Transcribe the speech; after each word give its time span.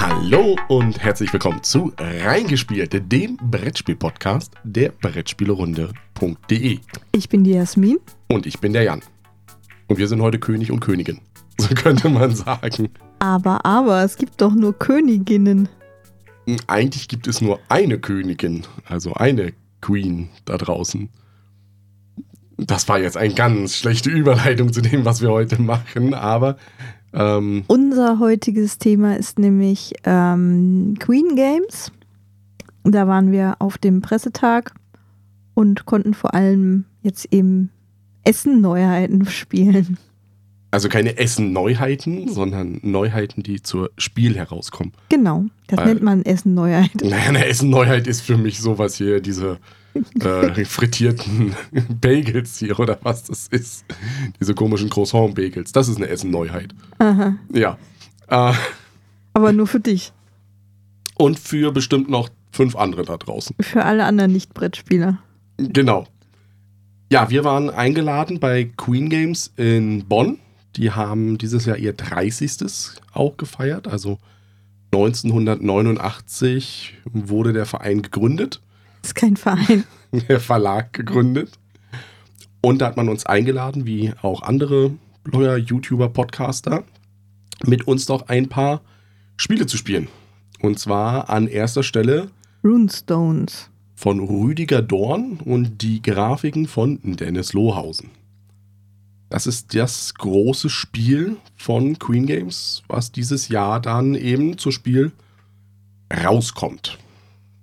Hallo 0.00 0.56
und 0.68 0.98
herzlich 0.98 1.30
willkommen 1.30 1.62
zu 1.62 1.92
Reingespielt, 1.98 3.12
dem 3.12 3.36
Brettspiel-Podcast 3.36 4.54
der 4.64 4.92
Brettspielerunde.de. 4.92 6.78
Ich 7.12 7.28
bin 7.28 7.44
die 7.44 7.50
Jasmin. 7.50 7.98
Und 8.26 8.46
ich 8.46 8.60
bin 8.60 8.72
der 8.72 8.84
Jan. 8.84 9.02
Und 9.88 9.98
wir 9.98 10.08
sind 10.08 10.22
heute 10.22 10.38
König 10.38 10.70
und 10.70 10.80
Königin. 10.80 11.20
So 11.58 11.74
könnte 11.74 12.08
man 12.08 12.34
sagen. 12.34 12.88
Aber, 13.18 13.66
aber, 13.66 14.02
es 14.02 14.16
gibt 14.16 14.40
doch 14.40 14.54
nur 14.54 14.72
Königinnen. 14.72 15.68
Eigentlich 16.66 17.06
gibt 17.06 17.26
es 17.26 17.42
nur 17.42 17.60
eine 17.68 17.98
Königin, 17.98 18.62
also 18.86 19.12
eine 19.12 19.52
Queen 19.82 20.30
da 20.46 20.56
draußen. 20.56 21.10
Das 22.56 22.88
war 22.88 22.98
jetzt 22.98 23.18
eine 23.18 23.34
ganz 23.34 23.76
schlechte 23.76 24.08
Überleitung 24.08 24.72
zu 24.72 24.80
dem, 24.80 25.04
was 25.04 25.20
wir 25.20 25.28
heute 25.28 25.60
machen, 25.60 26.14
aber 26.14 26.56
ähm, 27.12 27.64
Unser 27.66 28.18
heutiges 28.18 28.78
Thema 28.78 29.16
ist 29.16 29.38
nämlich 29.38 29.94
ähm, 30.04 30.94
Queen 30.98 31.36
Games. 31.36 31.92
Da 32.84 33.06
waren 33.06 33.32
wir 33.32 33.56
auf 33.58 33.78
dem 33.78 34.00
Pressetag 34.00 34.72
und 35.54 35.84
konnten 35.86 36.14
vor 36.14 36.34
allem 36.34 36.84
jetzt 37.02 37.32
eben 37.32 37.70
Essen-Neuheiten 38.24 39.26
spielen. 39.30 39.98
Also 40.72 40.88
keine 40.88 41.18
Essen-Neuheiten, 41.18 42.28
sondern 42.28 42.78
Neuheiten, 42.82 43.42
die 43.42 43.60
zur 43.60 43.90
Spiel 43.98 44.36
herauskommen. 44.36 44.92
Genau, 45.08 45.46
das 45.66 45.78
Weil, 45.78 45.86
nennt 45.86 46.02
man 46.02 46.24
Essen-Neuheit. 46.24 46.90
Naja, 47.02 47.28
eine 47.28 47.44
Essen-Neuheit 47.44 48.06
ist 48.06 48.20
für 48.20 48.36
mich 48.36 48.60
sowas 48.60 48.94
hier, 48.94 49.20
diese 49.20 49.58
äh, 50.20 50.64
frittierten 50.64 51.54
Bagels 52.00 52.58
hier 52.58 52.78
oder 52.78 52.98
was 53.02 53.24
das 53.24 53.48
ist. 53.48 53.84
Diese 54.40 54.54
komischen 54.54 54.90
Croissant-Bagels. 54.90 55.72
Das 55.72 55.88
ist 55.88 55.96
eine 55.96 56.08
Essen-Neuheit. 56.08 56.74
Aha. 56.98 57.36
Ja. 57.52 57.78
Äh, 58.28 58.52
Aber 59.32 59.52
nur 59.52 59.66
für 59.66 59.80
dich. 59.80 60.12
Und 61.16 61.38
für 61.38 61.72
bestimmt 61.72 62.08
noch 62.08 62.28
fünf 62.52 62.76
andere 62.76 63.04
da 63.04 63.16
draußen. 63.16 63.56
Für 63.60 63.84
alle 63.84 64.04
anderen 64.04 64.32
Nicht-Brettspieler. 64.32 65.18
Genau. 65.58 66.06
Ja, 67.12 67.28
wir 67.28 67.44
waren 67.44 67.70
eingeladen 67.70 68.40
bei 68.40 68.70
Queen 68.76 69.10
Games 69.10 69.52
in 69.56 70.06
Bonn. 70.06 70.38
Die 70.76 70.92
haben 70.92 71.38
dieses 71.38 71.66
Jahr 71.66 71.76
ihr 71.76 71.92
30. 71.92 72.98
auch 73.12 73.36
gefeiert. 73.36 73.88
Also 73.88 74.18
1989 74.92 76.94
wurde 77.04 77.52
der 77.52 77.66
Verein 77.66 78.02
gegründet. 78.02 78.60
Das 79.02 79.10
ist 79.10 79.14
kein 79.14 79.36
Verein. 79.36 79.84
Der 80.28 80.40
Verlag 80.40 80.92
gegründet. 80.92 81.58
Und 82.60 82.80
da 82.80 82.86
hat 82.86 82.96
man 82.96 83.08
uns 83.08 83.24
eingeladen, 83.26 83.86
wie 83.86 84.12
auch 84.22 84.42
andere 84.42 84.92
Blogger, 85.24 85.56
YouTuber, 85.56 86.08
Podcaster, 86.10 86.84
mit 87.64 87.86
uns 87.86 88.06
doch 88.06 88.28
ein 88.28 88.48
paar 88.48 88.82
Spiele 89.36 89.66
zu 89.66 89.76
spielen. 89.76 90.08
Und 90.60 90.78
zwar 90.78 91.30
an 91.30 91.46
erster 91.46 91.82
Stelle 91.82 92.30
Runestones 92.62 93.70
von 93.94 94.20
Rüdiger 94.20 94.82
Dorn 94.82 95.38
und 95.44 95.82
die 95.82 96.02
Grafiken 96.02 96.66
von 96.66 97.00
Dennis 97.02 97.52
Lohausen. 97.52 98.10
Das 99.30 99.46
ist 99.46 99.74
das 99.74 100.14
große 100.14 100.68
Spiel 100.68 101.36
von 101.56 101.98
Queen 101.98 102.26
Games, 102.26 102.82
was 102.88 103.12
dieses 103.12 103.48
Jahr 103.48 103.80
dann 103.80 104.14
eben 104.14 104.58
zu 104.58 104.70
Spiel 104.70 105.12
rauskommt 106.12 106.98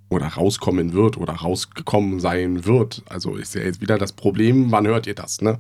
oder 0.09 0.27
rauskommen 0.27 0.93
wird 0.93 1.17
oder 1.17 1.33
rausgekommen 1.33 2.19
sein 2.19 2.65
wird. 2.65 3.03
Also 3.09 3.35
ist 3.35 3.55
ja 3.55 3.61
jetzt 3.61 3.81
wieder 3.81 3.97
das 3.97 4.13
Problem, 4.13 4.71
wann 4.71 4.87
hört 4.87 5.07
ihr 5.07 5.15
das, 5.15 5.41
ne? 5.41 5.57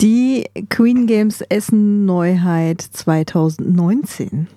Die 0.00 0.46
Queen 0.68 1.06
Games 1.06 1.40
Essen 1.40 2.04
Neuheit 2.04 2.82
2019. 2.82 4.48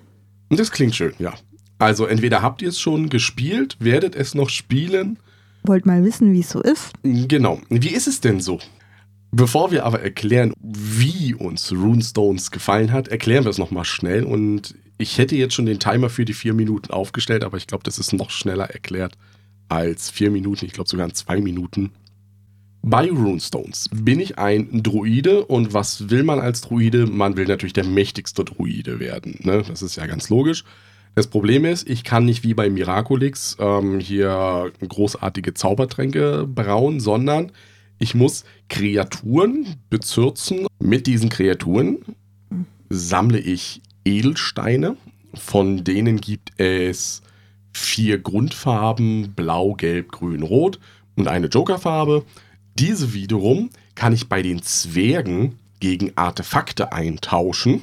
Das 0.50 0.70
klingt 0.70 0.94
schön, 0.94 1.14
ja. 1.18 1.34
Also 1.78 2.04
entweder 2.04 2.42
habt 2.42 2.60
ihr 2.60 2.68
es 2.68 2.78
schon 2.78 3.08
gespielt, 3.08 3.76
werdet 3.80 4.14
es 4.14 4.34
noch 4.34 4.50
spielen. 4.50 5.18
Wollt 5.64 5.86
mal 5.86 6.04
wissen, 6.04 6.32
wie 6.34 6.40
es 6.40 6.50
so 6.50 6.60
ist? 6.60 6.92
Genau. 7.02 7.60
Wie 7.70 7.88
ist 7.88 8.06
es 8.06 8.20
denn 8.20 8.40
so? 8.40 8.58
Bevor 9.32 9.70
wir 9.70 9.86
aber 9.86 10.00
erklären, 10.02 10.52
wie 10.60 11.34
uns 11.34 11.72
Runestones 11.72 12.50
gefallen 12.50 12.92
hat, 12.92 13.08
erklären 13.08 13.44
wir 13.44 13.50
es 13.50 13.58
nochmal 13.58 13.84
schnell 13.84 14.24
und 14.24 14.74
ich 15.00 15.16
hätte 15.18 15.34
jetzt 15.34 15.54
schon 15.54 15.66
den 15.66 15.80
Timer 15.80 16.10
für 16.10 16.24
die 16.24 16.34
vier 16.34 16.52
Minuten 16.52 16.92
aufgestellt, 16.92 17.42
aber 17.42 17.56
ich 17.56 17.66
glaube, 17.66 17.84
das 17.84 17.98
ist 17.98 18.12
noch 18.12 18.30
schneller 18.30 18.70
erklärt 18.70 19.16
als 19.68 20.10
vier 20.10 20.30
Minuten. 20.30 20.66
Ich 20.66 20.72
glaube 20.72 20.90
sogar 20.90 21.06
in 21.06 21.14
zwei 21.14 21.40
Minuten. 21.40 21.92
Bei 22.82 23.10
Runestones 23.10 23.88
bin 23.92 24.20
ich 24.20 24.38
ein 24.38 24.82
Druide 24.82 25.44
und 25.44 25.74
was 25.74 26.10
will 26.10 26.22
man 26.22 26.40
als 26.40 26.62
Druide? 26.62 27.06
Man 27.06 27.36
will 27.36 27.46
natürlich 27.46 27.72
der 27.72 27.84
mächtigste 27.84 28.44
Druide 28.44 29.00
werden. 29.00 29.38
Ne? 29.40 29.62
Das 29.66 29.82
ist 29.82 29.96
ja 29.96 30.06
ganz 30.06 30.28
logisch. 30.28 30.64
Das 31.14 31.26
Problem 31.26 31.64
ist, 31.64 31.88
ich 31.88 32.04
kann 32.04 32.24
nicht 32.24 32.42
wie 32.44 32.54
bei 32.54 32.70
Miraculix 32.70 33.56
ähm, 33.58 34.00
hier 34.00 34.72
großartige 34.86 35.54
Zaubertränke 35.54 36.46
brauen, 36.46 37.00
sondern 37.00 37.52
ich 37.98 38.14
muss 38.14 38.44
Kreaturen 38.68 39.76
bezürzen. 39.90 40.66
Mit 40.78 41.06
diesen 41.06 41.28
Kreaturen 41.28 41.98
sammle 42.88 43.38
ich 43.38 43.82
Edelsteine. 44.04 44.96
Von 45.34 45.84
denen 45.84 46.20
gibt 46.20 46.58
es 46.58 47.22
vier 47.72 48.18
Grundfarben, 48.18 49.32
blau, 49.34 49.74
gelb, 49.74 50.12
grün, 50.12 50.42
rot 50.42 50.80
und 51.16 51.28
eine 51.28 51.46
Jokerfarbe. 51.46 52.24
Diese 52.78 53.12
wiederum 53.12 53.70
kann 53.94 54.12
ich 54.12 54.28
bei 54.28 54.42
den 54.42 54.62
Zwergen 54.62 55.58
gegen 55.80 56.12
Artefakte 56.16 56.92
eintauschen. 56.92 57.82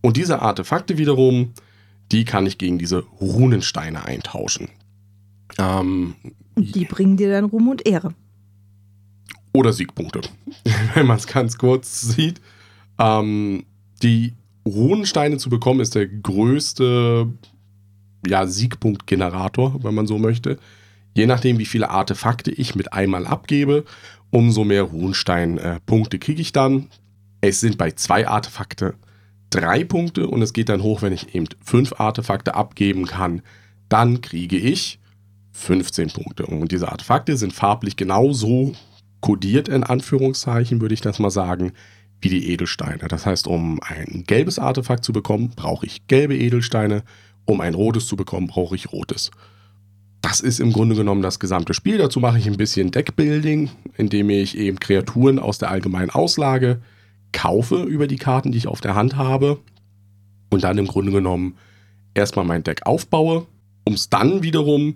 Und 0.00 0.16
diese 0.16 0.42
Artefakte 0.42 0.98
wiederum, 0.98 1.52
die 2.12 2.24
kann 2.24 2.46
ich 2.46 2.58
gegen 2.58 2.78
diese 2.78 3.00
Runensteine 3.20 4.04
eintauschen. 4.04 4.68
Ähm, 5.58 6.14
die 6.56 6.84
bringen 6.84 7.16
dir 7.16 7.30
dann 7.30 7.44
Ruhm 7.44 7.68
und 7.68 7.86
Ehre. 7.86 8.14
Oder 9.52 9.72
Siegpunkte, 9.72 10.20
wenn 10.94 11.06
man 11.06 11.16
es 11.16 11.26
ganz 11.26 11.58
kurz 11.58 12.00
sieht. 12.00 12.40
Ähm, 12.98 13.64
die 14.02 14.34
Runensteine 14.66 15.38
zu 15.38 15.48
bekommen, 15.48 15.80
ist 15.80 15.94
der 15.94 16.06
größte 16.06 17.28
ja, 18.26 18.46
Siegpunktgenerator, 18.46 19.82
wenn 19.82 19.94
man 19.94 20.06
so 20.06 20.18
möchte. 20.18 20.58
Je 21.14 21.26
nachdem, 21.26 21.58
wie 21.58 21.66
viele 21.66 21.90
Artefakte 21.90 22.50
ich 22.50 22.74
mit 22.74 22.92
einmal 22.92 23.26
abgebe, 23.26 23.84
umso 24.30 24.64
mehr 24.64 24.82
Runenstein-Punkte 24.82 26.18
kriege 26.18 26.42
ich 26.42 26.52
dann. 26.52 26.88
Es 27.40 27.60
sind 27.60 27.78
bei 27.78 27.92
zwei 27.92 28.28
Artefakte 28.28 28.94
drei 29.50 29.84
Punkte 29.84 30.26
und 30.26 30.42
es 30.42 30.52
geht 30.52 30.68
dann 30.68 30.82
hoch, 30.82 31.02
wenn 31.02 31.12
ich 31.12 31.34
eben 31.34 31.46
fünf 31.64 32.00
Artefakte 32.00 32.54
abgeben 32.54 33.06
kann. 33.06 33.42
Dann 33.88 34.20
kriege 34.20 34.56
ich 34.56 34.98
15 35.52 36.10
Punkte. 36.10 36.46
Und 36.46 36.72
diese 36.72 36.90
Artefakte 36.90 37.36
sind 37.36 37.52
farblich 37.52 37.96
genauso 37.96 38.74
kodiert, 39.20 39.68
in 39.68 39.84
Anführungszeichen, 39.84 40.80
würde 40.80 40.94
ich 40.94 41.00
das 41.00 41.18
mal 41.18 41.30
sagen, 41.30 41.72
wie 42.20 42.28
die 42.28 42.50
Edelsteine. 42.50 43.08
Das 43.08 43.26
heißt, 43.26 43.46
um 43.46 43.80
ein 43.82 44.24
gelbes 44.26 44.58
Artefakt 44.58 45.04
zu 45.04 45.12
bekommen, 45.12 45.52
brauche 45.54 45.86
ich 45.86 46.06
gelbe 46.06 46.36
Edelsteine. 46.36 47.02
Um 47.44 47.60
ein 47.60 47.74
rotes 47.74 48.06
zu 48.06 48.16
bekommen, 48.16 48.48
brauche 48.48 48.74
ich 48.74 48.92
rotes. 48.92 49.30
Das 50.20 50.40
ist 50.40 50.58
im 50.58 50.72
Grunde 50.72 50.96
genommen 50.96 51.22
das 51.22 51.38
gesamte 51.38 51.74
Spiel. 51.74 51.98
Dazu 51.98 52.18
mache 52.18 52.38
ich 52.38 52.48
ein 52.48 52.56
bisschen 52.56 52.90
Deckbuilding, 52.90 53.70
indem 53.96 54.30
ich 54.30 54.58
eben 54.58 54.80
Kreaturen 54.80 55.38
aus 55.38 55.58
der 55.58 55.70
allgemeinen 55.70 56.10
Auslage 56.10 56.80
kaufe 57.32 57.82
über 57.82 58.08
die 58.08 58.16
Karten, 58.16 58.50
die 58.50 58.58
ich 58.58 58.66
auf 58.66 58.80
der 58.80 58.96
Hand 58.96 59.16
habe. 59.16 59.60
Und 60.50 60.64
dann 60.64 60.78
im 60.78 60.86
Grunde 60.86 61.12
genommen 61.12 61.56
erstmal 62.14 62.44
mein 62.44 62.64
Deck 62.64 62.86
aufbaue, 62.86 63.46
um 63.84 63.94
es 63.94 64.08
dann 64.08 64.42
wiederum 64.42 64.94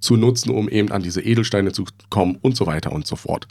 zu 0.00 0.16
nutzen, 0.16 0.50
um 0.50 0.68
eben 0.68 0.90
an 0.90 1.02
diese 1.02 1.22
Edelsteine 1.22 1.72
zu 1.72 1.84
kommen 2.10 2.38
und 2.42 2.56
so 2.56 2.66
weiter 2.66 2.92
und 2.92 3.06
so 3.06 3.16
fort. 3.16 3.46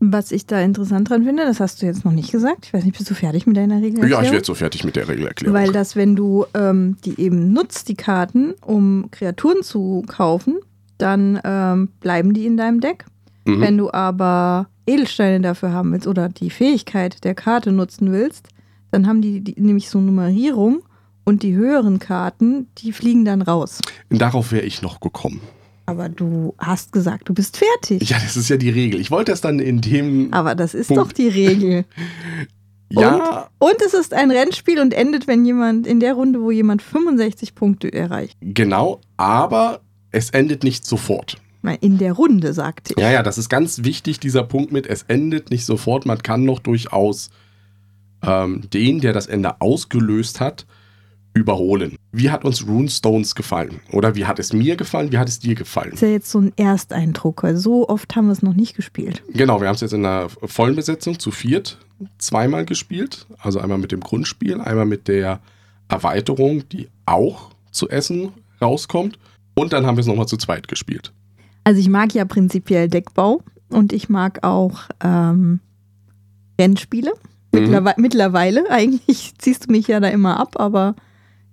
Was 0.00 0.32
ich 0.32 0.46
da 0.46 0.60
interessant 0.60 1.08
dran 1.08 1.24
finde, 1.24 1.44
das 1.44 1.60
hast 1.60 1.80
du 1.80 1.86
jetzt 1.86 2.04
noch 2.04 2.12
nicht 2.12 2.30
gesagt. 2.30 2.66
Ich 2.66 2.74
weiß 2.74 2.84
nicht, 2.84 2.96
bist 2.96 3.08
du 3.08 3.14
fertig 3.14 3.46
mit 3.46 3.56
deiner 3.56 3.76
Regelerklärung? 3.76 4.10
Ja, 4.10 4.22
ich 4.22 4.32
werde 4.32 4.44
so 4.44 4.54
fertig 4.54 4.84
mit 4.84 4.96
der 4.96 5.08
Regelerklärung. 5.08 5.54
Weil 5.54 5.72
das, 5.72 5.96
wenn 5.96 6.14
du 6.14 6.44
ähm, 6.54 6.96
die 7.04 7.18
eben 7.20 7.52
nutzt, 7.52 7.88
die 7.88 7.94
Karten, 7.94 8.54
um 8.60 9.08
Kreaturen 9.10 9.62
zu 9.62 10.02
kaufen, 10.06 10.58
dann 10.98 11.40
ähm, 11.44 11.88
bleiben 12.00 12.34
die 12.34 12.46
in 12.46 12.56
deinem 12.56 12.80
Deck. 12.80 13.06
Mhm. 13.44 13.60
Wenn 13.60 13.78
du 13.78 13.92
aber 13.92 14.68
Edelsteine 14.86 15.40
dafür 15.40 15.72
haben 15.72 15.92
willst 15.92 16.06
oder 16.06 16.28
die 16.28 16.50
Fähigkeit 16.50 17.24
der 17.24 17.34
Karte 17.34 17.72
nutzen 17.72 18.12
willst, 18.12 18.48
dann 18.90 19.06
haben 19.06 19.22
die, 19.22 19.40
die 19.40 19.60
nämlich 19.60 19.90
so 19.90 20.00
Nummerierung 20.00 20.82
und 21.24 21.42
die 21.42 21.54
höheren 21.54 21.98
Karten, 21.98 22.68
die 22.78 22.92
fliegen 22.92 23.24
dann 23.24 23.42
raus. 23.42 23.80
Darauf 24.10 24.52
wäre 24.52 24.64
ich 24.64 24.82
noch 24.82 25.00
gekommen. 25.00 25.40
Aber 25.86 26.08
du 26.08 26.54
hast 26.58 26.92
gesagt, 26.92 27.28
du 27.28 27.34
bist 27.34 27.56
fertig. 27.56 28.08
Ja, 28.08 28.18
das 28.18 28.36
ist 28.36 28.48
ja 28.48 28.56
die 28.56 28.70
Regel. 28.70 29.00
Ich 29.00 29.10
wollte 29.10 29.32
es 29.32 29.40
dann 29.40 29.58
in 29.58 29.80
dem. 29.80 30.32
Aber 30.32 30.54
das 30.54 30.74
ist 30.74 30.88
Punkt. 30.88 31.02
doch 31.02 31.12
die 31.12 31.28
Regel. 31.28 31.84
ja. 32.90 33.48
Und, 33.58 33.70
und, 33.70 33.82
es 33.82 33.92
ist 33.92 34.14
ein 34.14 34.30
Rennspiel 34.30 34.80
und 34.80 34.94
endet, 34.94 35.26
wenn 35.26 35.44
jemand 35.44 35.86
in 35.86 36.00
der 36.00 36.14
Runde, 36.14 36.40
wo 36.40 36.50
jemand 36.50 36.80
65 36.80 37.54
Punkte 37.54 37.92
erreicht. 37.92 38.36
Genau, 38.40 39.00
aber 39.16 39.80
es 40.10 40.30
endet 40.30 40.64
nicht 40.64 40.86
sofort. 40.86 41.36
In 41.80 41.96
der 41.96 42.12
Runde, 42.12 42.52
sagte 42.52 42.92
ich. 42.94 43.02
Ja, 43.02 43.10
ja, 43.10 43.22
das 43.22 43.38
ist 43.38 43.48
ganz 43.48 43.84
wichtig, 43.84 44.20
dieser 44.20 44.42
Punkt 44.42 44.70
mit, 44.70 44.86
es 44.86 45.04
endet 45.04 45.50
nicht 45.50 45.64
sofort. 45.64 46.04
Man 46.04 46.22
kann 46.22 46.44
noch 46.44 46.58
durchaus 46.58 47.30
ähm, 48.22 48.68
den, 48.72 49.00
der 49.00 49.14
das 49.14 49.26
Ende 49.26 49.60
ausgelöst 49.60 50.40
hat, 50.40 50.66
überholen. 51.34 51.96
Wie 52.12 52.30
hat 52.30 52.44
uns 52.44 52.66
Runestones 52.66 53.34
gefallen? 53.34 53.80
Oder 53.92 54.14
wie 54.14 54.24
hat 54.24 54.38
es 54.38 54.52
mir 54.52 54.76
gefallen? 54.76 55.10
Wie 55.12 55.18
hat 55.18 55.28
es 55.28 55.40
dir 55.40 55.56
gefallen? 55.56 55.90
Das 55.90 56.00
ist 56.00 56.02
ja 56.02 56.08
jetzt 56.08 56.30
so 56.30 56.38
ein 56.38 56.52
Ersteindruck, 56.56 57.42
weil 57.42 57.56
so 57.56 57.88
oft 57.88 58.14
haben 58.14 58.26
wir 58.26 58.32
es 58.32 58.42
noch 58.42 58.54
nicht 58.54 58.76
gespielt. 58.76 59.22
Genau, 59.32 59.60
wir 59.60 59.66
haben 59.66 59.74
es 59.74 59.80
jetzt 59.80 59.92
in 59.92 60.06
einer 60.06 60.28
vollen 60.28 60.76
Besetzung 60.76 61.18
zu 61.18 61.32
viert 61.32 61.78
zweimal 62.18 62.64
gespielt. 62.64 63.26
Also 63.38 63.60
einmal 63.60 63.78
mit 63.78 63.92
dem 63.92 64.00
Grundspiel, 64.00 64.60
einmal 64.60 64.86
mit 64.86 65.08
der 65.08 65.40
Erweiterung, 65.88 66.68
die 66.68 66.88
auch 67.06 67.50
zu 67.70 67.88
Essen 67.88 68.32
rauskommt. 68.60 69.18
Und 69.54 69.72
dann 69.72 69.86
haben 69.86 69.96
wir 69.96 70.00
es 70.00 70.06
nochmal 70.06 70.26
zu 70.26 70.36
zweit 70.36 70.68
gespielt. 70.68 71.12
Also 71.64 71.80
ich 71.80 71.88
mag 71.88 72.14
ja 72.14 72.24
prinzipiell 72.24 72.88
Deckbau 72.88 73.42
und 73.70 73.92
ich 73.92 74.08
mag 74.08 74.44
auch 74.44 74.82
ähm, 75.02 75.60
Rennspiele. 76.60 77.12
Mhm. 77.52 77.60
Mittlerwe 77.60 77.94
mittlerweile, 77.96 78.64
eigentlich 78.70 79.34
ziehst 79.38 79.66
du 79.66 79.72
mich 79.72 79.88
ja 79.88 80.00
da 80.00 80.08
immer 80.08 80.38
ab, 80.38 80.60
aber 80.60 80.94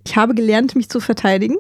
ich 0.06 0.16
habe 0.16 0.34
gelernt, 0.34 0.76
mich 0.76 0.90
zu 0.90 1.00
verteidigen. 1.00 1.58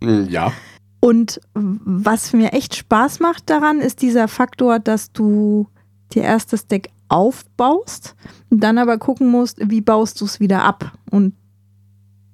Mm, 0.00 0.24
ja. 0.28 0.52
Und 1.00 1.40
was 1.54 2.32
mir 2.32 2.52
echt 2.52 2.76
Spaß 2.76 3.20
macht 3.20 3.50
daran, 3.50 3.80
ist 3.80 4.02
dieser 4.02 4.28
Faktor, 4.28 4.78
dass 4.78 5.12
du 5.12 5.68
dir 6.12 6.22
erst 6.22 6.52
das 6.52 6.66
Deck 6.66 6.90
aufbaust 7.08 8.14
und 8.50 8.60
dann 8.60 8.78
aber 8.78 8.98
gucken 8.98 9.28
musst, 9.28 9.58
wie 9.60 9.80
baust 9.80 10.20
du 10.20 10.24
es 10.24 10.40
wieder 10.40 10.62
ab. 10.62 10.92
Und 11.10 11.34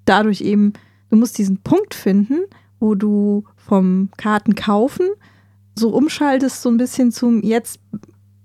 dadurch 0.05 0.40
eben, 0.40 0.73
du 1.11 1.17
musst 1.17 1.38
diesen 1.38 1.62
Punkt 1.62 1.94
finden, 1.94 2.41
wo 2.79 2.94
du 2.94 3.44
vom 3.56 4.11
Karten 4.17 4.55
kaufen 4.55 5.08
so 5.79 5.91
umschaltest, 5.91 6.61
so 6.61 6.69
ein 6.69 6.76
bisschen 6.76 7.12
zum 7.12 7.43
jetzt 7.43 7.81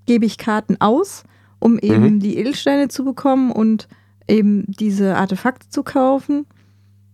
gebe 0.06 0.26
ich 0.26 0.38
Karten 0.38 0.80
aus, 0.80 1.24
um 1.60 1.80
eben 1.80 2.16
mhm. 2.16 2.20
die 2.20 2.38
Edelsteine 2.38 2.88
zu 2.88 3.04
bekommen 3.04 3.52
und 3.52 3.88
eben 4.28 4.66
diese 4.68 5.18
Artefakte 5.18 5.70
zu 5.70 5.84
kaufen 5.84 6.46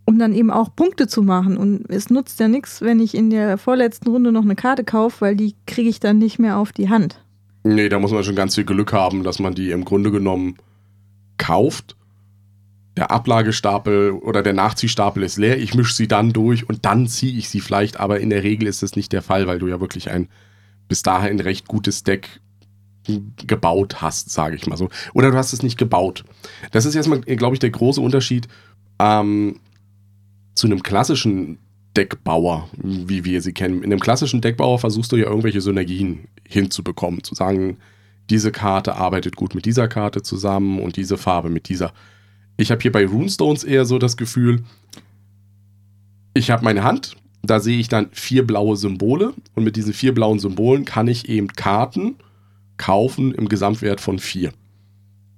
um 0.10 0.18
dann 0.18 0.34
eben 0.34 0.50
auch 0.50 0.76
Punkte 0.76 1.06
zu 1.08 1.22
machen. 1.22 1.56
Und 1.56 1.88
es 1.88 2.10
nutzt 2.10 2.40
ja 2.40 2.48
nichts, 2.48 2.82
wenn 2.82 3.00
ich 3.00 3.14
in 3.14 3.30
der 3.30 3.60
vorletzten 3.60 4.10
Runde 4.10 4.32
noch 4.32 4.42
eine 4.42 4.56
Karte 4.56 4.84
kaufe, 4.84 5.22
weil 5.22 5.36
die 5.36 5.54
kriege 5.68 5.88
ich 5.88 6.00
dann 6.00 6.18
nicht 6.18 6.40
mehr 6.40 6.58
auf 6.58 6.72
die 6.72 6.90
Hand. 6.90 7.24
Nee, 7.64 7.90
da 7.90 8.00
muss 8.00 8.12
man 8.12 8.24
schon 8.24 8.36
ganz 8.36 8.56
viel 8.56 8.64
Glück 8.64 8.92
haben, 8.92 9.22
dass 9.22 9.38
man 9.38 9.54
die 9.54 9.70
im 9.70 9.86
Grunde 9.86 10.10
genommen 10.10 10.58
kauft. 11.38 11.96
Der 12.98 13.12
Ablagestapel 13.12 14.14
oder 14.14 14.42
der 14.42 14.54
Nachziehstapel 14.54 15.22
ist 15.22 15.38
leer, 15.38 15.60
ich 15.60 15.76
mische 15.76 15.94
sie 15.94 16.08
dann 16.08 16.34
durch 16.34 16.68
und 16.68 16.86
dann 16.86 17.06
ziehe 17.06 17.38
ich 17.38 17.48
sie 17.48 17.60
vielleicht, 17.60 18.00
aber 18.00 18.20
in 18.20 18.32
der 18.32 18.42
Regel 18.42 18.68
ist 18.68 18.82
das 18.82 18.96
nicht 18.96 19.14
der 19.14 19.22
Fall, 19.22 19.46
weil 19.46 19.60
du 19.60 19.68
ja 19.68 19.80
wirklich 19.80 20.10
ein 20.10 20.28
bis 20.88 21.04
dahin 21.04 21.40
recht 21.40 21.68
gutes 21.68 22.04
Deck 22.04 22.42
gebaut 23.46 24.02
hast, 24.02 24.32
sage 24.32 24.56
ich 24.56 24.66
mal 24.66 24.76
so. 24.76 24.90
Oder 25.14 25.30
du 25.30 25.38
hast 25.38 25.54
es 25.54 25.62
nicht 25.62 25.78
gebaut. 25.78 26.26
Das 26.72 26.86
ist 26.86 26.96
erstmal, 26.96 27.22
glaube 27.22 27.56
ich, 27.56 27.60
der 27.60 27.70
große 27.70 28.02
Unterschied. 28.02 28.48
Ähm, 28.98 29.60
zu 30.60 30.68
einem 30.68 30.84
klassischen 30.84 31.58
Deckbauer, 31.96 32.70
wie 32.84 33.24
wir 33.24 33.42
sie 33.42 33.54
kennen. 33.54 33.82
In 33.82 33.92
einem 33.92 34.02
klassischen 34.02 34.42
Deckbauer 34.42 34.78
versuchst 34.78 35.10
du 35.12 35.16
ja 35.16 35.26
irgendwelche 35.26 35.62
Synergien 35.62 36.28
hinzubekommen, 36.46 37.24
zu 37.24 37.34
sagen, 37.34 37.78
diese 38.30 38.52
Karte 38.52 38.96
arbeitet 38.96 39.38
gut 39.38 39.56
mit 39.56 39.66
dieser 39.66 39.88
Karte 39.88 40.22
zusammen 40.22 40.80
und 40.80 40.98
diese 40.98 41.18
Farbe 41.18 41.50
mit 41.50 41.70
dieser. 41.70 41.94
Ich 42.58 42.72
habe 42.72 42.82
hier 42.82 42.92
bei 42.92 43.06
Runestones 43.06 43.64
eher 43.64 43.86
so 43.86 44.00
das 44.00 44.18
Gefühl, 44.18 44.64
ich 46.34 46.52
habe 46.52 46.66
meine 46.66 46.84
Hand, 46.84 47.16
da 47.42 47.62
sehe 47.62 47.80
ich 47.80 47.88
dann 47.88 48.10
vier 48.12 48.46
blaue 48.46 48.76
Symbole 48.76 49.34
und 49.56 49.64
mit 49.64 49.78
diesen 49.78 49.94
vier 49.94 50.14
blauen 50.14 50.40
Symbolen 50.40 50.84
kann 50.84 51.08
ich 51.08 51.30
eben 51.30 51.48
Karten 51.48 52.16
kaufen 52.76 53.34
im 53.34 53.48
Gesamtwert 53.48 54.02
von 54.02 54.20
vier. 54.20 54.52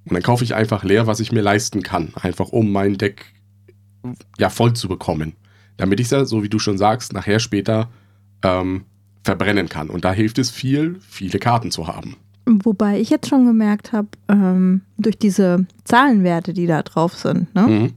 Und 0.06 0.16
dann 0.16 0.24
kaufe 0.24 0.44
ich 0.44 0.56
einfach 0.56 0.84
leer, 0.84 1.06
was 1.06 1.20
ich 1.20 1.32
mir 1.32 1.42
leisten 1.42 1.84
kann, 1.84 2.12
einfach 2.16 2.50
um 2.50 2.72
mein 2.72 2.98
Deck 2.98 3.34
ja, 4.38 4.50
voll 4.50 4.74
zu 4.74 4.88
bekommen. 4.88 5.34
Damit 5.78 6.00
ich 6.00 6.08
es 6.08 6.12
ja, 6.12 6.26
so 6.26 6.44
wie 6.44 6.50
du 6.50 6.60
schon 6.60 6.78
sagst, 6.78 7.14
nachher 7.14 7.40
später 7.40 7.90
ähm, 8.44 8.86
verbrennen 9.24 9.70
kann. 9.70 9.90
Und 9.90 10.06
da 10.06 10.14
hilft 10.14 10.38
es 10.38 10.50
viel, 10.50 11.00
viele 11.08 11.40
Karten 11.40 11.72
zu 11.72 11.88
haben. 11.88 12.18
Wobei 12.46 13.00
ich 13.00 13.10
jetzt 13.10 13.30
schon 13.30 13.46
gemerkt 13.46 13.94
habe, 13.94 14.10
ähm, 14.28 14.82
durch 14.98 15.18
diese 15.18 15.66
Zahlenwerte, 15.84 16.54
die 16.54 16.66
da 16.68 16.82
drauf 16.82 17.16
sind, 17.16 17.54
ne, 17.54 17.68
mhm. 17.68 17.94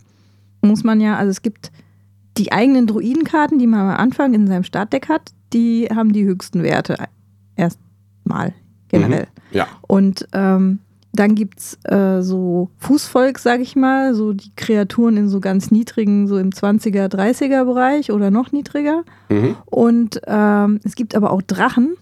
muss 0.69 0.85
man 0.85 1.01
ja, 1.01 1.17
also 1.17 1.31
es 1.31 1.43
gibt 1.43 1.73
die 2.37 2.53
eigenen 2.53 2.87
Druidenkarten, 2.87 3.59
die 3.59 3.67
man 3.67 3.81
am 3.81 3.97
Anfang 3.97 4.35
in 4.35 4.47
seinem 4.47 4.65
Startdeck 4.65 5.09
hat, 5.09 5.33
die 5.53 5.89
haben 5.95 6.13
die 6.13 6.25
höchsten 6.25 6.63
Werte 6.63 6.97
erstmal 7.57 8.53
generell. 8.89 9.29
Mhm. 9.51 9.57
Ja. 9.57 9.69
Und 9.83 10.29
ähm, 10.33 10.81
dann 11.15 11.35
gibt 11.35 11.61
es 11.61 11.79
äh, 11.85 12.23
so 12.23 12.71
Fußvolk, 12.79 13.39
sag 13.39 13.61
ich 13.61 13.77
mal, 13.77 14.15
so 14.15 14.33
die 14.33 14.51
Kreaturen 14.57 15.17
in 15.17 15.29
so 15.29 15.41
ganz 15.41 15.71
niedrigen, 15.71 16.27
so 16.27 16.39
im 16.39 16.51
20er, 16.51 17.07
30er 17.07 17.65
Bereich 17.65 18.11
oder 18.11 18.31
noch 18.31 18.51
niedriger. 18.51 19.05
Mhm. 19.29 19.57
Und 19.67 20.21
ähm, 20.27 20.81
es 20.83 20.97
gibt 20.97 21.15
aber 21.15 21.31
auch 21.31 21.43
Drachen, 21.43 21.97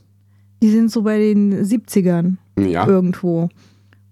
die 0.63 0.71
sind 0.71 0.91
so 0.91 1.03
bei 1.03 1.19
den 1.19 1.63
70ern 1.63 2.37
ja. 2.59 2.87
irgendwo. 2.87 3.51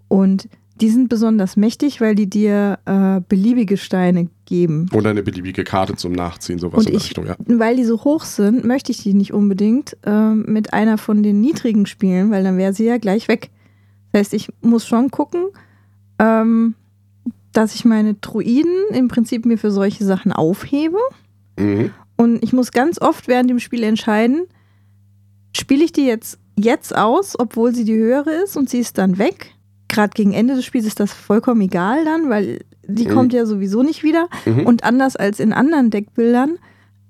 Und 0.08 0.49
die 0.81 0.88
sind 0.88 1.08
besonders 1.08 1.56
mächtig, 1.56 2.00
weil 2.00 2.14
die 2.14 2.29
dir 2.29 2.79
äh, 2.85 3.20
beliebige 3.29 3.76
Steine 3.76 4.29
geben. 4.47 4.88
Oder 4.93 5.11
eine 5.11 5.23
beliebige 5.23 5.64
Karte 5.64 5.94
zum 5.94 6.12
Nachziehen, 6.12 6.58
sowas 6.58 6.81
Und 6.81 6.87
in 6.87 6.93
der 6.93 7.00
Richtung, 7.02 7.26
ja. 7.26 7.37
Weil 7.47 7.76
die 7.76 7.85
so 7.85 8.02
hoch 8.05 8.25
sind, 8.25 8.64
möchte 8.64 8.93
ich 8.93 9.02
die 9.02 9.14
nicht 9.14 9.32
unbedingt 9.32 9.97
äh, 10.05 10.31
mit 10.35 10.73
einer 10.73 10.99
von 10.99 11.23
den 11.23 11.41
niedrigen 11.41 11.87
spielen, 11.87 12.31
weil 12.31 12.44
dann 12.44 12.58
wäre 12.58 12.73
sie 12.73 12.85
ja 12.85 12.99
gleich 12.99 13.29
weg. 13.29 13.50
Das 14.12 14.21
heißt, 14.21 14.35
ich 14.35 14.49
muss 14.61 14.87
schon 14.87 15.11
gucken, 15.11 15.47
ähm, 16.19 16.75
dass 17.53 17.75
ich 17.75 17.85
meine 17.85 18.15
Druiden 18.15 18.89
im 18.93 19.09
Prinzip 19.09 19.45
mir 19.47 19.59
für 19.59 19.71
solche 19.71 20.05
Sachen 20.05 20.33
aufhebe. 20.33 20.99
Mhm. 21.59 21.93
Und 22.17 22.43
ich 22.43 22.53
muss 22.53 22.71
ganz 22.71 23.01
oft 23.01 23.29
während 23.29 23.51
dem 23.51 23.59
Spiel 23.59 23.83
entscheiden, 23.83 24.47
spiele 25.57 25.85
ich 25.85 25.93
die 25.93 26.07
jetzt 26.07 26.39
jetzt 26.59 26.95
aus, 26.95 27.39
obwohl 27.39 27.75
sie 27.75 27.85
die 27.85 27.97
höhere 27.97 28.31
ist 28.45 28.57
und 28.57 28.69
sie 28.69 28.79
ist 28.79 28.99
dann 28.99 29.19
weg. 29.19 29.55
Gerade 29.89 30.12
gegen 30.15 30.33
Ende 30.33 30.55
des 30.55 30.65
Spiels 30.65 30.87
ist 30.87 31.01
das 31.01 31.12
vollkommen 31.12 31.62
egal 31.62 32.05
dann, 32.05 32.29
weil 32.29 32.61
die 32.87 33.07
mhm. 33.07 33.12
kommt 33.12 33.33
ja 33.33 33.47
sowieso 33.47 33.83
nicht 33.83 34.03
wieder. 34.03 34.29
Mhm. 34.45 34.67
Und 34.67 34.85
anders 34.85 35.17
als 35.17 35.41
in 35.41 35.53
anderen 35.53 35.91
Deckbildern 35.91 36.59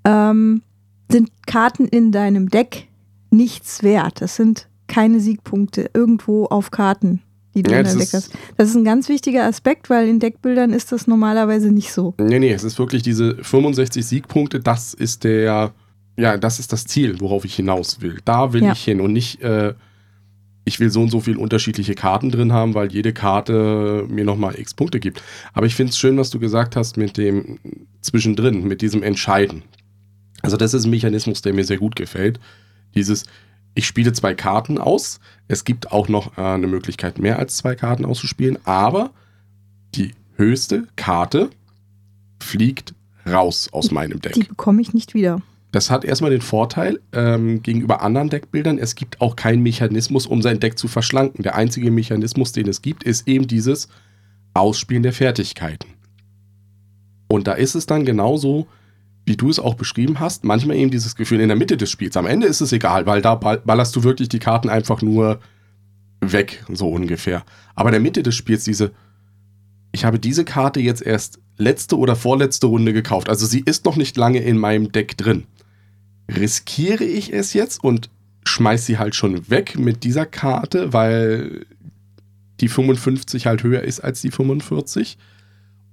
ähm, 0.04 0.62
sind 1.10 1.30
Karten 1.46 1.86
in 1.86 2.12
deinem 2.12 2.48
Deck 2.48 2.88
nichts 3.30 3.82
wert. 3.82 4.20
Das 4.20 4.36
sind 4.36 4.68
keine 4.90 5.20
Siegpunkte 5.20 5.88
irgendwo 5.94 6.46
auf 6.46 6.70
Karten, 6.72 7.22
die 7.54 7.62
du 7.62 7.70
ja, 7.70 7.78
in 7.78 7.84
deinem 7.84 7.98
Deck 8.00 8.12
hast. 8.12 8.32
Das 8.56 8.68
ist 8.68 8.74
ein 8.74 8.84
ganz 8.84 9.08
wichtiger 9.08 9.44
Aspekt, 9.46 9.88
weil 9.88 10.08
in 10.08 10.18
Deckbildern 10.18 10.72
ist 10.72 10.90
das 10.92 11.06
normalerweise 11.06 11.70
nicht 11.70 11.92
so. 11.92 12.14
Nee, 12.18 12.40
nee, 12.40 12.52
es 12.52 12.64
ist 12.64 12.78
wirklich 12.78 13.02
diese 13.02 13.36
65 13.42 14.04
Siegpunkte, 14.04 14.58
das 14.58 14.92
ist 14.92 15.22
der, 15.24 15.72
ja, 16.16 16.36
das 16.36 16.58
ist 16.58 16.72
das 16.72 16.86
Ziel, 16.86 17.20
worauf 17.20 17.44
ich 17.44 17.54
hinaus 17.54 18.00
will. 18.00 18.18
Da 18.24 18.52
will 18.52 18.64
ja. 18.64 18.72
ich 18.72 18.82
hin 18.82 19.00
und 19.00 19.12
nicht, 19.12 19.40
äh, 19.42 19.74
ich 20.64 20.80
will 20.80 20.90
so 20.90 21.02
und 21.02 21.10
so 21.10 21.20
viele 21.20 21.38
unterschiedliche 21.38 21.94
Karten 21.94 22.30
drin 22.30 22.52
haben, 22.52 22.74
weil 22.74 22.92
jede 22.92 23.12
Karte 23.12 24.06
mir 24.08 24.24
nochmal 24.24 24.58
x 24.58 24.74
Punkte 24.74 24.98
gibt. 24.98 25.22
Aber 25.52 25.66
ich 25.66 25.76
finde 25.76 25.90
es 25.90 25.98
schön, 25.98 26.18
was 26.18 26.30
du 26.30 26.40
gesagt 26.40 26.74
hast 26.74 26.96
mit 26.96 27.16
dem 27.16 27.60
Zwischendrin, 28.00 28.64
mit 28.66 28.82
diesem 28.82 29.04
Entscheiden. 29.04 29.62
Also 30.42 30.56
das 30.56 30.74
ist 30.74 30.84
ein 30.84 30.90
Mechanismus, 30.90 31.42
der 31.42 31.54
mir 31.54 31.64
sehr 31.64 31.78
gut 31.78 31.94
gefällt. 31.94 32.40
Dieses, 32.96 33.24
ich 33.74 33.86
spiele 33.86 34.12
zwei 34.12 34.34
Karten 34.34 34.78
aus. 34.78 35.20
Es 35.48 35.64
gibt 35.64 35.92
auch 35.92 36.08
noch 36.08 36.36
äh, 36.36 36.42
eine 36.42 36.66
Möglichkeit, 36.66 37.18
mehr 37.18 37.38
als 37.38 37.56
zwei 37.56 37.74
Karten 37.74 38.04
auszuspielen, 38.04 38.58
aber 38.64 39.10
die 39.94 40.12
höchste 40.36 40.86
Karte 40.96 41.50
fliegt 42.40 42.94
raus 43.26 43.68
aus 43.72 43.90
meinem 43.90 44.20
Deck. 44.20 44.32
Die 44.32 44.44
bekomme 44.44 44.80
ich 44.80 44.94
nicht 44.94 45.14
wieder. 45.14 45.42
Das 45.72 45.90
hat 45.90 46.04
erstmal 46.04 46.32
den 46.32 46.40
Vorteil 46.40 47.00
ähm, 47.12 47.62
gegenüber 47.62 48.02
anderen 48.02 48.28
Deckbildern, 48.28 48.78
es 48.78 48.96
gibt 48.96 49.20
auch 49.20 49.36
keinen 49.36 49.62
Mechanismus, 49.62 50.26
um 50.26 50.42
sein 50.42 50.58
Deck 50.58 50.76
zu 50.78 50.88
verschlanken. 50.88 51.44
Der 51.44 51.54
einzige 51.54 51.92
Mechanismus, 51.92 52.50
den 52.52 52.68
es 52.68 52.82
gibt, 52.82 53.04
ist 53.04 53.28
eben 53.28 53.46
dieses 53.46 53.88
Ausspielen 54.52 55.04
der 55.04 55.12
Fertigkeiten. 55.12 55.88
Und 57.28 57.46
da 57.46 57.52
ist 57.52 57.76
es 57.76 57.86
dann 57.86 58.04
genauso, 58.04 58.66
wie 59.30 59.36
du 59.36 59.48
es 59.48 59.60
auch 59.60 59.74
beschrieben 59.74 60.18
hast, 60.18 60.42
manchmal 60.42 60.74
eben 60.74 60.90
dieses 60.90 61.14
Gefühl 61.14 61.38
in 61.38 61.46
der 61.46 61.56
Mitte 61.56 61.76
des 61.76 61.88
Spiels. 61.88 62.16
Am 62.16 62.26
Ende 62.26 62.48
ist 62.48 62.60
es 62.60 62.72
egal, 62.72 63.06
weil 63.06 63.22
da 63.22 63.36
ballerst 63.36 63.94
du 63.94 64.02
wirklich 64.02 64.28
die 64.28 64.40
Karten 64.40 64.68
einfach 64.68 65.02
nur 65.02 65.38
weg, 66.20 66.64
so 66.68 66.90
ungefähr. 66.90 67.44
Aber 67.76 67.90
in 67.90 67.92
der 67.92 68.00
Mitte 68.00 68.24
des 68.24 68.34
Spiels 68.34 68.64
diese, 68.64 68.90
ich 69.92 70.04
habe 70.04 70.18
diese 70.18 70.44
Karte 70.44 70.80
jetzt 70.80 71.00
erst 71.00 71.38
letzte 71.58 71.96
oder 71.96 72.16
vorletzte 72.16 72.66
Runde 72.66 72.92
gekauft. 72.92 73.28
Also 73.28 73.46
sie 73.46 73.60
ist 73.60 73.84
noch 73.84 73.94
nicht 73.94 74.16
lange 74.16 74.40
in 74.40 74.58
meinem 74.58 74.90
Deck 74.90 75.16
drin. 75.16 75.44
Riskiere 76.28 77.04
ich 77.04 77.32
es 77.32 77.52
jetzt 77.54 77.84
und 77.84 78.10
schmeiß 78.44 78.84
sie 78.84 78.98
halt 78.98 79.14
schon 79.14 79.48
weg 79.48 79.78
mit 79.78 80.02
dieser 80.02 80.26
Karte, 80.26 80.92
weil 80.92 81.66
die 82.58 82.68
55 82.68 83.46
halt 83.46 83.62
höher 83.62 83.82
ist 83.82 84.00
als 84.00 84.22
die 84.22 84.32
45? 84.32 85.18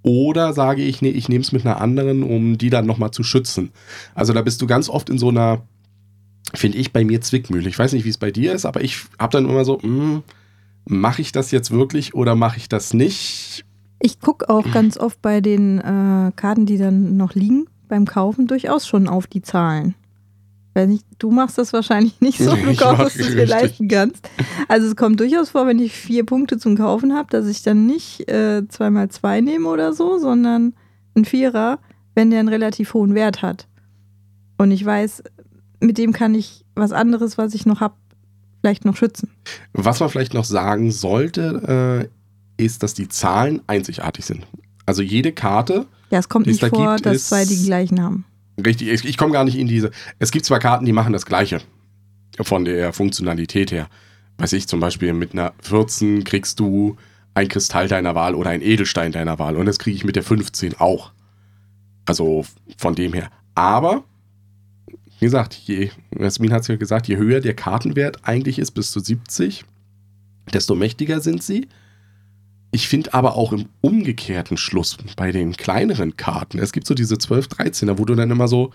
Oder 0.07 0.53
sage 0.53 0.83
ich, 0.83 1.01
nee, 1.01 1.09
ich 1.09 1.27
nehme 1.27 1.41
es 1.41 1.51
mit 1.51 1.65
einer 1.65 1.81
anderen, 1.81 2.23
um 2.23 2.57
die 2.57 2.69
dann 2.69 2.85
nochmal 2.85 3.11
zu 3.11 3.23
schützen. 3.23 3.71
Also 4.15 4.31
da 4.31 4.41
bist 4.41 4.61
du 4.61 4.65
ganz 4.65 4.87
oft 4.87 5.09
in 5.09 5.17
so 5.17 5.27
einer, 5.27 5.63
finde 6.53 6.77
ich, 6.77 6.93
bei 6.93 7.03
mir 7.03 7.19
Zwickmühle. 7.19 7.67
Ich 7.67 7.77
weiß 7.77 7.91
nicht, 7.91 8.05
wie 8.05 8.09
es 8.09 8.17
bei 8.17 8.31
dir 8.31 8.53
ist, 8.53 8.65
aber 8.65 8.81
ich 8.81 9.03
habe 9.19 9.33
dann 9.33 9.49
immer 9.49 9.65
so, 9.65 9.81
hm, 9.81 10.23
mache 10.85 11.21
ich 11.21 11.33
das 11.33 11.51
jetzt 11.51 11.71
wirklich 11.71 12.13
oder 12.13 12.35
mache 12.35 12.55
ich 12.55 12.69
das 12.69 12.93
nicht? 12.93 13.65
Ich 13.99 14.21
gucke 14.21 14.49
auch 14.49 14.63
ganz 14.71 14.97
oft 14.97 15.21
bei 15.21 15.41
den 15.41 15.79
äh, 15.79 16.31
Karten, 16.37 16.65
die 16.65 16.77
dann 16.77 17.17
noch 17.17 17.35
liegen, 17.35 17.65
beim 17.89 18.05
Kaufen 18.05 18.47
durchaus 18.47 18.87
schon 18.87 19.09
auf 19.09 19.27
die 19.27 19.41
Zahlen. 19.41 19.93
Weiß 20.77 20.87
nicht, 20.87 21.05
du 21.17 21.31
machst 21.31 21.57
das 21.57 21.73
wahrscheinlich 21.73 22.13
nicht 22.21 22.37
so, 22.37 22.55
du 22.55 22.75
kaufst, 22.75 22.99
was 22.99 23.13
du 23.15 23.35
dir 23.35 23.47
leisten 23.47 23.87
kannst. 23.87 24.29
Also 24.67 24.85
es 24.85 24.95
kommt 24.95 25.19
durchaus 25.19 25.49
vor, 25.49 25.65
wenn 25.65 25.79
ich 25.79 25.91
vier 25.93 26.23
Punkte 26.23 26.59
zum 26.59 26.77
Kaufen 26.77 27.15
habe, 27.15 27.31
dass 27.31 27.47
ich 27.47 27.63
dann 27.63 27.87
nicht 27.87 28.29
äh, 28.29 28.61
zweimal 28.67 29.09
zwei 29.09 29.41
nehme 29.41 29.67
oder 29.69 29.93
so, 29.93 30.19
sondern 30.19 30.75
ein 31.15 31.25
Vierer, 31.25 31.79
wenn 32.13 32.29
der 32.29 32.41
einen 32.41 32.49
relativ 32.49 32.93
hohen 32.93 33.15
Wert 33.15 33.41
hat. 33.41 33.67
Und 34.59 34.69
ich 34.69 34.85
weiß, 34.85 35.23
mit 35.79 35.97
dem 35.97 36.13
kann 36.13 36.35
ich 36.35 36.63
was 36.75 36.91
anderes, 36.91 37.39
was 37.39 37.55
ich 37.55 37.65
noch 37.65 37.81
habe, 37.81 37.95
vielleicht 38.61 38.85
noch 38.85 38.95
schützen. 38.95 39.31
Was 39.73 39.99
man 39.99 40.09
vielleicht 40.09 40.35
noch 40.35 40.45
sagen 40.45 40.91
sollte, 40.91 42.07
äh, 42.59 42.63
ist, 42.63 42.83
dass 42.83 42.93
die 42.93 43.09
Zahlen 43.09 43.63
einzigartig 43.65 44.25
sind. 44.25 44.45
Also 44.85 45.01
jede 45.01 45.31
Karte, 45.31 45.87
Ja, 46.11 46.19
es 46.19 46.29
kommt 46.29 46.45
es 46.45 46.61
nicht 46.61 46.69
vor, 46.69 46.97
gibt, 46.97 47.07
dass 47.07 47.29
zwei 47.29 47.45
die 47.45 47.65
gleichen 47.65 47.99
haben. 47.99 48.25
Richtig, 48.63 48.89
ich, 48.89 49.05
ich 49.05 49.17
komme 49.17 49.33
gar 49.33 49.43
nicht 49.43 49.57
in 49.57 49.67
diese. 49.67 49.91
Es 50.19 50.31
gibt 50.31 50.45
zwar 50.45 50.59
Karten, 50.59 50.85
die 50.85 50.93
machen 50.93 51.13
das 51.13 51.25
Gleiche 51.25 51.61
von 52.41 52.65
der 52.65 52.93
Funktionalität 52.93 53.71
her. 53.71 53.87
Weiß 54.37 54.53
ich, 54.53 54.67
zum 54.67 54.79
Beispiel 54.79 55.13
mit 55.13 55.33
einer 55.33 55.53
14 55.61 56.23
kriegst 56.23 56.59
du 56.59 56.97
ein 57.33 57.47
Kristall 57.47 57.87
deiner 57.87 58.15
Wahl 58.15 58.35
oder 58.35 58.49
ein 58.49 58.61
Edelstein 58.61 59.11
deiner 59.11 59.39
Wahl. 59.39 59.55
Und 59.55 59.65
das 59.65 59.79
kriege 59.79 59.95
ich 59.95 60.03
mit 60.03 60.15
der 60.15 60.23
15 60.23 60.75
auch. 60.79 61.11
Also 62.05 62.45
von 62.77 62.95
dem 62.95 63.13
her. 63.13 63.29
Aber, 63.55 64.03
wie 65.19 65.25
gesagt, 65.25 65.53
je, 65.53 65.89
Jasmin 66.17 66.53
hat 66.53 66.61
es 66.61 66.67
ja 66.67 66.75
gesagt, 66.75 67.07
je 67.07 67.17
höher 67.17 67.39
der 67.39 67.53
Kartenwert 67.53 68.19
eigentlich 68.23 68.59
ist, 68.59 68.71
bis 68.71 68.91
zu 68.91 68.99
70, 68.99 69.65
desto 70.53 70.75
mächtiger 70.75 71.19
sind 71.19 71.43
sie. 71.43 71.67
Ich 72.77 72.87
finde 72.87 73.15
aber 73.15 73.35
auch 73.35 73.53
im 73.53 73.69
umgekehrten 73.81 74.55
Schluss 74.55 74.97
bei 75.15 75.31
den 75.31 75.53
kleineren 75.53 76.15
Karten, 76.15 76.59
es 76.59 76.71
gibt 76.71 76.85
so 76.85 76.93
diese 76.93 77.17
12, 77.17 77.47
13er, 77.47 77.97
wo 77.97 78.05
du 78.05 78.13
dann 78.13 78.29
immer 78.29 78.47
so, 78.47 78.71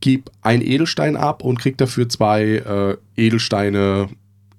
gib 0.00 0.30
ein 0.42 0.60
Edelstein 0.60 1.16
ab 1.16 1.42
und 1.42 1.58
krieg 1.58 1.78
dafür 1.78 2.10
zwei 2.10 2.42
äh, 2.42 2.96
Edelsteine 3.16 4.10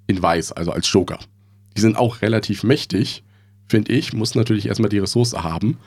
in 0.08 0.20
weiß, 0.20 0.54
also 0.54 0.72
als 0.72 0.92
Joker. 0.92 1.20
Die 1.78 1.82
sind 1.82 1.98
auch 1.98 2.24
relativ 2.24 2.64
mächtig, 2.64 3.24
finde 3.68 3.94
ich, 3.94 4.14
muss 4.14 4.34
natürlich 4.34 4.66
erstmal 4.66 4.90
die 4.90 4.98
Ressource 4.98 5.36
haben. 5.36 5.78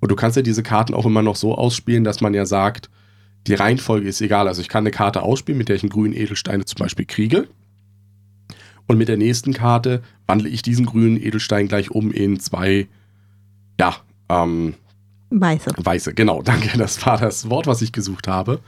Und 0.00 0.10
du 0.10 0.16
kannst 0.16 0.36
ja 0.36 0.42
diese 0.42 0.64
Karten 0.64 0.94
auch 0.94 1.06
immer 1.06 1.22
noch 1.22 1.36
so 1.36 1.54
ausspielen, 1.54 2.02
dass 2.02 2.20
man 2.20 2.34
ja 2.34 2.44
sagt, 2.44 2.90
die 3.46 3.54
Reihenfolge 3.54 4.08
ist 4.08 4.20
egal. 4.20 4.48
Also 4.48 4.62
ich 4.62 4.68
kann 4.68 4.82
eine 4.82 4.90
Karte 4.90 5.22
ausspielen, 5.22 5.58
mit 5.58 5.68
der 5.68 5.76
ich 5.76 5.84
einen 5.84 5.90
grünen 5.90 6.12
Edelstein 6.12 6.66
zum 6.66 6.78
Beispiel 6.78 7.06
kriege. 7.06 7.46
Und 8.88 8.98
mit 8.98 9.08
der 9.08 9.18
nächsten 9.18 9.52
Karte 9.52 10.02
wandle 10.26 10.48
ich 10.48 10.62
diesen 10.62 10.86
grünen 10.86 11.22
Edelstein 11.22 11.68
gleich 11.68 11.90
um 11.90 12.10
in 12.10 12.40
zwei, 12.40 12.88
ja, 13.78 13.94
ähm, 14.28 14.74
Weiße. 15.30 15.72
Weiße, 15.76 16.14
genau, 16.14 16.42
danke. 16.42 16.76
Das 16.78 17.04
war 17.04 17.18
das 17.18 17.50
Wort, 17.50 17.66
was 17.66 17.82
ich 17.82 17.92
gesucht 17.92 18.28
habe. 18.28 18.60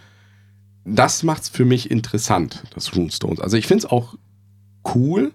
Das 0.85 1.23
macht 1.23 1.43
es 1.43 1.49
für 1.49 1.65
mich 1.65 1.91
interessant, 1.91 2.63
das 2.75 2.95
Runestones. 2.95 3.41
Also 3.41 3.57
ich 3.57 3.67
finde 3.67 3.87
es 3.87 3.91
auch 3.91 4.15
cool, 4.95 5.33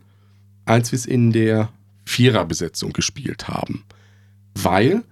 als 0.65 0.91
wir 0.91 0.97
es 0.97 1.05
in 1.05 1.31
der 1.31 1.69
Viererbesetzung 2.05 2.93
gespielt 2.93 3.47
haben. 3.47 3.83
Weil 4.53 5.03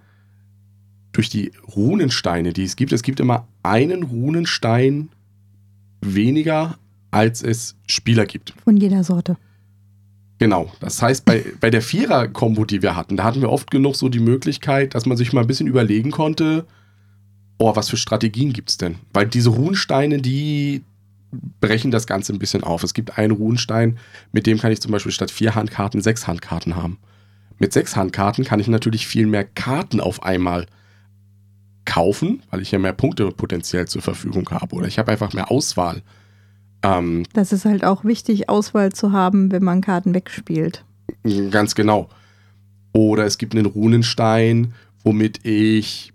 durch 1.12 1.28
die 1.28 1.52
Runensteine, 1.74 2.52
die 2.52 2.64
es 2.64 2.76
gibt, 2.76 2.92
es 2.92 3.02
gibt 3.02 3.20
immer 3.20 3.46
einen 3.62 4.04
Runenstein 4.04 5.10
weniger, 6.00 6.78
als 7.10 7.42
es 7.42 7.76
Spieler 7.86 8.26
gibt. 8.26 8.54
Von 8.64 8.76
jeder 8.76 9.02
Sorte. 9.04 9.36
Genau. 10.38 10.70
Das 10.80 11.00
heißt, 11.00 11.24
bei, 11.24 11.44
bei 11.60 11.70
der 11.70 11.82
Vierer-Kombo, 11.82 12.64
die 12.64 12.82
wir 12.82 12.96
hatten, 12.96 13.16
da 13.16 13.24
hatten 13.24 13.40
wir 13.40 13.50
oft 13.50 13.70
genug 13.70 13.96
so 13.96 14.08
die 14.08 14.20
Möglichkeit, 14.20 14.94
dass 14.94 15.06
man 15.06 15.16
sich 15.16 15.32
mal 15.32 15.42
ein 15.42 15.46
bisschen 15.46 15.68
überlegen 15.68 16.10
konnte, 16.10 16.66
oh, 17.58 17.74
was 17.76 17.88
für 17.88 17.96
Strategien 17.96 18.52
gibt 18.52 18.70
es 18.70 18.76
denn? 18.76 18.96
Weil 19.12 19.26
diese 19.26 19.50
Runensteine, 19.50 20.18
die 20.18 20.82
brechen 21.60 21.90
das 21.90 22.06
Ganze 22.06 22.32
ein 22.32 22.38
bisschen 22.38 22.64
auf. 22.64 22.82
Es 22.82 22.94
gibt 22.94 23.18
einen 23.18 23.32
Runenstein, 23.32 23.98
mit 24.32 24.46
dem 24.46 24.58
kann 24.58 24.72
ich 24.72 24.80
zum 24.80 24.92
Beispiel 24.92 25.12
statt 25.12 25.30
vier 25.30 25.54
Handkarten 25.54 26.00
sechs 26.00 26.26
Handkarten 26.26 26.76
haben. 26.76 26.98
Mit 27.58 27.72
sechs 27.72 27.96
Handkarten 27.96 28.44
kann 28.44 28.60
ich 28.60 28.68
natürlich 28.68 29.06
viel 29.06 29.26
mehr 29.26 29.44
Karten 29.44 30.00
auf 30.00 30.22
einmal 30.22 30.66
kaufen, 31.84 32.42
weil 32.50 32.60
ich 32.60 32.70
ja 32.70 32.78
mehr 32.78 32.92
Punkte 32.92 33.30
potenziell 33.30 33.86
zur 33.86 34.02
Verfügung 34.02 34.48
habe. 34.50 34.74
Oder 34.74 34.86
ich 34.86 34.98
habe 34.98 35.12
einfach 35.12 35.32
mehr 35.32 35.50
Auswahl. 35.50 36.02
Ähm, 36.84 37.24
Das 37.32 37.52
ist 37.52 37.64
halt 37.64 37.84
auch 37.84 38.04
wichtig, 38.04 38.48
Auswahl 38.48 38.92
zu 38.92 39.10
haben, 39.12 39.50
wenn 39.50 39.64
man 39.64 39.80
Karten 39.80 40.14
wegspielt. 40.14 40.84
Ganz 41.50 41.74
genau. 41.74 42.08
Oder 42.92 43.24
es 43.24 43.38
gibt 43.38 43.56
einen 43.56 43.66
Runenstein, 43.66 44.74
womit 45.02 45.44
ich 45.44 46.12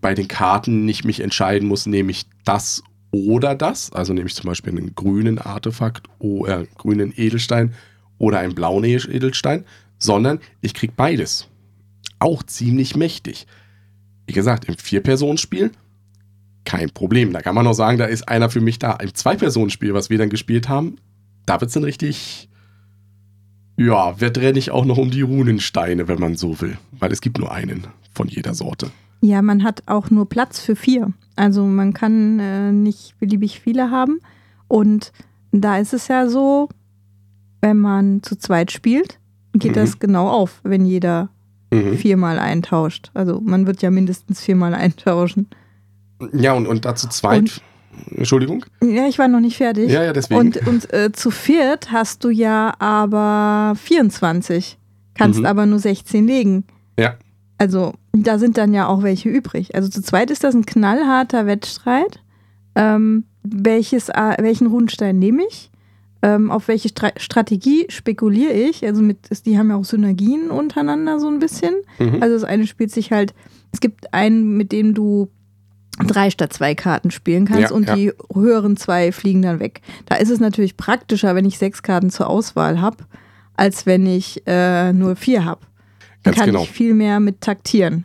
bei 0.00 0.14
den 0.14 0.28
Karten 0.28 0.84
nicht 0.84 1.04
mich 1.04 1.20
entscheiden 1.20 1.66
muss, 1.66 1.86
nehme 1.86 2.10
ich 2.10 2.26
das 2.44 2.82
oder 3.10 3.54
das. 3.54 3.92
Also 3.92 4.12
nehme 4.12 4.26
ich 4.26 4.34
zum 4.34 4.46
Beispiel 4.48 4.72
einen 4.72 4.94
grünen 4.94 5.38
Artefakt 5.38 6.08
oder 6.18 6.66
grünen 6.76 7.12
Edelstein 7.16 7.74
oder 8.18 8.38
einen 8.40 8.54
blauen 8.54 8.84
Edelstein, 8.84 9.64
sondern 9.98 10.40
ich 10.60 10.74
kriege 10.74 10.92
beides. 10.96 11.48
Auch 12.18 12.42
ziemlich 12.42 12.96
mächtig. 12.96 13.46
Wie 14.26 14.32
gesagt, 14.32 14.66
im 14.66 14.76
Vier-Personen-Spiel 14.76 15.72
kein 16.64 16.90
Problem. 16.90 17.32
Da 17.32 17.42
kann 17.42 17.54
man 17.54 17.64
noch 17.64 17.72
sagen, 17.74 17.98
da 17.98 18.04
ist 18.04 18.28
einer 18.28 18.50
für 18.50 18.60
mich 18.60 18.78
da. 18.78 18.92
Im 18.94 19.14
Zwei-Personen-Spiel, 19.14 19.94
was 19.94 20.10
wir 20.10 20.18
dann 20.18 20.30
gespielt 20.30 20.68
haben, 20.68 20.96
da 21.46 21.60
wird 21.60 21.68
es 21.68 21.74
dann 21.74 21.84
richtig 21.84 22.48
ja, 23.76 24.20
wettrennig 24.20 24.70
auch 24.70 24.84
noch 24.84 24.98
um 24.98 25.10
die 25.10 25.22
Runensteine, 25.22 26.06
wenn 26.08 26.20
man 26.20 26.36
so 26.36 26.60
will. 26.60 26.76
Weil 26.92 27.10
es 27.10 27.20
gibt 27.20 27.38
nur 27.38 27.50
einen 27.52 27.86
von 28.14 28.28
jeder 28.28 28.54
Sorte. 28.54 28.90
Ja, 29.22 29.40
man 29.42 29.62
hat 29.64 29.82
auch 29.86 30.10
nur 30.10 30.28
Platz 30.28 30.60
für 30.60 30.76
vier. 30.76 31.12
Also 31.36 31.64
man 31.64 31.92
kann 31.94 32.38
äh, 32.38 32.70
nicht 32.72 33.18
beliebig 33.18 33.60
viele 33.60 33.90
haben. 33.90 34.20
Und 34.68 35.12
da 35.52 35.78
ist 35.78 35.94
es 35.94 36.08
ja 36.08 36.28
so, 36.28 36.68
wenn 37.60 37.78
man 37.78 38.22
zu 38.22 38.36
zweit 38.36 38.72
spielt, 38.72 39.18
geht 39.54 39.72
Mhm. 39.72 39.74
das 39.76 39.98
genau 39.98 40.28
auf, 40.28 40.60
wenn 40.64 40.84
jeder 40.84 41.30
Mhm. 41.72 41.96
viermal 41.96 42.38
eintauscht. 42.38 43.10
Also 43.14 43.40
man 43.40 43.66
wird 43.66 43.80
ja 43.80 43.90
mindestens 43.90 44.40
viermal 44.42 44.74
eintauschen. 44.74 45.48
Ja, 46.32 46.52
und, 46.54 46.66
und 46.66 46.84
dazu 46.84 47.08
zweit. 47.08 47.38
Und- 47.40 47.60
Entschuldigung? 48.16 48.64
Ja, 48.82 49.06
ich 49.06 49.18
war 49.18 49.28
noch 49.28 49.40
nicht 49.40 49.58
fertig. 49.58 49.90
Ja, 49.90 50.02
ja, 50.02 50.12
deswegen. 50.14 50.40
Und, 50.40 50.66
und 50.66 50.92
äh, 50.94 51.12
zu 51.12 51.30
viert 51.30 51.92
hast 51.92 52.24
du 52.24 52.30
ja 52.30 52.72
aber 52.78 53.74
24. 53.76 54.78
Kannst 55.14 55.40
Mhm. 55.40 55.46
aber 55.46 55.66
nur 55.66 55.78
16 55.78 56.26
legen. 56.26 56.64
ja. 56.98 57.14
Also 57.58 57.92
da 58.12 58.40
sind 58.40 58.58
dann 58.58 58.74
ja 58.74 58.88
auch 58.88 59.04
welche 59.04 59.28
übrig. 59.28 59.76
Also 59.76 59.88
zu 59.88 60.02
zweit 60.02 60.32
ist 60.32 60.42
das 60.42 60.52
ein 60.54 60.66
knallharter 60.66 61.46
Wettstreit. 61.46 62.18
Ähm, 62.74 63.22
welches, 63.44 64.08
äh, 64.08 64.34
welchen 64.40 64.66
Runenstein 64.66 65.18
nehme 65.20 65.42
ich? 65.48 65.70
Ähm, 66.22 66.50
auf 66.50 66.66
welche 66.66 66.88
Stra 66.88 67.10
Strategie 67.18 67.86
spekuliere 67.88 68.52
ich? 68.52 68.84
Also 68.84 69.00
mit, 69.02 69.18
die 69.46 69.58
haben 69.58 69.70
ja 69.70 69.76
auch 69.76 69.84
Synergien 69.84 70.50
untereinander 70.50 71.20
so 71.20 71.28
ein 71.28 71.38
bisschen. 71.38 71.74
Mhm. 72.00 72.20
Also 72.20 72.34
das 72.34 72.42
eine 72.44 72.66
spielt 72.66 72.90
sich 72.90 73.12
halt, 73.12 73.32
es 73.70 73.78
gibt 73.80 74.12
einen, 74.12 74.56
mit 74.56 74.72
dem 74.72 74.92
du 74.94 75.28
drei 75.98 76.30
statt 76.30 76.52
zwei 76.52 76.74
Karten 76.74 77.10
spielen 77.10 77.46
kannst 77.46 77.70
Ja, 77.70 77.76
und 77.76 77.86
ja. 77.86 77.94
die 77.94 78.12
höheren 78.32 78.76
zwei 78.76 79.12
fliegen 79.12 79.42
dann 79.42 79.60
weg. 79.60 79.82
Da 80.06 80.16
ist 80.16 80.30
es 80.30 80.40
natürlich 80.40 80.76
praktischer, 80.76 81.34
wenn 81.34 81.44
ich 81.44 81.58
sechs 81.58 81.82
Karten 81.82 82.10
zur 82.10 82.28
Auswahl 82.28 82.80
habe, 82.80 82.98
als 83.54 83.86
wenn 83.86 84.06
ich 84.06 84.42
äh, 84.46 84.92
nur 84.92 85.16
vier 85.16 85.44
habe. 85.44 85.60
Ganz 86.22 86.36
kann 86.36 86.46
genau. 86.46 86.62
ich 86.62 86.70
viel 86.70 86.94
mehr 86.94 87.20
mit 87.20 87.40
taktieren. 87.40 88.04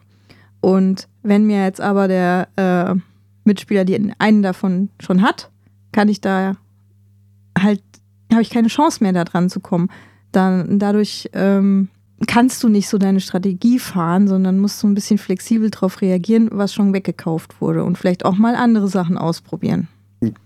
Und 0.60 1.08
wenn 1.24 1.46
mir 1.46 1.64
jetzt 1.64 1.82
aber 1.82 2.08
der 2.08 2.48
äh, 2.56 2.96
Mitspieler 3.44 3.86
die 3.86 4.12
einen 4.20 4.42
davon 4.42 4.90
schon 5.00 5.22
hat, 5.22 5.50
kann 5.92 6.10
ich 6.10 6.20
da 6.20 6.58
halt, 7.58 7.82
habe 8.32 8.42
ich 8.42 8.50
keine 8.50 8.68
Chance 8.68 9.04
mehr 9.04 9.14
da 9.14 9.24
dran 9.24 9.50
zu 9.50 9.60
kommen. 9.60 9.90
Dann 10.32 10.80
dadurch 10.80 11.30
ähm, 11.34 11.90
kannst 12.26 12.64
du 12.64 12.70
nicht 12.70 12.90
so 12.90 12.98
deine 12.98 13.20
Strategie 13.20 13.78
fahren, 13.78 14.28
sondern 14.28 14.60
musst 14.60 14.80
so 14.80 14.88
ein 14.88 14.96
bisschen 14.96 15.20
flexibel 15.20 15.70
darauf 15.70 16.02
reagieren, 16.02 16.50
was 16.52 16.74
schon 16.74 16.94
weggekauft 16.94 17.62
wurde 17.62 17.84
und 17.84 17.98
vielleicht 17.98 18.26
auch 18.26 18.38
mal 18.38 18.56
andere 18.56 18.88
Sachen 18.88 19.18
ausprobieren. 19.18 19.88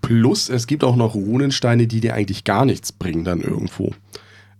Plus, 0.02 0.50
es 0.50 0.66
gibt 0.66 0.84
auch 0.84 0.96
noch 0.96 1.14
Runensteine, 1.14 1.86
die 1.86 2.00
dir 2.00 2.14
eigentlich 2.14 2.44
gar 2.44 2.66
nichts 2.66 2.92
bringen 2.92 3.24
dann 3.24 3.40
irgendwo. 3.40 3.92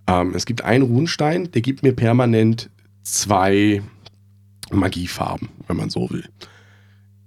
Ähm, 0.06 0.32
es 0.34 0.46
gibt 0.46 0.64
einen 0.64 0.84
Runenstein, 0.84 1.50
der 1.52 1.60
gibt 1.60 1.82
mir 1.82 1.92
permanent 1.92 2.70
zwei 3.02 3.82
Magiefarben, 4.70 5.50
wenn 5.66 5.76
man 5.76 5.90
so 5.90 6.08
will. 6.08 6.24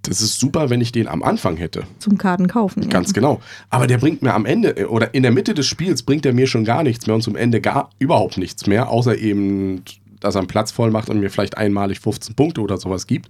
Das 0.08 0.22
ist 0.22 0.40
super, 0.40 0.70
wenn 0.70 0.82
ich 0.82 0.92
den 0.92 1.08
am 1.08 1.24
Anfang 1.24 1.58
hätte. 1.58 1.84
Zum 2.00 2.18
Karten 2.18 2.48
kaufen. 2.48 2.84
ja. 2.84 2.90
Ganz 2.90 3.14
genau. 3.14 3.42
Aber 3.70 3.88
der 3.88 3.98
bringt 3.98 4.22
mir 4.22 4.34
am 4.34 4.46
Ende 4.46 4.78
äh, 4.78 4.86
oder 4.86 5.14
in 5.14 5.24
der 5.24 5.32
Mitte 5.32 5.54
des 5.54 5.66
Spiels 5.68 6.04
bringt 6.04 6.26
er 6.26 6.34
mir 6.34 6.48
schon 6.48 6.66
gar 6.66 6.84
nichts 6.84 7.08
mehr 7.08 7.16
und 7.16 7.22
zum 7.22 7.36
Ende 7.36 7.62
gar 7.62 7.90
überhaupt 8.00 8.38
nichts 8.38 8.68
mehr, 8.68 8.90
außer 8.90 9.18
eben, 9.18 9.84
dass 10.20 10.36
er 10.36 10.40
einen 10.40 10.48
Platz 10.48 10.72
voll 10.72 10.92
macht 10.92 11.10
und 11.10 11.20
mir 11.20 11.30
vielleicht 11.30 11.58
einmalig 11.58 12.00
15 12.00 12.36
Punkte 12.36 12.62
oder 12.62 12.78
sowas 12.78 13.08
gibt. 13.08 13.30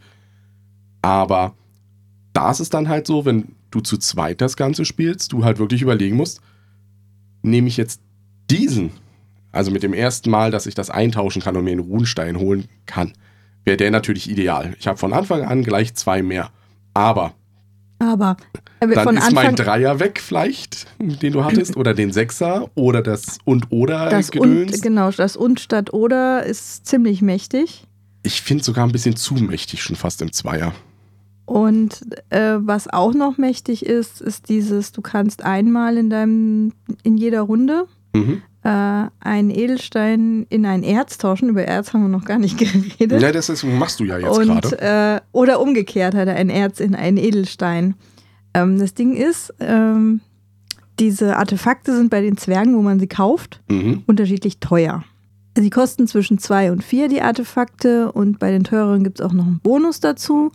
Aber 1.01 1.53
da 2.33 2.51
ist 2.51 2.59
es 2.59 2.69
dann 2.69 2.89
halt 2.89 3.07
so, 3.07 3.25
wenn 3.25 3.55
du 3.71 3.79
zu 3.79 3.97
zweit 3.97 4.41
das 4.41 4.57
Ganze 4.57 4.85
spielst, 4.85 5.31
du 5.31 5.43
halt 5.43 5.59
wirklich 5.59 5.81
überlegen 5.81 6.15
musst, 6.15 6.41
nehme 7.41 7.67
ich 7.67 7.77
jetzt 7.77 8.01
diesen, 8.49 8.91
also 9.51 9.71
mit 9.71 9.83
dem 9.83 9.93
ersten 9.93 10.29
Mal, 10.29 10.51
dass 10.51 10.65
ich 10.65 10.75
das 10.75 10.89
eintauschen 10.89 11.41
kann 11.41 11.55
und 11.55 11.63
mir 11.63 11.71
einen 11.71 11.79
Runenstein 11.79 12.37
holen 12.37 12.65
kann, 12.85 13.13
wäre 13.63 13.77
der 13.77 13.91
natürlich 13.91 14.29
ideal. 14.29 14.75
Ich 14.79 14.87
habe 14.87 14.97
von 14.97 15.13
Anfang 15.13 15.43
an 15.43 15.63
gleich 15.63 15.95
zwei 15.95 16.21
mehr. 16.21 16.51
Aber 16.95 17.33
Aber 17.99 18.37
äh, 18.79 18.87
dann 18.87 19.17
ist 19.17 19.31
mein 19.33 19.47
Anfang 19.47 19.55
Dreier 19.55 19.99
weg 19.99 20.19
vielleicht, 20.19 20.87
den 20.99 21.33
du 21.33 21.43
hattest, 21.43 21.77
oder 21.77 21.93
den 21.93 22.11
Sechser 22.11 22.69
oder 22.75 23.01
das 23.03 23.37
und 23.45 23.67
oder 23.71 24.09
das 24.09 24.31
Gedöns. 24.31 24.73
und, 24.73 24.81
genau, 24.81 25.11
das 25.11 25.37
und 25.37 25.59
statt 25.59 25.93
oder 25.93 26.43
ist 26.43 26.87
ziemlich 26.87 27.21
mächtig. 27.21 27.85
Ich 28.23 28.41
finde 28.41 28.63
sogar 28.63 28.85
ein 28.85 28.91
bisschen 28.91 29.15
zu 29.15 29.35
mächtig 29.35 29.83
schon 29.83 29.95
fast 29.95 30.21
im 30.21 30.31
Zweier. 30.31 30.73
Und 31.45 32.01
äh, 32.31 32.55
was 32.57 32.91
auch 32.91 33.13
noch 33.13 33.37
mächtig 33.37 33.85
ist, 33.85 34.19
ist 34.19 34.49
dieses, 34.49 34.91
du 34.91 35.01
kannst 35.01 35.43
einmal 35.43 35.97
in 35.97 36.09
deinem, 36.09 36.73
in 37.03 37.17
jeder 37.17 37.41
Runde 37.41 37.85
Mhm. 38.15 38.41
Äh, 38.65 39.07
einen 39.19 39.51
Edelstein 39.51 40.45
in 40.49 40.65
ein 40.65 40.81
Erz 40.83 41.17
tauschen. 41.19 41.49
Über 41.49 41.63
Erz 41.63 41.93
haben 41.93 42.01
wir 42.01 42.09
noch 42.09 42.25
gar 42.25 42.39
nicht 42.39 42.57
geredet. 42.97 43.21
Ja, 43.21 43.31
das 43.31 43.47
ist, 43.49 43.63
machst 43.63 43.99
du 43.99 44.03
ja 44.05 44.17
jetzt 44.17 44.39
gerade. 44.39 44.81
äh, 44.81 45.21
oder 45.31 45.61
umgekehrt 45.61 46.15
hat 46.15 46.27
er 46.27 46.35
ein 46.35 46.49
Erz 46.49 46.79
in 46.79 46.95
einen 46.95 47.17
Edelstein. 47.17 47.93
Ähm, 48.53 48.79
das 48.79 48.93
Ding 48.95 49.13
ist, 49.15 49.53
ähm, 49.59 50.21
diese 50.99 51.37
Artefakte 51.37 51.95
sind 51.95 52.09
bei 52.09 52.21
den 52.21 52.37
Zwergen, 52.37 52.75
wo 52.75 52.81
man 52.81 52.99
sie 52.99 53.07
kauft, 53.07 53.61
Mhm. 53.69 54.03
unterschiedlich 54.07 54.59
teuer. 54.59 55.03
Sie 55.57 55.69
kosten 55.69 56.07
zwischen 56.07 56.37
zwei 56.39 56.71
und 56.71 56.83
vier 56.83 57.07
die 57.07 57.21
Artefakte 57.21 58.11
und 58.11 58.39
bei 58.39 58.51
den 58.51 58.63
teureren 58.63 59.03
gibt 59.03 59.19
es 59.19 59.25
auch 59.25 59.31
noch 59.33 59.45
einen 59.45 59.59
Bonus 59.59 59.99
dazu. 60.01 60.51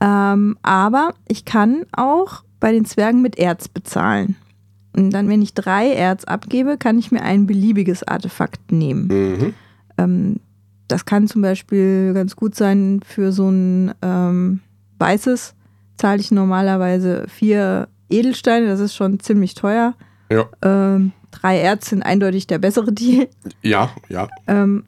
Ähm, 0.00 0.56
aber 0.62 1.14
ich 1.28 1.44
kann 1.44 1.82
auch 1.92 2.42
bei 2.60 2.72
den 2.72 2.84
Zwergen 2.84 3.22
mit 3.22 3.38
Erz 3.38 3.68
bezahlen. 3.68 4.36
Und 4.94 5.10
dann, 5.10 5.28
wenn 5.28 5.42
ich 5.42 5.54
drei 5.54 5.92
Erz 5.92 6.24
abgebe, 6.24 6.76
kann 6.76 6.98
ich 6.98 7.12
mir 7.12 7.22
ein 7.22 7.46
beliebiges 7.46 8.02
Artefakt 8.02 8.72
nehmen. 8.72 9.06
Mhm. 9.08 9.54
Ähm, 9.98 10.40
das 10.88 11.04
kann 11.06 11.28
zum 11.28 11.42
Beispiel 11.42 12.12
ganz 12.12 12.36
gut 12.36 12.54
sein 12.54 13.00
für 13.06 13.32
so 13.32 13.48
ein 13.48 13.94
ähm, 14.02 14.60
weißes, 14.98 15.54
zahle 15.96 16.20
ich 16.20 16.30
normalerweise 16.30 17.24
vier 17.28 17.88
Edelsteine, 18.10 18.66
das 18.66 18.80
ist 18.80 18.94
schon 18.94 19.18
ziemlich 19.20 19.54
teuer. 19.54 19.94
Ja. 20.30 20.48
Ähm, 20.62 21.12
drei 21.30 21.58
Erz 21.58 21.88
sind 21.88 22.02
eindeutig 22.02 22.46
der 22.46 22.58
bessere 22.58 22.92
Deal. 22.92 23.28
Ja, 23.62 23.90
ja. 24.08 24.28
Ähm, 24.46 24.84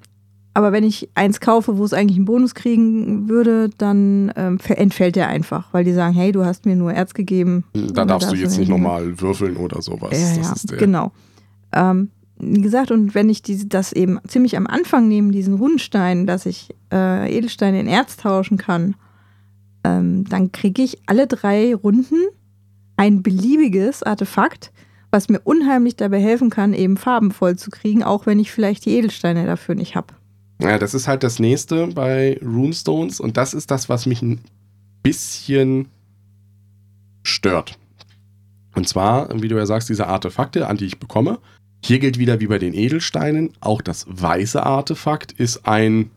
aber 0.54 0.70
wenn 0.70 0.84
ich 0.84 1.08
eins 1.14 1.40
kaufe, 1.40 1.76
wo 1.78 1.84
es 1.84 1.92
eigentlich 1.92 2.16
einen 2.16 2.26
Bonus 2.26 2.54
kriegen 2.54 3.28
würde, 3.28 3.70
dann 3.76 4.32
ähm, 4.37 4.58
entfällt 4.68 5.16
der 5.16 5.26
einfach, 5.26 5.73
weil 5.73 5.82
die 5.82 5.92
sagen, 5.92 6.14
hey, 6.14 6.30
du 6.30 6.44
hast 6.44 6.64
mir 6.64 6.76
nur 6.76 6.92
Erz 6.92 7.12
gegeben. 7.12 7.64
Da 7.73 7.80
Oder 7.80 8.06
darfst 8.06 8.30
du 8.30 8.37
jetzt 8.37 8.56
nicht 8.56 8.68
nochmal 8.68 9.20
würfeln 9.20 9.56
oder 9.56 9.82
sowas. 9.82 10.12
Ja, 10.12 10.37
das 10.37 10.46
ja, 10.46 10.52
ist 10.52 10.70
der. 10.70 10.78
genau. 10.78 11.11
Ähm, 11.73 12.11
wie 12.38 12.61
gesagt, 12.61 12.92
und 12.92 13.16
wenn 13.16 13.28
ich 13.28 13.42
diese, 13.42 13.66
das 13.66 13.92
eben 13.92 14.20
ziemlich 14.28 14.56
am 14.56 14.68
Anfang 14.68 15.08
nehme, 15.08 15.32
diesen 15.32 15.54
Rundenstein, 15.54 16.26
dass 16.26 16.46
ich 16.46 16.73
äh, 16.92 17.37
Edelsteine 17.37 17.80
in 17.80 17.88
Erz 17.88 18.16
tauschen 18.16 18.56
kann, 18.56 18.94
ähm, 19.82 20.25
dann 20.25 20.52
kriege 20.52 20.82
ich 20.82 20.99
alle 21.06 21.26
drei 21.26 21.75
Runden 21.75 22.16
ein 22.96 23.25
beliebiges 23.25 24.04
Artefakt, 24.04 24.73
was 25.11 25.28
mir 25.28 25.40
unheimlich 25.42 25.96
dabei 25.96 26.20
helfen 26.20 26.50
kann, 26.50 26.75
eben 26.75 26.96
Farben 26.96 27.32
voll 27.32 27.56
zu 27.56 27.70
kriegen, 27.70 28.04
auch 28.04 28.26
wenn 28.26 28.38
ich 28.38 28.52
vielleicht 28.52 28.84
die 28.84 28.96
Edelsteine 28.96 29.46
dafür 29.46 29.75
nicht 29.75 29.96
habe. 29.96 30.14
Ja, 30.61 30.78
das 30.78 30.94
ist 30.94 31.08
halt 31.08 31.23
das 31.23 31.38
nächste 31.38 31.88
bei 31.88 32.38
Runestones 32.42 33.20
und 33.20 33.37
das 33.37 33.54
ist 33.54 33.70
das, 33.70 33.88
was 33.88 34.06
mich 34.06 34.23
ein 34.23 34.40
bisschen 35.02 35.88
stört. 37.23 37.78
Und 38.75 38.88
zwar, 38.88 39.40
wie 39.40 39.49
du 39.49 39.56
ja 39.56 39.66
sagst, 39.66 39.88
diese 39.88 40.06
Artefakte, 40.06 40.66
an 40.68 40.76
die 40.76 40.87
ich 40.87 40.99
bekomme. 40.99 41.38
Hier 41.84 41.99
gilt 41.99 42.18
wieder 42.18 42.40
wie 42.40 42.46
bei 42.46 42.58
den 42.58 42.73
Edelsteinen, 42.75 43.52
auch 43.61 43.82
das 43.82 44.06
weiße 44.08 44.62
Artefakt 44.64 45.32
ist 45.32 45.66
ein 45.66 46.11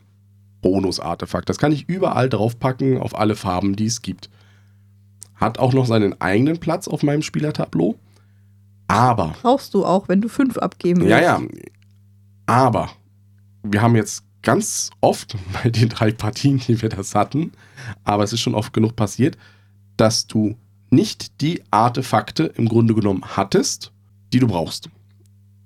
Bonus-Artefakt. 0.61 1.49
Das 1.49 1.57
kann 1.57 1.71
ich 1.71 1.89
überall 1.89 2.29
draufpacken, 2.29 2.97
auf 2.99 3.17
alle 3.17 3.35
Farben, 3.35 3.75
die 3.75 3.85
es 3.85 4.01
gibt. 4.01 4.29
Hat 5.35 5.59
auch 5.59 5.73
noch 5.73 5.85
seinen 5.85 6.19
eigenen 6.21 6.59
Platz 6.59 6.87
auf 6.87 7.03
meinem 7.03 7.21
Spielertableau. 7.21 7.95
Aber 8.87 9.35
Brauchst 9.41 9.73
du 9.73 9.85
auch, 9.85 10.07
wenn 10.07 10.21
du 10.21 10.29
fünf 10.29 10.57
abgeben 10.57 11.01
willst. 11.01 11.11
ja, 11.11 11.19
ja. 11.19 11.41
Aber 12.45 12.89
wir 13.61 13.81
haben 13.81 13.95
jetzt 13.97 14.23
ganz 14.47 14.91
oft 15.01 15.35
bei 15.61 15.69
den 15.69 15.89
drei 15.89 16.11
Partien, 16.11 16.57
die 16.57 16.81
wir 16.81 16.87
das 16.87 17.13
hatten, 17.15 17.51
aber 18.05 18.23
es 18.23 18.31
ist 18.31 18.39
schon 18.39 18.55
oft 18.55 18.71
genug 18.71 18.95
passiert, 18.95 19.37
dass 19.97 20.25
du 20.25 20.55
nicht 20.89 21.41
die 21.41 21.61
Artefakte 21.69 22.45
im 22.55 22.69
Grunde 22.69 22.95
genommen 22.95 23.23
hattest, 23.35 23.91
die 24.31 24.39
du 24.39 24.47
brauchst. 24.47 24.89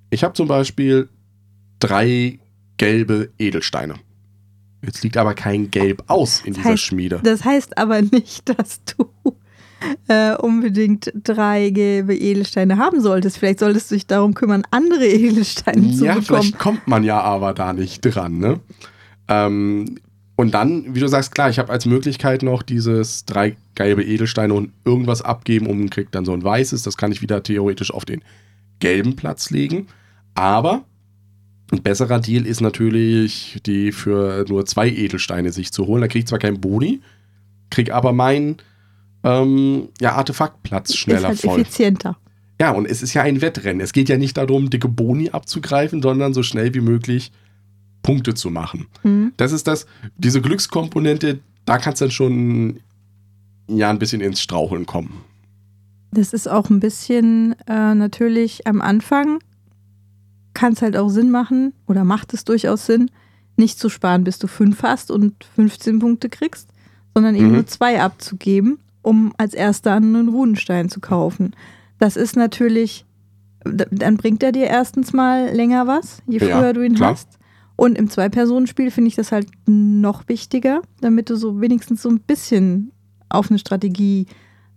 Ich 0.10 0.24
habe 0.24 0.34
zum 0.34 0.48
Beispiel 0.48 1.10
drei 1.80 2.40
gelbe 2.78 3.30
Edelsteine. 3.38 3.96
Jetzt 4.84 5.04
liegt 5.04 5.16
aber 5.16 5.36
kein 5.36 5.70
Gelb 5.70 6.04
aus 6.08 6.40
in 6.40 6.54
Das 6.54 6.64
dieser 6.64 6.70
heißt, 6.72 6.84
Schmiede. 6.84 7.20
Das 7.24 7.46
heißt 7.46 7.78
aber 7.78 8.02
nicht, 8.02 8.50
dass 8.58 8.84
du 8.86 9.12
äh, 10.08 10.36
unbedingt 10.36 11.12
drei 11.16 11.70
gelbe 11.70 12.16
Edelsteine 12.16 12.78
haben 12.78 13.02
solltest. 13.02 13.38
Vielleicht 13.38 13.60
solltest 13.60 13.92
du 13.92 13.96
dich 13.96 14.08
darum 14.08 14.34
kümmern, 14.34 14.64
andere 14.72 15.06
Edelsteine 15.08 15.92
zu 15.92 16.06
Ja, 16.06 16.14
bekommen. 16.16 16.26
vielleicht 16.26 16.60
kommt 16.60 16.88
man 16.88 17.04
ja 17.04 17.20
aber 17.22 17.54
da 17.54 17.74
nicht 17.74 18.02
dran, 18.02 18.38
ne? 18.40 18.60
Ähm, 19.28 19.98
und 20.36 20.54
dann, 20.54 20.96
wie 20.96 21.00
du 21.00 21.08
sagst, 21.08 21.36
klar, 21.36 21.50
ich 21.50 21.60
habe 21.60 21.72
als 21.72 21.86
Möglichkeit 21.86 22.42
noch 22.42 22.64
dieses 22.64 23.26
drei 23.26 23.56
gelbe 23.76 24.04
Edelsteine 24.04 24.54
und 24.54 24.72
irgendwas 24.86 25.22
abgeben 25.22 25.68
und 25.68 25.90
krieg 25.92 26.12
dann 26.12 26.26
so 26.26 26.34
ein 26.34 26.44
weißes. 26.44 26.82
Das 26.84 26.98
kann 26.98 27.12
ich 27.12 27.22
wieder 27.22 27.44
theoretisch 27.44 27.94
auf 27.94 28.06
den 28.06 28.24
gelben 28.80 29.16
Platz 29.16 29.52
legen. 29.52 29.88
Aber 30.34 30.84
ein 31.72 31.84
besserer 31.84 32.20
Deal 32.20 32.48
ist 32.48 32.60
natürlich, 32.60 33.62
die 33.66 33.92
für 33.92 34.44
nur 34.50 34.66
zwei 34.66 34.90
Edelsteine 34.90 35.52
sich 35.52 35.72
zu 35.72 35.86
holen. 35.86 36.02
Da 36.02 36.08
krieg 36.08 36.24
ich 36.24 36.28
zwar 36.28 36.40
keinen 36.40 36.60
Boni, 36.60 37.02
krieg 37.70 37.92
aber 37.94 38.12
meinen 38.12 38.58
ähm, 39.24 39.90
ja, 40.00 40.14
Artefaktplatz 40.16 40.90
ist 40.92 40.98
schneller 40.98 41.30
halt 41.30 41.40
voll. 41.40 41.60
effizienter. 41.62 42.18
Ja, 42.60 42.72
und 42.72 42.86
es 42.86 43.02
ist 43.02 43.14
ja 43.14 43.24
ein 43.24 43.42
Wettrennen. 43.42 43.82
Es 43.82 43.92
geht 43.94 44.08
ja 44.10 44.18
nicht 44.18 44.38
darum, 44.38 44.70
dicke 44.70 44.88
Boni 44.88 45.30
abzugreifen, 45.32 46.02
sondern 46.02 46.34
so 46.34 46.44
schnell 46.44 46.74
wie 46.74 46.80
möglich 46.82 47.32
Punkte 48.04 48.34
zu 48.34 48.50
machen. 48.52 48.88
Hm. 49.02 49.34
Das 49.38 49.52
ist 49.52 49.68
das, 49.68 49.86
diese 50.18 50.42
Glückskomponente, 50.42 51.40
da 51.66 51.78
kann 51.78 51.94
es 51.94 52.00
dann 52.00 52.12
schon 52.12 52.80
ja 53.68 53.90
ein 53.90 54.00
bisschen 54.00 54.22
ins 54.22 54.42
Straucheln 54.42 54.86
kommen. 54.86 55.22
Das 56.12 56.34
ist 56.34 56.48
auch 56.50 56.70
ein 56.70 56.80
bisschen 56.80 57.56
äh, 57.68 57.96
natürlich 57.96 58.68
am 58.68 58.82
Anfang 58.82 59.40
kann 60.54 60.74
es 60.74 60.82
halt 60.82 60.98
auch 60.98 61.10
Sinn 61.10 61.32
machen 61.32 61.74
oder 61.88 62.04
macht 62.04 62.34
es 62.34 62.44
durchaus 62.44 62.86
Sinn, 62.86 63.10
nicht 63.56 63.80
zu 63.80 63.88
sparen, 63.90 64.24
bis 64.26 64.38
du 64.38 64.48
fünf 64.48 64.84
hast 64.84 65.10
und 65.10 65.46
15 65.56 66.00
Punkte 66.00 66.28
kriegst, 66.30 66.68
sondern 67.16 67.36
eben 67.36 67.48
Mhm. 67.48 67.54
nur 67.54 67.68
zwei 67.68 68.02
abzugeben, 68.02 68.80
um 69.02 69.34
als 69.38 69.54
erster 69.54 69.94
einen 69.96 70.30
Runenstein 70.30 70.90
zu 70.90 71.00
kaufen. 71.00 71.56
Das 72.00 72.16
ist 72.18 72.36
natürlich, 72.36 73.06
dann 73.64 74.18
bringt 74.18 74.42
er 74.44 74.52
dir 74.52 74.66
erstens 74.68 75.14
mal 75.14 75.50
länger 75.54 75.88
was, 75.88 76.22
je 76.28 76.40
Ja, 76.40 76.60
früher 76.60 76.74
du 76.74 76.82
ihn 76.86 76.96
klar. 76.96 77.12
hast. 77.12 77.38
Und 77.76 77.98
im 77.98 78.10
Zwei-Personen-Spiel 78.10 78.92
finde 78.92 79.08
ich 79.08 79.16
das 79.16 79.32
halt 79.32 79.48
noch 79.66 80.28
wichtiger, 80.28 80.82
damit 81.00 81.30
du 81.30 81.36
so 81.36 81.62
wenigstens 81.62 82.02
so 82.04 82.10
ein 82.10 82.20
bisschen 82.20 82.92
auf 83.30 83.50
eine 83.50 83.58
Strategie 83.60 84.28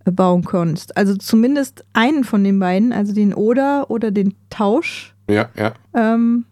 äh, 0.06 0.10
bauen 0.10 0.44
kannst. 0.44 0.96
Also 0.96 1.14
zumindest 1.16 1.84
einen 1.92 2.24
von 2.24 2.42
den 2.44 2.58
beiden, 2.58 2.92
also 2.92 3.12
den 3.12 3.34
Oder 3.34 3.90
oder 3.90 4.10
den 4.10 4.34
Tausch, 4.48 5.14
Ja, 5.28 5.48
ja. 5.58 5.74
ähm, 5.94 6.46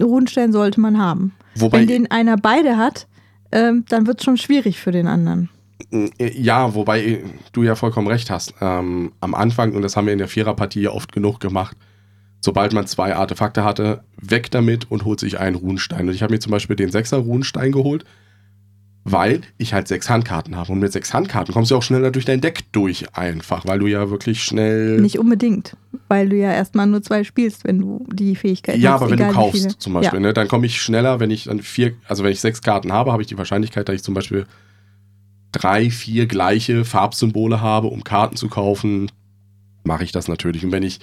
Runenstein 0.00 0.52
sollte 0.52 0.80
man 0.80 0.98
haben. 0.98 1.32
Wobei, 1.54 1.80
Wenn 1.80 1.86
den 1.86 2.10
einer 2.10 2.36
beide 2.36 2.76
hat, 2.78 3.06
ähm, 3.52 3.84
dann 3.88 4.06
wird 4.06 4.18
es 4.20 4.24
schon 4.24 4.38
schwierig 4.38 4.80
für 4.80 4.90
den 4.90 5.06
anderen. 5.06 5.50
Äh, 5.92 6.32
ja, 6.34 6.74
wobei 6.74 7.22
du 7.52 7.62
ja 7.62 7.74
vollkommen 7.74 8.08
recht 8.08 8.30
hast. 8.30 8.54
Ähm, 8.60 9.12
am 9.20 9.34
Anfang, 9.34 9.72
und 9.72 9.82
das 9.82 9.96
haben 9.96 10.06
wir 10.06 10.12
in 10.12 10.18
der 10.18 10.28
Viererpartie 10.28 10.82
ja 10.82 10.90
oft 10.90 11.12
genug 11.12 11.40
gemacht, 11.40 11.76
sobald 12.40 12.72
man 12.72 12.86
zwei 12.86 13.14
Artefakte 13.14 13.64
hatte, 13.64 14.02
weg 14.20 14.50
damit 14.50 14.90
und 14.90 15.04
holt 15.04 15.20
sich 15.20 15.38
einen 15.38 15.56
Runenstein. 15.56 16.08
Und 16.08 16.14
ich 16.14 16.22
habe 16.22 16.32
mir 16.32 16.40
zum 16.40 16.50
Beispiel 16.52 16.76
den 16.76 16.90
Sechser 16.90 17.18
Runenstein 17.18 17.72
geholt, 17.72 18.04
weil 19.04 19.42
ich 19.58 19.74
halt 19.74 19.88
sechs 19.88 20.08
Handkarten 20.08 20.56
habe. 20.56 20.72
Und 20.72 20.78
mit 20.78 20.92
sechs 20.92 21.12
Handkarten 21.12 21.52
kommst 21.52 21.70
du 21.70 21.76
auch 21.76 21.82
schneller 21.82 22.10
durch 22.10 22.24
dein 22.24 22.40
Deck 22.40 22.72
durch 22.72 23.04
einfach, 23.16 23.66
weil 23.66 23.80
du 23.80 23.86
ja 23.86 24.10
wirklich 24.10 24.42
schnell. 24.44 25.00
Nicht 25.00 25.18
unbedingt, 25.18 25.76
weil 26.08 26.28
du 26.28 26.36
ja 26.36 26.52
erstmal 26.52 26.86
nur 26.86 27.02
zwei 27.02 27.24
spielst, 27.24 27.64
wenn 27.64 27.80
du 27.80 28.06
die 28.12 28.36
Fähigkeit 28.36 28.78
ja, 28.78 28.92
hast. 28.92 29.02
aber 29.02 29.10
wenn 29.10 29.18
du 29.18 29.28
kaufst 29.28 29.80
zum 29.80 29.94
Beispiel, 29.94 30.20
Ja. 30.20 30.26
ne, 30.28 30.32
dann 30.32 30.48
komme 30.48 30.66
ich 30.66 30.80
schneller, 30.80 31.20
wenn 31.20 31.30
ich 31.30 31.44
dann 31.44 31.60
vier, 31.60 31.94
also 32.06 32.22
wenn 32.22 32.32
ich 32.32 32.40
sechs 32.40 32.62
Karten 32.62 32.92
habe, 32.92 33.12
habe 33.12 33.22
ich 33.22 33.28
die 33.28 33.38
Wahrscheinlichkeit, 33.38 33.88
dass 33.88 33.96
ich 33.96 34.02
zum 34.04 34.14
Beispiel 34.14 34.46
drei, 35.52 35.90
vier 35.90 36.26
gleiche 36.26 36.84
Farbsymbole 36.84 37.60
habe, 37.60 37.86
um 37.88 38.04
Karten 38.04 38.36
zu 38.36 38.48
kaufen, 38.48 39.10
mache 39.84 40.04
ich 40.04 40.12
das 40.12 40.28
natürlich. 40.28 40.64
Und 40.64 40.72
wenn 40.72 40.82
ich 40.82 40.98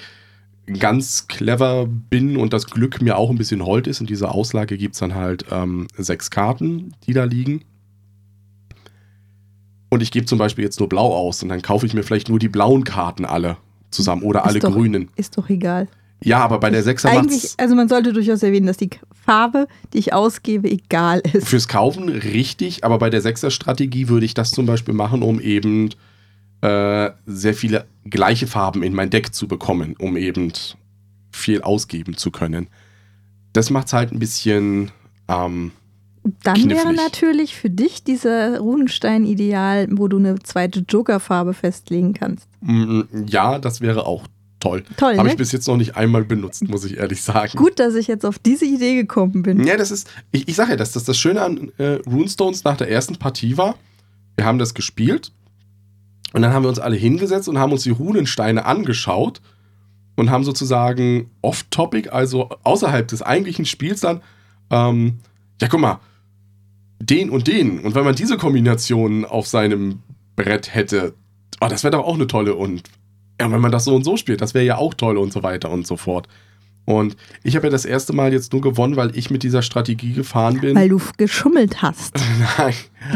ganz 0.79 1.27
clever 1.27 1.87
bin 1.87 2.37
und 2.37 2.53
das 2.53 2.65
Glück 2.67 3.01
mir 3.01 3.17
auch 3.17 3.29
ein 3.29 3.37
bisschen 3.37 3.65
hold 3.65 3.87
ist, 3.87 4.01
in 4.01 4.07
dieser 4.07 4.33
Auslage 4.35 4.77
gibt 4.77 4.95
es 4.95 4.99
dann 4.99 5.15
halt 5.15 5.45
ähm, 5.51 5.87
sechs 5.97 6.29
Karten, 6.29 6.93
die 7.07 7.13
da 7.13 7.23
liegen. 7.23 7.63
Und 9.89 10.01
ich 10.03 10.11
gebe 10.11 10.25
zum 10.27 10.37
Beispiel 10.37 10.63
jetzt 10.63 10.79
nur 10.79 10.89
blau 10.89 11.13
aus 11.15 11.41
und 11.41 11.49
dann 11.49 11.61
kaufe 11.61 11.85
ich 11.85 11.93
mir 11.93 12.03
vielleicht 12.03 12.29
nur 12.29 12.37
die 12.39 12.49
blauen 12.49 12.83
Karten 12.83 13.25
alle 13.25 13.57
zusammen 13.89 14.21
oder 14.21 14.41
Ist 14.41 14.45
alle 14.47 14.59
doch- 14.59 14.71
grünen. 14.73 15.09
Ist 15.15 15.37
doch 15.37 15.49
egal. 15.49 15.87
Ja, 16.23 16.39
aber 16.39 16.59
bei 16.59 16.69
der 16.69 16.83
Sechser 16.83 17.09
Eigentlich, 17.09 17.53
also 17.57 17.75
man 17.75 17.87
sollte 17.87 18.11
durchaus 18.11 18.43
erwähnen, 18.43 18.67
dass 18.67 18.77
die 18.77 18.89
Farbe, 19.25 19.67
die 19.93 19.99
ich 19.99 20.13
ausgebe, 20.13 20.69
egal 20.69 21.21
ist. 21.33 21.47
fürs 21.47 21.67
Kaufen 21.67 22.09
richtig, 22.09 22.83
aber 22.83 22.97
bei 22.97 23.09
der 23.09 23.21
Sechser-Strategie 23.21 24.09
würde 24.09 24.25
ich 24.25 24.33
das 24.33 24.51
zum 24.51 24.65
Beispiel 24.65 24.93
machen, 24.93 25.23
um 25.23 25.39
eben 25.39 25.91
äh, 26.61 27.11
sehr 27.25 27.53
viele 27.53 27.85
gleiche 28.05 28.47
Farben 28.47 28.83
in 28.83 28.93
mein 28.93 29.09
Deck 29.09 29.33
zu 29.33 29.47
bekommen, 29.47 29.95
um 29.97 30.17
eben 30.17 30.51
viel 31.31 31.61
ausgeben 31.61 32.17
zu 32.17 32.31
können. 32.31 32.67
Das 33.53 33.69
macht 33.69 33.87
es 33.87 33.93
halt 33.93 34.11
ein 34.11 34.19
bisschen. 34.19 34.91
Ähm, 35.29 35.71
Dann 36.43 36.69
wäre 36.69 36.81
knifflig. 36.81 36.97
natürlich 36.97 37.55
für 37.55 37.69
dich 37.69 38.03
dieser 38.03 38.59
Runenstein 38.59 39.25
ideal, 39.25 39.87
wo 39.91 40.09
du 40.09 40.17
eine 40.17 40.39
zweite 40.39 40.81
Jokerfarbe 40.81 41.53
festlegen 41.53 42.13
kannst. 42.13 42.49
mm, 42.61 43.01
ja, 43.27 43.57
das 43.57 43.79
wäre 43.79 44.05
auch 44.05 44.27
toll. 44.59 44.83
Toll, 44.97 45.17
Habe 45.17 45.27
ne? 45.27 45.31
ich 45.33 45.37
bis 45.37 45.51
jetzt 45.51 45.67
noch 45.67 45.77
nicht 45.77 45.95
einmal 45.95 46.23
benutzt, 46.23 46.67
muss 46.67 46.85
ich 46.85 46.97
ehrlich 46.97 47.21
sagen. 47.21 47.57
Gut, 47.57 47.79
dass 47.79 47.95
ich 47.95 48.07
jetzt 48.07 48.25
auf 48.25 48.39
diese 48.39 48.65
Idee 48.65 48.95
gekommen 48.95 49.41
bin. 49.41 49.65
Ja, 49.65 49.77
das 49.77 49.91
ist, 49.91 50.09
ich, 50.31 50.47
ich 50.47 50.55
sage 50.55 50.71
ja, 50.71 50.75
dass 50.75 50.91
das 50.91 51.03
das 51.03 51.17
Schöne 51.17 51.41
an 51.41 51.71
äh, 51.77 51.99
Runestones 52.05 52.63
nach 52.63 52.77
der 52.77 52.89
ersten 52.89 53.17
Partie 53.17 53.57
war. 53.57 53.75
Wir 54.35 54.45
haben 54.45 54.59
das 54.59 54.73
gespielt 54.73 55.31
und 56.33 56.41
dann 56.41 56.53
haben 56.53 56.63
wir 56.63 56.69
uns 56.69 56.79
alle 56.79 56.95
hingesetzt 56.95 57.49
und 57.49 57.57
haben 57.57 57.71
uns 57.71 57.83
die 57.83 57.89
Runensteine 57.89 58.65
angeschaut 58.65 59.41
und 60.15 60.29
haben 60.29 60.43
sozusagen 60.43 61.31
off-topic, 61.41 62.09
also 62.09 62.49
außerhalb 62.63 63.07
des 63.07 63.21
eigentlichen 63.21 63.65
Spiels 63.65 64.01
dann, 64.01 64.21
ähm, 64.69 65.19
ja 65.61 65.67
guck 65.67 65.79
mal, 65.79 65.99
den 66.99 67.29
und 67.29 67.47
den. 67.47 67.79
Und 67.79 67.95
wenn 67.95 68.03
man 68.03 68.15
diese 68.15 68.37
Kombination 68.37 69.25
auf 69.25 69.47
seinem 69.47 69.99
Brett 70.35 70.73
hätte, 70.73 71.13
oh, 71.61 71.67
das 71.67 71.83
wäre 71.83 71.91
doch 71.91 72.05
auch 72.05 72.15
eine 72.15 72.27
tolle 72.27 72.55
und 72.55 72.83
ja, 73.39 73.51
wenn 73.51 73.61
man 73.61 73.71
das 73.71 73.85
so 73.85 73.95
und 73.95 74.03
so 74.03 74.17
spielt, 74.17 74.41
das 74.41 74.53
wäre 74.53 74.65
ja 74.65 74.77
auch 74.77 74.93
toll 74.93 75.17
und 75.17 75.31
so 75.31 75.43
weiter 75.43 75.69
und 75.69 75.87
so 75.87 75.97
fort. 75.97 76.27
Und 76.89 77.15
ich 77.43 77.55
habe 77.55 77.67
ja 77.67 77.69
das 77.69 77.85
erste 77.85 78.13
Mal 78.13 78.33
jetzt 78.33 78.51
nur 78.51 78.63
gewonnen, 78.63 78.95
weil 78.95 79.15
ich 79.15 79.29
mit 79.29 79.43
dieser 79.43 79.61
Strategie 79.61 80.13
gefahren 80.13 80.59
bin. 80.59 80.75
Weil 80.75 80.89
du 80.89 80.99
geschummelt 81.17 81.83
hast. 81.83 82.15
Nein. 82.57 82.73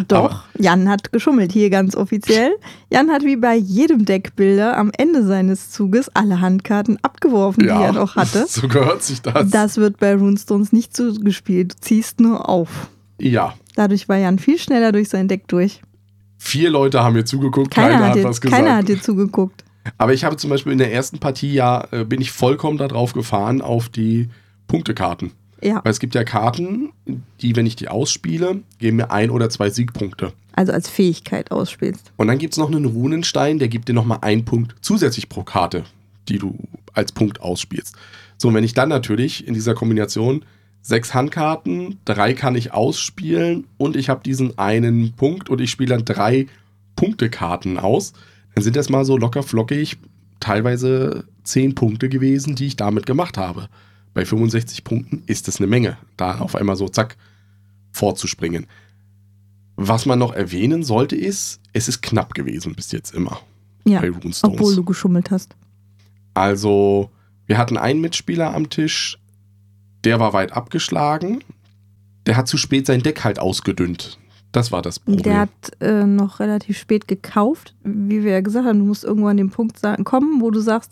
Doch, 0.08 0.44
Jan 0.60 0.88
hat 0.88 1.12
geschummelt, 1.12 1.52
hier 1.52 1.72
ganz 1.72 1.96
offiziell. 1.96 2.52
Jan 2.92 3.10
hat 3.10 3.24
wie 3.24 3.36
bei 3.36 3.56
jedem 3.56 4.06
Deckbilder 4.06 4.78
am 4.78 4.92
Ende 4.96 5.26
seines 5.26 5.72
Zuges 5.72 6.08
alle 6.10 6.40
Handkarten 6.40 7.00
abgeworfen, 7.02 7.64
die 7.64 7.70
er 7.70 7.94
noch 7.94 8.16
hatte. 8.16 8.46
So 8.54 8.68
gehört 8.68 9.02
sich 9.02 9.24
das. 9.24 9.50
Das 9.50 9.78
wird 9.78 9.98
bei 9.98 10.14
Runestones 10.14 10.72
nicht 10.72 10.96
zugespielt. 10.96 11.74
Du 11.74 11.78
ziehst 11.80 12.20
nur 12.20 12.48
auf. 12.48 12.90
Ja. 13.18 13.56
Dadurch 13.76 14.08
war 14.08 14.18
Jan 14.18 14.38
viel 14.38 14.60
schneller 14.60 14.92
durch 14.92 15.10
sein 15.10 15.28
Deck 15.28 15.48
durch. 15.48 15.82
Vier 16.38 16.70
Leute 16.70 17.04
haben 17.04 17.14
mir 17.14 17.26
zugeguckt, 17.26 17.72
Keiner, 17.72 17.94
keiner, 17.94 18.04
hat, 18.04 18.10
hat 18.10 18.18
dir, 18.18 18.24
was 18.26 18.40
gesagt. 18.40 18.62
keiner 18.62 18.78
hat 18.78 18.88
dir 18.88 19.02
zugeguckt. 19.02 19.63
Aber 19.98 20.14
ich 20.14 20.24
habe 20.24 20.38
zum 20.38 20.50
Beispiel 20.50 20.72
in 20.72 20.78
der 20.78 20.94
ersten 20.94 21.20
Partie 21.20 21.54
ja, 21.54 21.88
äh, 21.92 22.06
bin 22.06 22.22
ich 22.22 22.32
vollkommen 22.32 22.78
darauf 22.78 23.14
gefahren, 23.14 23.62
auf 23.62 23.90
die 23.90 24.30
Punktekarten. 24.68 25.32
Ja, 25.62 25.80
Weil 25.84 25.92
es 25.92 26.00
gibt 26.00 26.14
ja 26.16 26.24
Karten, 26.26 26.92
die, 27.42 27.56
wenn 27.56 27.66
ich 27.66 27.78
die 27.78 27.88
ausspiele, 27.88 28.62
geben 28.80 28.98
mir 28.98 29.12
ein 29.12 29.30
oder 29.30 29.50
zwei 29.50 29.70
Siegpunkte. 29.70 30.34
also 30.54 30.74
als 30.74 30.90
Fähigkeit 30.90 31.52
ausspielst. 31.52 32.12
Und 32.18 32.28
dann 32.28 32.38
gibt 32.38 32.54
es 32.54 32.58
noch 32.58 32.68
einen 32.68 32.86
Runenstein, 32.86 33.60
der 33.60 33.70
gibt 33.70 33.88
dir 33.88 33.94
nochmal 33.94 34.20
einen 34.22 34.44
Punkt 34.46 34.76
zusätzlich 34.82 35.30
pro 35.30 35.44
Karte, 35.44 35.86
die 36.28 36.38
du 36.38 36.58
als 36.94 37.12
Punkt 37.14 37.42
ausspielst. 37.42 37.96
So, 38.38 38.50
und 38.50 38.54
wenn 38.56 38.64
ich 38.66 38.74
dann 38.74 38.90
natürlich 38.90 39.48
in 39.48 39.54
dieser 39.54 39.74
Kombination 39.74 40.44
sechs 40.82 41.14
Handkarten, 41.14 41.98
drei 42.04 42.34
kann 42.34 42.56
ich 42.56 42.74
ausspielen 42.74 43.66
und 43.78 43.96
ich 43.96 44.10
habe 44.10 44.22
diesen 44.22 44.58
einen 44.58 45.14
Punkt 45.14 45.50
und 45.50 45.62
ich 45.62 45.72
spiele 45.72 45.96
dann 45.96 46.04
drei 46.04 46.48
Punktekarten 46.98 47.80
aus, 47.80 48.14
dann 48.56 48.64
sind 48.64 48.76
das 48.76 48.90
mal 48.90 49.06
so 49.06 49.18
locker 49.18 49.44
flockig 49.44 49.98
teilweise 50.40 51.26
zehn 51.44 51.74
Punkte 51.76 52.10
gewesen, 52.10 52.56
die 52.56 52.68
ich 52.68 52.76
damit 52.76 53.06
gemacht 53.06 53.38
habe. 53.38 53.70
Bei 54.14 54.26
65 54.26 54.84
Punkten 54.84 55.24
ist 55.26 55.48
das 55.48 55.58
eine 55.58 55.68
Menge, 55.68 55.98
da 56.18 56.40
auf 56.40 56.56
einmal 56.56 56.76
so 56.76 56.88
zack 56.90 57.16
vorzuspringen. 57.92 58.68
Was 59.76 60.06
man 60.06 60.20
noch 60.20 60.34
erwähnen 60.34 60.84
sollte, 60.84 61.16
ist, 61.16 61.60
es 61.74 61.88
ist 61.88 62.02
knapp 62.02 62.34
gewesen 62.36 62.76
bis 62.76 62.92
jetzt 62.92 63.14
immer 63.14 63.40
Ja, 63.86 64.02
bei 64.02 64.10
Runestones. 64.10 64.44
obwohl 64.60 64.76
du 64.76 64.84
geschummelt 64.84 65.32
hast. 65.32 65.56
Also, 66.36 67.10
wir 67.48 67.58
hatten 67.58 67.78
einen 67.78 68.02
Mitspieler 68.02 68.54
am 68.54 68.70
Tisch, 68.70 69.18
der 70.04 70.20
war 70.20 70.34
weit 70.34 70.52
abgeschlagen. 70.52 71.44
Der 72.26 72.38
hat 72.38 72.48
zu 72.48 72.58
spät 72.58 72.86
sein 72.86 73.02
Deck 73.04 73.24
halt 73.24 73.40
ausgedünnt. 73.40 74.18
Das 74.54 74.72
war 74.72 74.82
das 74.82 75.00
Problem. 75.00 75.24
Der 75.24 75.40
hat 75.42 75.50
äh, 75.82 76.06
noch 76.06 76.40
relativ 76.40 76.78
spät 76.78 77.08
gekauft. 77.10 77.76
Wie 77.84 78.24
wir 78.24 78.32
ja 78.32 78.42
gesagt 78.42 78.66
haben, 78.66 78.80
du 78.80 78.86
musst 78.86 79.04
irgendwo 79.04 79.28
an 79.28 79.36
den 79.38 79.50
Punkt 79.50 79.78
sagen, 79.78 80.06
kommen, 80.06 80.42
wo 80.42 80.50
du 80.52 80.62
sagst, 80.62 80.92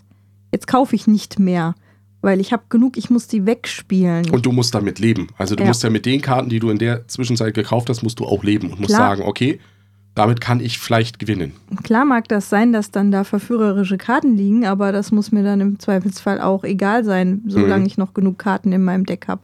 jetzt 0.52 0.68
kaufe 0.68 0.96
ich 0.96 1.08
nicht 1.08 1.40
mehr. 1.40 1.76
Weil 2.24 2.40
ich 2.40 2.54
habe 2.54 2.64
genug, 2.70 2.98
ich 2.98 3.10
muss 3.10 3.28
die 3.28 3.46
wegspielen. 3.48 4.30
und 4.32 4.46
du 4.46 4.52
musst 4.52 4.76
damit 4.76 5.00
leben. 5.00 5.28
Also 5.38 5.56
du 5.56 5.64
Ja. 5.64 5.68
musst 5.70 5.82
ja 5.84 5.90
mit 5.90 6.06
den 6.06 6.22
Karten, 6.22 6.50
die 6.50 6.60
du 6.60 6.70
in 6.70 6.78
der 6.78 7.08
Zwischenzeit 7.08 7.54
gekauft 7.56 7.90
hast, 7.90 8.04
musst 8.04 8.20
du 8.20 8.26
auch 8.26 8.44
leben 8.44 8.70
und 8.72 8.80
musst 8.80 8.94
Klar. 8.94 9.16
sagen, 9.16 9.24
okay, 9.28 9.60
damit 10.14 10.42
kann 10.42 10.60
ich 10.60 10.78
vielleicht 10.78 11.20
gewinnen. 11.20 11.54
Klar 11.84 12.06
mag 12.06 12.28
das 12.28 12.50
sein, 12.50 12.74
dass 12.74 12.92
dann 12.92 13.12
da 13.12 13.24
verführerische 13.24 13.98
Karten 13.98 14.36
liegen, 14.36 14.66
aber 14.66 14.92
das 14.92 15.12
muss 15.12 15.32
mir 15.32 15.42
dann 15.44 15.62
im 15.62 15.80
Zweifelsfall 15.80 16.42
auch 16.42 16.64
egal 16.64 17.04
sein, 17.06 17.42
solange 17.48 17.82
Mhm. 17.82 17.86
ich 17.88 17.98
noch 17.98 18.14
genug 18.14 18.38
Karten 18.38 18.72
in 18.72 18.84
meinem 18.84 19.06
Deck 19.06 19.28
habe. 19.28 19.42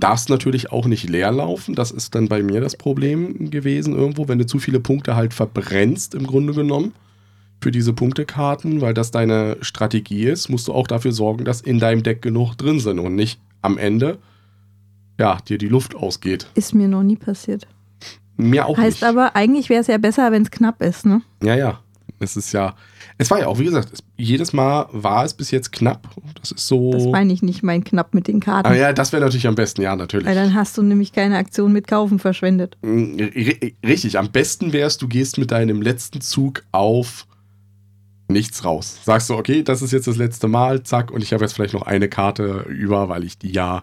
Darfst 0.00 0.30
natürlich 0.30 0.72
auch 0.72 0.86
nicht 0.86 1.08
leer 1.08 1.30
laufen. 1.30 1.74
Das 1.74 1.90
ist 1.90 2.14
dann 2.14 2.28
bei 2.28 2.42
mir 2.42 2.60
das 2.60 2.76
Problem 2.76 3.50
gewesen 3.50 3.94
irgendwo, 3.94 4.26
wenn 4.26 4.38
du 4.38 4.46
zu 4.46 4.58
viele 4.58 4.80
Punkte 4.80 5.16
halt 5.16 5.34
verbrennst 5.34 6.14
im 6.14 6.26
Grunde 6.26 6.54
genommen 6.54 6.92
für 7.60 7.70
diese 7.70 7.92
Punktekarten, 7.92 8.80
weil 8.80 8.94
das 8.94 9.10
deine 9.10 9.56
Strategie 9.60 10.24
ist, 10.24 10.48
musst 10.48 10.68
du 10.68 10.72
auch 10.72 10.86
dafür 10.86 11.12
sorgen, 11.12 11.44
dass 11.44 11.60
in 11.60 11.78
deinem 11.78 12.02
Deck 12.02 12.22
genug 12.22 12.56
drin 12.56 12.80
sind 12.80 12.98
und 12.98 13.14
nicht 13.14 13.40
am 13.60 13.78
Ende 13.78 14.18
ja, 15.18 15.38
dir 15.48 15.58
die 15.58 15.68
Luft 15.68 15.94
ausgeht. 15.94 16.48
Ist 16.54 16.74
mir 16.74 16.88
noch 16.88 17.02
nie 17.02 17.16
passiert. 17.16 17.66
Mir 18.36 18.66
auch 18.66 18.76
heißt 18.76 19.02
nicht. 19.02 19.04
aber, 19.04 19.36
eigentlich 19.36 19.68
wäre 19.68 19.80
es 19.80 19.86
ja 19.86 19.98
besser, 19.98 20.32
wenn 20.32 20.42
es 20.42 20.50
knapp 20.50 20.82
ist, 20.82 21.06
ne? 21.06 21.22
Ja, 21.42 21.54
ja. 21.54 21.80
Es 22.18 22.36
ist 22.36 22.52
ja, 22.52 22.74
es 23.18 23.30
war 23.30 23.38
ja 23.40 23.46
auch, 23.46 23.58
wie 23.58 23.64
gesagt, 23.64 23.90
es, 23.92 24.00
jedes 24.16 24.52
Mal 24.52 24.86
war 24.92 25.24
es 25.24 25.34
bis 25.34 25.50
jetzt 25.50 25.72
knapp. 25.72 26.08
Das 26.40 26.50
ist 26.52 26.66
so. 26.66 26.92
Das 26.92 27.04
meine 27.06 27.32
ich 27.32 27.42
nicht, 27.42 27.62
mein 27.62 27.84
knapp 27.84 28.14
mit 28.14 28.26
den 28.28 28.40
Karten. 28.40 28.68
Ah 28.68 28.74
ja, 28.74 28.92
das 28.92 29.12
wäre 29.12 29.22
natürlich 29.22 29.46
am 29.46 29.54
besten, 29.54 29.82
ja, 29.82 29.94
natürlich. 29.96 30.26
Weil 30.26 30.34
dann 30.34 30.54
hast 30.54 30.76
du 30.78 30.82
nämlich 30.82 31.12
keine 31.12 31.36
Aktion 31.36 31.72
mit 31.72 31.86
Kaufen 31.86 32.18
verschwendet. 32.18 32.76
Mm, 32.82 33.16
ri- 33.16 33.74
Richtig, 33.86 34.18
am 34.18 34.30
besten 34.30 34.72
wärst, 34.72 35.02
du 35.02 35.08
gehst 35.08 35.38
mit 35.38 35.50
deinem 35.50 35.82
letzten 35.82 36.20
Zug 36.20 36.62
auf 36.72 37.26
nichts 38.28 38.64
raus. 38.64 38.98
Sagst 39.04 39.28
du, 39.30 39.34
okay, 39.34 39.62
das 39.62 39.82
ist 39.82 39.92
jetzt 39.92 40.06
das 40.06 40.16
letzte 40.16 40.48
Mal, 40.48 40.82
zack, 40.82 41.10
und 41.10 41.22
ich 41.22 41.32
habe 41.32 41.44
jetzt 41.44 41.52
vielleicht 41.52 41.74
noch 41.74 41.82
eine 41.82 42.08
Karte 42.08 42.64
über, 42.68 43.08
weil 43.08 43.24
ich 43.24 43.38
die 43.38 43.52
ja, 43.52 43.82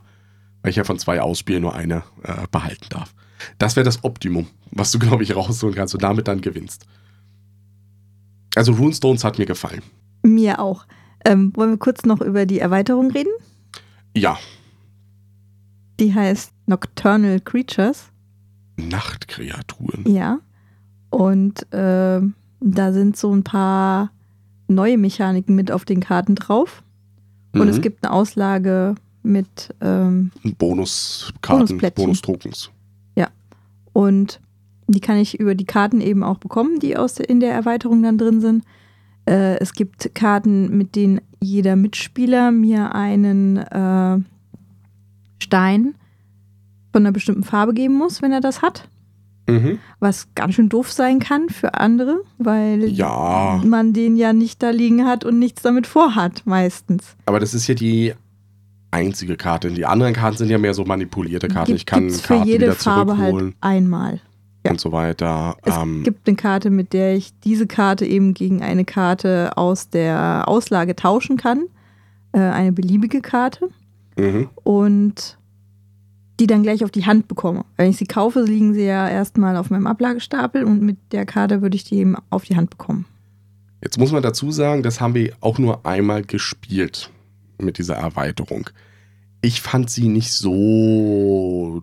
weil 0.63 0.71
ich 0.71 0.75
ja 0.77 0.83
von 0.83 0.97
zwei 0.97 1.21
Ausspielen 1.21 1.61
nur 1.61 1.75
eine 1.75 2.03
äh, 2.23 2.47
behalten 2.51 2.87
darf. 2.89 3.13
Das 3.57 3.75
wäre 3.75 3.83
das 3.85 4.03
Optimum, 4.03 4.47
was 4.71 4.91
du, 4.91 4.99
glaube 4.99 5.23
ich, 5.23 5.35
rausholen 5.35 5.75
kannst 5.75 5.93
und 5.93 6.01
damit 6.03 6.27
dann 6.27 6.41
gewinnst. 6.41 6.85
Also 8.59 8.73
Runestones 8.73 9.23
hat 9.23 9.37
mir 9.39 9.45
gefallen. 9.45 9.81
Mir 10.21 10.59
auch. 10.59 10.85
Ähm, 11.23 11.53
wollen 11.55 11.69
wir 11.71 11.77
kurz 11.77 12.03
noch 12.03 12.19
über 12.19 12.45
die 12.45 12.59
Erweiterung 12.59 13.09
reden? 13.11 13.31
Ja, 14.13 14.37
Die 15.97 16.13
heißt 16.13 16.51
Nocturnal 16.65 17.39
Creatures. 17.39 18.09
Nachtkreaturen. 18.75 20.03
Ja. 20.13 20.39
Und 21.09 21.65
ähm, 21.71 22.33
da 22.59 22.91
sind 22.91 23.15
so 23.15 23.33
ein 23.33 23.45
paar 23.45 24.11
neue 24.67 24.97
Mechaniken 24.97 25.55
mit 25.55 25.71
auf 25.71 25.85
den 25.85 26.01
Karten 26.01 26.35
drauf. 26.35 26.83
Und 27.53 27.61
Mhm. 27.61 27.67
es 27.69 27.79
gibt 27.79 28.03
eine 28.03 28.11
Auslage 28.11 28.95
mit 29.23 29.73
ähm, 29.79 30.31
Bonuskarten, 30.57 31.59
Bonusplättchen. 31.67 32.03
Bonustokens. 32.05 32.71
und 33.93 34.41
die 34.93 34.99
kann 35.01 35.17
ich 35.17 35.39
über 35.39 35.55
die 35.55 35.65
Karten 35.65 36.01
eben 36.01 36.23
auch 36.23 36.37
bekommen, 36.37 36.79
die 36.79 36.97
aus 36.97 37.15
der, 37.15 37.29
in 37.29 37.39
der 37.39 37.53
Erweiterung 37.53 38.01
dann 38.03 38.17
drin 38.17 38.41
sind. 38.41 38.63
Äh, 39.25 39.57
es 39.59 39.73
gibt 39.73 40.13
Karten, 40.15 40.77
mit 40.77 40.95
denen 40.95 41.21
jeder 41.41 41.75
Mitspieler 41.75 42.51
mir 42.51 42.93
einen 42.95 43.57
äh, 43.57 44.17
Stein 45.39 45.95
von 46.91 47.03
einer 47.03 47.11
bestimmten 47.11 47.43
Farbe 47.43 47.73
geben 47.73 47.95
muss, 47.95 48.21
wenn 48.21 48.31
er 48.31 48.41
das 48.41 48.61
hat. 48.61 48.87
Mhm. 49.47 49.79
Was 49.99 50.27
ganz 50.35 50.53
schön 50.55 50.69
doof 50.69 50.91
sein 50.91 51.19
kann 51.19 51.49
für 51.49 51.75
andere, 51.75 52.21
weil 52.37 52.83
Ja. 52.85 53.61
man 53.65 53.93
den 53.93 54.15
ja 54.15 54.31
nicht 54.33 54.61
da 54.61 54.69
liegen 54.69 55.05
hat 55.05 55.23
und 55.25 55.39
nichts 55.39 55.61
damit 55.61 55.87
vorhat, 55.87 56.43
meistens. 56.45 57.15
Aber 57.25 57.39
das 57.39 57.53
ist 57.53 57.67
ja 57.67 57.73
die 57.73 58.13
einzige 58.91 59.37
Karte. 59.37 59.71
Die 59.71 59.85
anderen 59.85 60.13
Karten 60.13 60.37
sind 60.37 60.49
ja 60.49 60.57
mehr 60.57 60.73
so 60.73 60.83
manipulierte 60.83 61.47
Karten. 61.47 61.67
Gibt- 61.67 61.79
ich 61.79 61.85
kann 61.85 62.03
gibt's 62.07 62.21
für 62.21 62.35
Karten 62.35 62.47
jede 62.47 62.65
wieder 62.65 62.75
Farbe 62.75 63.15
zurückholen 63.15 63.45
halt 63.45 63.55
einmal. 63.61 64.19
Ja. 64.69 64.71
und 64.73 64.79
so 64.81 64.91
weiter. 64.91 65.57
Es 65.63 65.75
Ähm, 65.77 66.03
gibt 66.03 66.27
eine 66.27 66.35
Karte, 66.37 66.69
mit 66.69 66.93
der 66.93 67.15
ich 67.15 67.33
diese 67.41 67.67
Karte 67.67 68.05
eben 68.05 68.33
gegen 68.33 68.61
eine 68.61 68.85
Karte 68.85 69.57
aus 69.57 69.89
der 69.89 70.43
Auslage 70.47 70.95
tauschen 70.95 71.37
kann. 71.37 71.65
Äh, 72.31 72.39
eine 72.39 72.71
beliebige 72.71 73.21
Karte. 73.21 73.69
mhm. 74.17 74.49
Und 74.63 75.37
die 76.39 76.47
dann 76.47 76.63
gleich 76.63 76.85
auf 76.85 76.91
die 76.91 77.05
Hand 77.05 77.27
bekomme. 77.27 77.65
Wenn 77.75 77.89
ich 77.89 77.97
sie 77.97 78.05
kaufe, 78.05 78.41
liegen 78.41 78.73
sie 78.73 78.85
ja 78.85 79.09
erstmal 79.09 79.57
auf 79.57 79.69
meinem 79.71 79.87
Ablagestapel 79.87 80.63
und 80.63 80.81
mit 80.81 80.95
der 81.11 81.25
Karte 81.25 81.61
würde 81.61 81.75
ich 81.75 81.83
die 81.83 81.97
eben 81.97 82.15
auf 82.29 82.45
die 82.45 82.55
Hand 82.55 82.69
bekommen. 82.69 83.05
Jetzt 83.83 83.97
muss 83.97 84.13
man 84.13 84.23
dazu 84.23 84.49
sagen, 84.51 84.81
das 84.81 85.01
haben 85.01 85.15
wir 85.15 85.33
auch 85.41 85.57
nur 85.59 85.85
einmal 85.85 86.21
gespielt. 86.23 87.11
mit 87.61 87.77
dieser 87.77 87.95
Erweiterung. 87.95 88.69
Ich 89.41 89.61
fand 89.61 89.89
sie 89.89 90.07
nicht 90.07 90.31
so 90.31 91.81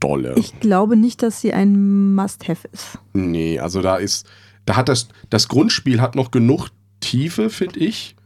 dolle. 0.00 0.34
Ich 0.36 0.58
glaube 0.60 0.96
nicht, 0.96 1.22
dass 1.22 1.40
sie 1.40 1.52
ein 1.52 2.14
Must-Have 2.14 2.68
ist. 2.72 2.98
Nee, 3.12 3.58
also 3.58 3.82
da 3.82 3.96
ist, 3.96 4.26
da 4.64 4.76
hat 4.76 4.88
das, 4.88 5.08
das 5.30 5.48
Grundspiel 5.48 6.00
hat 6.00 6.14
noch 6.14 6.30
genug 6.30 6.68
Tiefe, 7.00 7.50
finde 7.50 7.80
ich, 7.80 8.16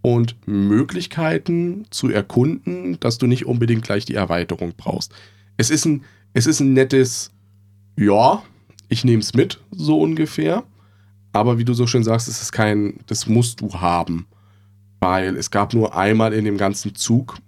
und 0.00 0.36
Möglichkeiten 0.46 1.86
zu 1.90 2.08
erkunden, 2.08 2.98
dass 3.00 3.18
du 3.18 3.26
nicht 3.26 3.46
unbedingt 3.46 3.82
gleich 3.82 4.04
die 4.04 4.14
Erweiterung 4.14 4.72
brauchst. 4.76 5.12
Es 5.56 5.70
ist 5.70 5.84
ein, 5.84 6.04
es 6.34 6.46
ist 6.46 6.60
ein 6.60 6.72
nettes, 6.72 7.32
ja, 7.96 8.42
ich 8.88 9.04
nehme 9.04 9.20
es 9.20 9.34
mit, 9.34 9.60
so 9.70 10.00
ungefähr. 10.00 10.64
Aber 11.32 11.58
wie 11.58 11.64
du 11.64 11.74
so 11.74 11.86
schön 11.86 12.04
sagst, 12.04 12.28
es 12.28 12.40
ist 12.40 12.52
kein, 12.52 13.00
das 13.06 13.26
musst 13.26 13.60
du 13.60 13.74
haben. 13.74 14.26
Weil 15.00 15.36
es 15.36 15.50
gab 15.50 15.74
nur 15.74 15.96
einmal 15.96 16.32
in 16.32 16.44
dem 16.44 16.56
ganzen 16.56 16.94
Zug, 16.94 17.38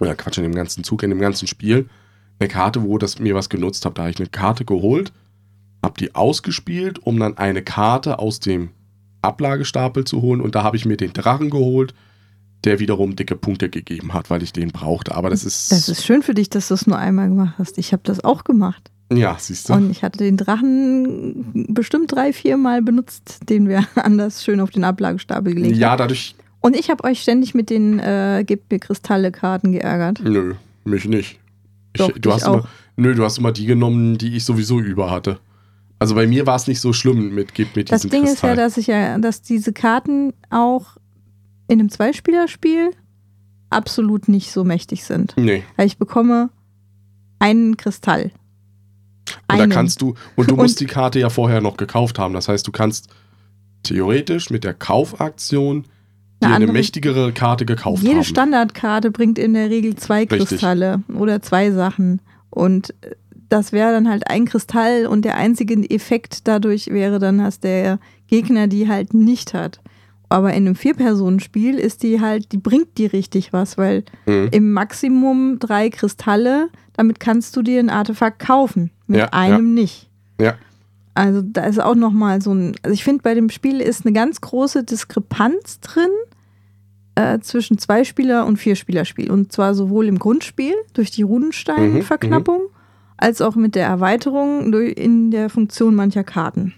oder 0.00 0.14
Quatsch, 0.14 0.38
in 0.38 0.44
dem 0.44 0.54
ganzen 0.54 0.84
Zug, 0.84 1.02
in 1.02 1.10
dem 1.10 1.20
ganzen 1.20 1.46
Spiel, 1.46 1.88
eine 2.38 2.48
Karte, 2.48 2.82
wo 2.82 2.98
das 2.98 3.18
mir 3.18 3.34
was 3.34 3.48
genutzt 3.48 3.84
hat. 3.84 3.98
Da 3.98 4.02
habe 4.02 4.10
ich 4.10 4.18
eine 4.18 4.28
Karte 4.28 4.64
geholt, 4.64 5.12
habe 5.82 5.98
die 5.98 6.14
ausgespielt, 6.14 6.98
um 6.98 7.18
dann 7.18 7.38
eine 7.38 7.62
Karte 7.62 8.18
aus 8.18 8.40
dem 8.40 8.70
Ablagestapel 9.22 10.04
zu 10.04 10.22
holen. 10.22 10.40
Und 10.40 10.54
da 10.54 10.62
habe 10.62 10.76
ich 10.76 10.84
mir 10.84 10.96
den 10.96 11.12
Drachen 11.12 11.50
geholt, 11.50 11.94
der 12.64 12.78
wiederum 12.78 13.16
dicke 13.16 13.36
Punkte 13.36 13.68
gegeben 13.68 14.12
hat, 14.12 14.30
weil 14.30 14.42
ich 14.42 14.52
den 14.52 14.68
brauchte. 14.70 15.14
Aber 15.14 15.30
das 15.30 15.44
ist. 15.44 15.72
Das 15.72 15.88
ist 15.88 16.04
schön 16.04 16.22
für 16.22 16.34
dich, 16.34 16.50
dass 16.50 16.68
du 16.68 16.74
es 16.74 16.86
nur 16.86 16.98
einmal 16.98 17.28
gemacht 17.28 17.54
hast. 17.58 17.78
Ich 17.78 17.92
habe 17.92 18.02
das 18.04 18.24
auch 18.24 18.44
gemacht. 18.44 18.90
Ja, 19.12 19.36
siehst 19.38 19.68
du. 19.68 19.74
Und 19.74 19.90
ich 19.90 20.02
hatte 20.02 20.18
den 20.18 20.36
Drachen 20.36 21.68
bestimmt 21.68 22.10
drei, 22.12 22.32
vier 22.32 22.56
Mal 22.56 22.82
benutzt, 22.82 23.48
den 23.48 23.68
wir 23.68 23.86
anders 23.94 24.42
schön 24.44 24.60
auf 24.60 24.70
den 24.70 24.84
Ablagestapel 24.84 25.54
gelegt 25.54 25.74
haben. 25.74 25.80
Ja, 25.80 25.96
dadurch. 25.96 26.34
Und 26.60 26.74
ich 26.74 26.90
habe 26.90 27.04
euch 27.04 27.22
ständig 27.22 27.54
mit 27.54 27.70
den 27.70 28.00
äh, 28.00 28.42
Gebt 28.44 28.72
mir 28.72 28.80
Kristalle-Karten 28.80 29.70
geärgert. 29.70 30.20
Nö, 30.24 30.54
mich 30.84 31.04
nicht. 31.04 31.38
Ich, 32.00 32.06
Doch, 32.06 32.18
du 32.18 32.32
hast 32.32 32.44
auch. 32.44 32.54
immer, 32.54 32.68
nö, 32.96 33.14
du 33.14 33.24
hast 33.24 33.38
immer 33.38 33.52
die 33.52 33.66
genommen, 33.66 34.18
die 34.18 34.36
ich 34.36 34.44
sowieso 34.44 34.78
über 34.80 35.10
hatte. 35.10 35.38
Also 35.98 36.14
bei 36.14 36.26
mir 36.26 36.46
war 36.46 36.56
es 36.56 36.66
nicht 36.66 36.80
so 36.80 36.92
schlimm 36.92 37.34
mit 37.34 37.54
Gib 37.54 37.74
mir 37.74 37.84
Das 37.84 38.02
Ding 38.02 38.24
ist 38.24 38.42
ja, 38.42 38.50
Kristall. 38.50 38.56
dass 38.56 38.76
ich 38.76 38.86
ja, 38.86 39.18
dass 39.18 39.42
diese 39.42 39.72
Karten 39.72 40.32
auch 40.50 40.96
in 41.68 41.80
einem 41.80 41.88
Zweispielerspiel 41.90 42.90
absolut 43.70 44.28
nicht 44.28 44.52
so 44.52 44.62
mächtig 44.64 45.04
sind. 45.04 45.34
nee. 45.36 45.62
Weil 45.76 45.86
ich 45.86 45.98
bekomme 45.98 46.50
einen 47.38 47.76
Kristall. 47.76 48.30
Und 49.48 49.58
da 49.58 49.64
Einen. 49.64 49.72
kannst 49.72 50.00
du, 50.02 50.14
und 50.36 50.50
du 50.50 50.54
Und- 50.54 50.60
musst 50.62 50.80
die 50.80 50.86
Karte 50.86 51.18
ja 51.18 51.30
vorher 51.30 51.60
noch 51.60 51.76
gekauft 51.76 52.18
haben. 52.18 52.34
Das 52.34 52.48
heißt, 52.48 52.66
du 52.66 52.72
kannst 52.72 53.08
theoretisch 53.82 54.50
mit 54.50 54.64
der 54.64 54.74
Kaufaktion 54.74 55.84
Eine 56.40 56.54
eine 56.56 56.66
mächtigere 56.72 57.32
Karte 57.32 57.64
gekauft 57.66 58.02
Jede 58.02 58.16
haben. 58.16 58.24
Standardkarte 58.24 59.10
bringt 59.10 59.38
in 59.38 59.54
der 59.54 59.70
Regel 59.70 59.96
zwei 59.96 60.20
Richtig. 60.24 60.48
Kristalle 60.48 61.02
oder 61.14 61.40
zwei 61.42 61.70
Sachen. 61.70 62.20
Und 62.50 62.90
äh, 63.02 63.12
das 63.48 63.72
wäre 63.72 63.92
dann 63.92 64.08
halt 64.08 64.28
ein 64.28 64.44
Kristall 64.44 65.06
und 65.06 65.24
der 65.24 65.36
einzige 65.36 65.74
Effekt 65.90 66.46
dadurch 66.48 66.88
wäre 66.88 67.18
dann, 67.18 67.38
dass 67.38 67.60
der 67.60 67.98
Gegner 68.26 68.66
die 68.66 68.88
halt 68.88 69.14
nicht 69.14 69.54
hat. 69.54 69.80
Aber 70.28 70.50
in 70.50 70.66
einem 70.66 70.74
Vier-Personen-Spiel 70.74 71.78
ist 71.78 72.02
die 72.02 72.20
halt, 72.20 72.50
die 72.50 72.56
bringt 72.58 72.98
die 72.98 73.06
richtig 73.06 73.52
was, 73.52 73.78
weil 73.78 74.04
Mhm. 74.26 74.48
im 74.50 74.72
Maximum 74.72 75.58
drei 75.60 75.88
Kristalle, 75.90 76.68
damit 76.94 77.20
kannst 77.20 77.54
du 77.56 77.62
dir 77.62 77.78
ein 77.78 77.90
Artefakt 77.90 78.40
kaufen. 78.40 78.90
Mit 79.06 79.20
Ja, 79.20 79.28
einem 79.32 79.72
nicht. 79.74 80.10
Ja. 80.40 80.54
Also 81.16 81.40
da 81.42 81.64
ist 81.64 81.80
auch 81.80 81.94
nochmal 81.94 82.42
so 82.42 82.52
ein, 82.52 82.76
also 82.82 82.92
ich 82.92 83.02
finde 83.02 83.22
bei 83.22 83.32
dem 83.32 83.48
Spiel 83.48 83.80
ist 83.80 84.04
eine 84.04 84.12
ganz 84.12 84.42
große 84.42 84.84
Diskrepanz 84.84 85.80
drin 85.80 86.10
äh, 87.14 87.38
zwischen 87.40 87.78
Zweispieler- 87.78 88.44
und 88.44 88.58
Vierspielerspiel. 88.58 89.30
Und 89.30 89.50
zwar 89.50 89.74
sowohl 89.74 90.08
im 90.08 90.18
Grundspiel 90.18 90.74
durch 90.92 91.10
die 91.10 91.22
Runenstein-Verknappung, 91.22 92.68
als 93.16 93.40
auch 93.40 93.56
mit 93.56 93.74
der 93.74 93.86
Erweiterung 93.86 94.70
durch, 94.70 94.92
in 94.92 95.30
der 95.30 95.48
Funktion 95.48 95.94
mancher 95.94 96.22
Karten. 96.22 96.74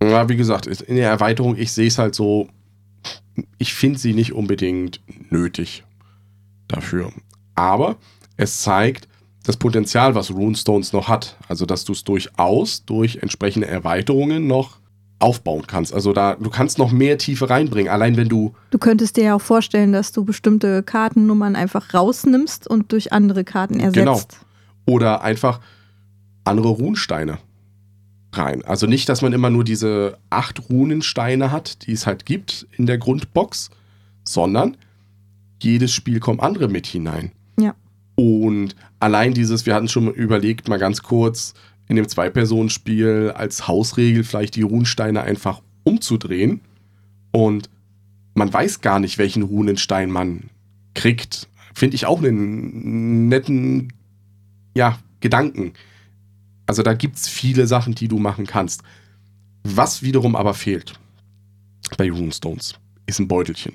Ja, 0.00 0.28
wie 0.28 0.36
gesagt, 0.36 0.68
in 0.68 0.94
der 0.94 1.10
Erweiterung, 1.10 1.56
ich 1.56 1.72
sehe 1.72 1.88
es 1.88 1.98
halt 1.98 2.14
so, 2.14 2.48
ich 3.58 3.74
finde 3.74 3.98
sie 3.98 4.14
nicht 4.14 4.32
unbedingt 4.32 5.00
nötig 5.30 5.82
dafür. 6.68 7.10
Aber 7.56 7.96
es 8.36 8.62
zeigt 8.62 9.08
das 9.48 9.56
Potenzial, 9.56 10.14
was 10.14 10.30
Runestones 10.30 10.92
noch 10.92 11.08
hat. 11.08 11.36
Also, 11.48 11.64
dass 11.64 11.84
du 11.84 11.92
es 11.92 12.04
durchaus 12.04 12.84
durch 12.84 13.16
entsprechende 13.22 13.66
Erweiterungen 13.66 14.46
noch 14.46 14.78
aufbauen 15.20 15.64
kannst. 15.66 15.92
Also 15.92 16.12
da, 16.12 16.34
du 16.34 16.48
kannst 16.48 16.78
noch 16.78 16.92
mehr 16.92 17.18
Tiefe 17.18 17.50
reinbringen. 17.50 17.90
Allein 17.90 18.16
wenn 18.16 18.28
du, 18.28 18.54
Du 18.70 18.78
könntest 18.78 19.16
dir 19.16 19.24
ja 19.24 19.34
auch 19.34 19.40
vorstellen, 19.40 19.92
dass 19.92 20.12
du 20.12 20.24
bestimmte 20.24 20.82
Kartennummern 20.82 21.56
einfach 21.56 21.92
rausnimmst 21.92 22.68
und 22.68 22.92
durch 22.92 23.12
andere 23.12 23.42
Karten 23.42 23.80
ersetzt. 23.80 23.96
Genau. 23.96 24.20
oder 24.86 25.22
einfach 25.22 25.60
andere 26.44 26.68
Runensteine 26.68 27.38
rein. 28.32 28.64
Also 28.64 28.86
nicht, 28.86 29.08
dass 29.08 29.22
man 29.22 29.32
immer 29.32 29.50
nur 29.50 29.64
diese 29.64 30.18
acht 30.30 30.70
Runensteine 30.70 31.50
hat, 31.50 31.86
die 31.86 31.92
es 31.92 32.06
halt 32.06 32.26
gibt 32.26 32.66
in 32.76 32.86
der 32.86 32.98
Grundbox, 32.98 33.70
sondern 34.24 34.76
jedes 35.60 35.92
Spiel 35.92 36.20
kommen 36.20 36.38
andere 36.38 36.68
mit 36.68 36.86
hinein. 36.86 37.32
Ja. 37.58 37.74
Und 38.18 38.74
allein 38.98 39.32
dieses, 39.32 39.64
wir 39.64 39.76
hatten 39.76 39.86
schon 39.86 40.12
überlegt, 40.12 40.66
mal 40.66 40.80
ganz 40.80 41.04
kurz 41.04 41.54
in 41.86 41.94
dem 41.94 42.08
Zwei-Personen-Spiel 42.08 43.32
als 43.32 43.68
Hausregel 43.68 44.24
vielleicht 44.24 44.56
die 44.56 44.62
Runensteine 44.62 45.22
einfach 45.22 45.62
umzudrehen 45.84 46.60
und 47.30 47.70
man 48.34 48.52
weiß 48.52 48.80
gar 48.80 48.98
nicht, 48.98 49.18
welchen 49.18 49.44
Runenstein 49.44 50.10
man 50.10 50.50
kriegt. 50.94 51.48
Finde 51.74 51.94
ich 51.94 52.06
auch 52.06 52.18
einen 52.18 53.28
netten 53.28 53.92
ja, 54.76 54.98
Gedanken. 55.20 55.74
Also 56.66 56.82
da 56.82 56.94
gibt 56.94 57.18
es 57.18 57.28
viele 57.28 57.68
Sachen, 57.68 57.94
die 57.94 58.08
du 58.08 58.18
machen 58.18 58.46
kannst. 58.48 58.82
Was 59.62 60.02
wiederum 60.02 60.34
aber 60.34 60.54
fehlt 60.54 60.98
bei 61.96 62.10
Runestones, 62.10 62.74
ist 63.06 63.20
ein 63.20 63.28
Beutelchen. 63.28 63.74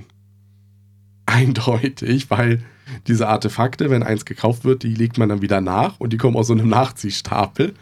Eindeutig, 1.33 2.29
weil 2.29 2.61
diese 3.07 3.27
Artefakte, 3.27 3.89
wenn 3.89 4.03
eins 4.03 4.25
gekauft 4.25 4.65
wird, 4.65 4.83
die 4.83 4.93
legt 4.93 5.17
man 5.17 5.29
dann 5.29 5.41
wieder 5.41 5.61
nach 5.61 5.99
und 5.99 6.13
die 6.13 6.17
kommen 6.17 6.37
aus 6.37 6.47
so 6.47 6.53
einem 6.53 6.69
Nachziehstapel. 6.69 7.73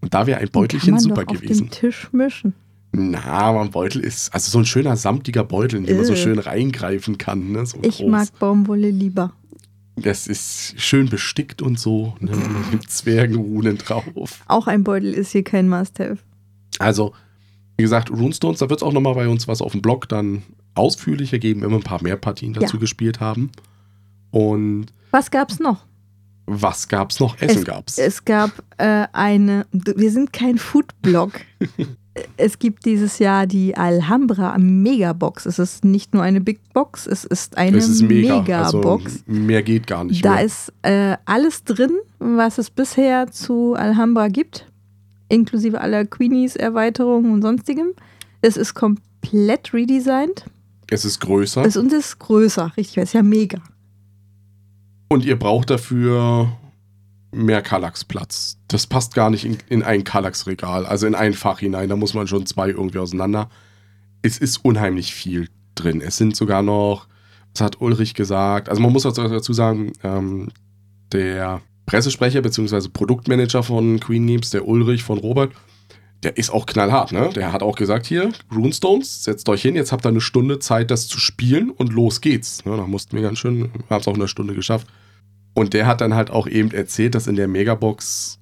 Und 0.00 0.14
da 0.14 0.26
wäre 0.26 0.38
ein 0.38 0.46
Den 0.46 0.52
kann 0.52 0.62
Beutelchen 0.62 0.90
man 0.92 1.00
super 1.00 1.24
doch 1.24 1.34
auf 1.34 1.40
gewesen. 1.40 1.66
dem 1.66 1.70
Tisch 1.70 2.08
mischen. 2.12 2.54
Na, 2.92 3.22
aber 3.24 3.60
ein 3.62 3.70
Beutel 3.70 4.00
ist, 4.02 4.32
also 4.32 4.50
so 4.50 4.58
ein 4.58 4.64
schöner 4.64 4.96
samtiger 4.96 5.44
Beutel, 5.44 5.76
in 5.80 5.86
den 5.86 5.96
man 5.96 6.06
so 6.06 6.12
Äh. 6.14 6.16
schön 6.16 6.38
reingreifen 6.38 7.18
kann. 7.18 7.52
Ne? 7.52 7.66
So 7.66 7.78
Ich 7.82 7.98
groß. 7.98 8.10
mag 8.10 8.38
Baumwolle 8.38 8.90
lieber. 8.90 9.32
Das 9.96 10.26
ist 10.26 10.74
schön 10.80 11.08
bestickt 11.08 11.60
und 11.60 11.78
so, 11.78 12.14
ne? 12.20 12.32
mit 12.72 12.88
Zwergenrunen 12.90 13.78
drauf. 13.78 14.42
Auch 14.46 14.66
ein 14.68 14.84
Beutel 14.84 15.12
ist 15.12 15.32
hier 15.32 15.42
kein 15.44 15.68
Must-Have. 15.68 16.18
Also, 16.78 17.12
wie 17.78 17.82
gesagt, 17.84 18.10
Runestones, 18.10 18.58
da 18.58 18.68
wird 18.68 18.80
es 18.80 18.82
auch 18.86 18.92
nochmal 18.92 19.14
bei 19.14 19.28
uns 19.28 19.46
was 19.48 19.62
auf 19.62 19.72
dem 19.72 19.80
Blog 19.82 20.08
dann 20.08 20.42
ausführlicher 20.74 21.38
geben, 21.38 21.62
wenn 21.62 21.70
wir 21.70 21.76
ein 21.76 21.82
paar 21.82 22.02
mehr 22.02 22.16
Partien 22.16 22.52
dazu 22.52 22.76
Ja. 22.76 22.80
gespielt 22.80 23.20
haben. 23.20 23.50
Und 24.30 24.86
Was 25.10 25.30
gab's 25.30 25.58
noch? 25.58 25.84
was 26.50 26.88
gab's 26.88 27.20
noch? 27.20 27.38
Essen 27.42 27.62
gab's. 27.62 27.98
Es 27.98 28.24
gab 28.24 28.50
äh, 28.78 29.06
eine, 29.12 29.66
wir 29.70 30.10
sind 30.10 30.32
kein 30.32 30.56
Foodblog. 30.56 31.32
es 32.38 32.58
gibt 32.58 32.86
dieses 32.86 33.18
Jahr 33.18 33.46
die 33.46 33.76
Alhambra 33.76 34.56
Megabox. 34.56 35.44
Es 35.44 35.58
ist 35.58 35.84
nicht 35.84 36.14
nur 36.14 36.22
eine 36.22 36.40
Big 36.40 36.60
Box, 36.72 37.06
es 37.06 37.24
ist 37.26 37.58
eine 37.58 37.76
es 37.76 37.88
ist 37.88 38.00
mega. 38.02 38.38
Megabox. 38.38 39.04
Also, 39.04 39.22
mehr 39.26 39.62
geht 39.62 39.86
gar 39.86 40.04
nicht 40.04 40.24
da 40.24 40.36
mehr. 40.36 40.44
ist 40.44 40.72
äh, 40.82 41.16
alles 41.26 41.64
drin, 41.64 41.92
was 42.18 42.56
es 42.56 42.70
bisher 42.70 43.30
zu 43.30 43.74
Alhambra 43.74 44.28
gibt, 44.28 44.66
inklusive 45.28 45.80
aller 45.80 46.04
Queenies, 46.04 46.56
Erweiterungen 46.56 47.32
und 47.32 47.42
sonstigem. 47.42 47.88
Es 48.40 48.56
ist 48.56 48.74
komplett 48.74 49.72
redesigned. 49.74 50.44
es 50.90 51.04
ist 51.04 51.20
größer. 51.20 51.64
Es, 51.64 51.76
und 51.76 51.92
es 51.92 52.06
ist 52.06 52.18
größer, 52.18 52.72
richtig, 52.76 52.98
es 52.98 53.10
ist 53.10 53.12
ja 53.14 53.22
mega. 53.22 53.60
und 55.08 55.24
ihr 55.24 55.38
braucht 55.38 55.70
dafür 55.70 56.56
mehr 57.30 57.62
Kallax-Platz. 57.62 58.58
Das 58.68 58.86
passt 58.86 59.14
gar 59.14 59.30
nicht 59.30 59.44
in, 59.44 59.58
in 59.68 59.82
ein 59.82 60.04
Kallax-Regal, 60.04 60.86
also 60.86 61.06
in 61.06 61.14
ein 61.14 61.34
Fach 61.34 61.58
hinein. 61.58 61.88
Da 61.88 61.96
muss 61.96 62.14
man 62.14 62.26
schon 62.26 62.46
zwei 62.46 62.68
irgendwie 62.68 62.98
auseinander. 62.98 63.50
Es 64.22 64.38
ist 64.38 64.64
unheimlich 64.64 65.14
viel 65.14 65.48
drin. 65.74 66.00
Es 66.00 66.16
sind 66.16 66.36
sogar 66.36 66.62
noch, 66.62 67.06
was 67.52 67.60
hat 67.60 67.80
Ulrich 67.80 68.14
gesagt? 68.14 68.68
Also 68.68 68.80
man 68.80 68.92
muss 68.92 69.02
dazu 69.02 69.22
dazu 69.28 69.52
sagen, 69.52 69.92
ähm, 70.02 70.48
der 71.12 71.60
Pressesprecher 71.88 72.42
bzw. 72.42 72.88
Produktmanager 72.92 73.62
von 73.62 73.98
Queen 73.98 74.26
Games, 74.26 74.50
der 74.50 74.68
Ulrich 74.68 75.02
von 75.02 75.18
Robert, 75.18 75.52
der 76.22 76.36
ist 76.36 76.50
auch 76.50 76.66
knallhart, 76.66 77.12
ne? 77.12 77.30
Der 77.34 77.52
hat 77.52 77.62
auch 77.62 77.76
gesagt, 77.76 78.04
hier, 78.06 78.30
Runestones, 78.54 79.24
setzt 79.24 79.48
euch 79.48 79.62
hin, 79.62 79.74
jetzt 79.74 79.90
habt 79.90 80.04
ihr 80.04 80.10
eine 80.10 80.20
Stunde 80.20 80.58
Zeit, 80.58 80.90
das 80.90 81.08
zu 81.08 81.18
spielen 81.18 81.70
und 81.70 81.92
los 81.92 82.20
geht's. 82.20 82.64
Ne? 82.66 82.76
Da 82.76 82.86
mussten 82.86 83.16
wir 83.16 83.22
ganz 83.22 83.38
schön, 83.38 83.70
haben 83.88 84.00
es 84.00 84.06
auch 84.06 84.14
in 84.14 84.20
einer 84.20 84.28
Stunde 84.28 84.54
geschafft. 84.54 84.86
Und 85.54 85.72
der 85.72 85.86
hat 85.86 86.02
dann 86.02 86.14
halt 86.14 86.30
auch 86.30 86.46
eben 86.46 86.72
erzählt, 86.72 87.14
dass 87.14 87.26
in 87.26 87.36
der 87.36 87.48
Megabox 87.48 88.38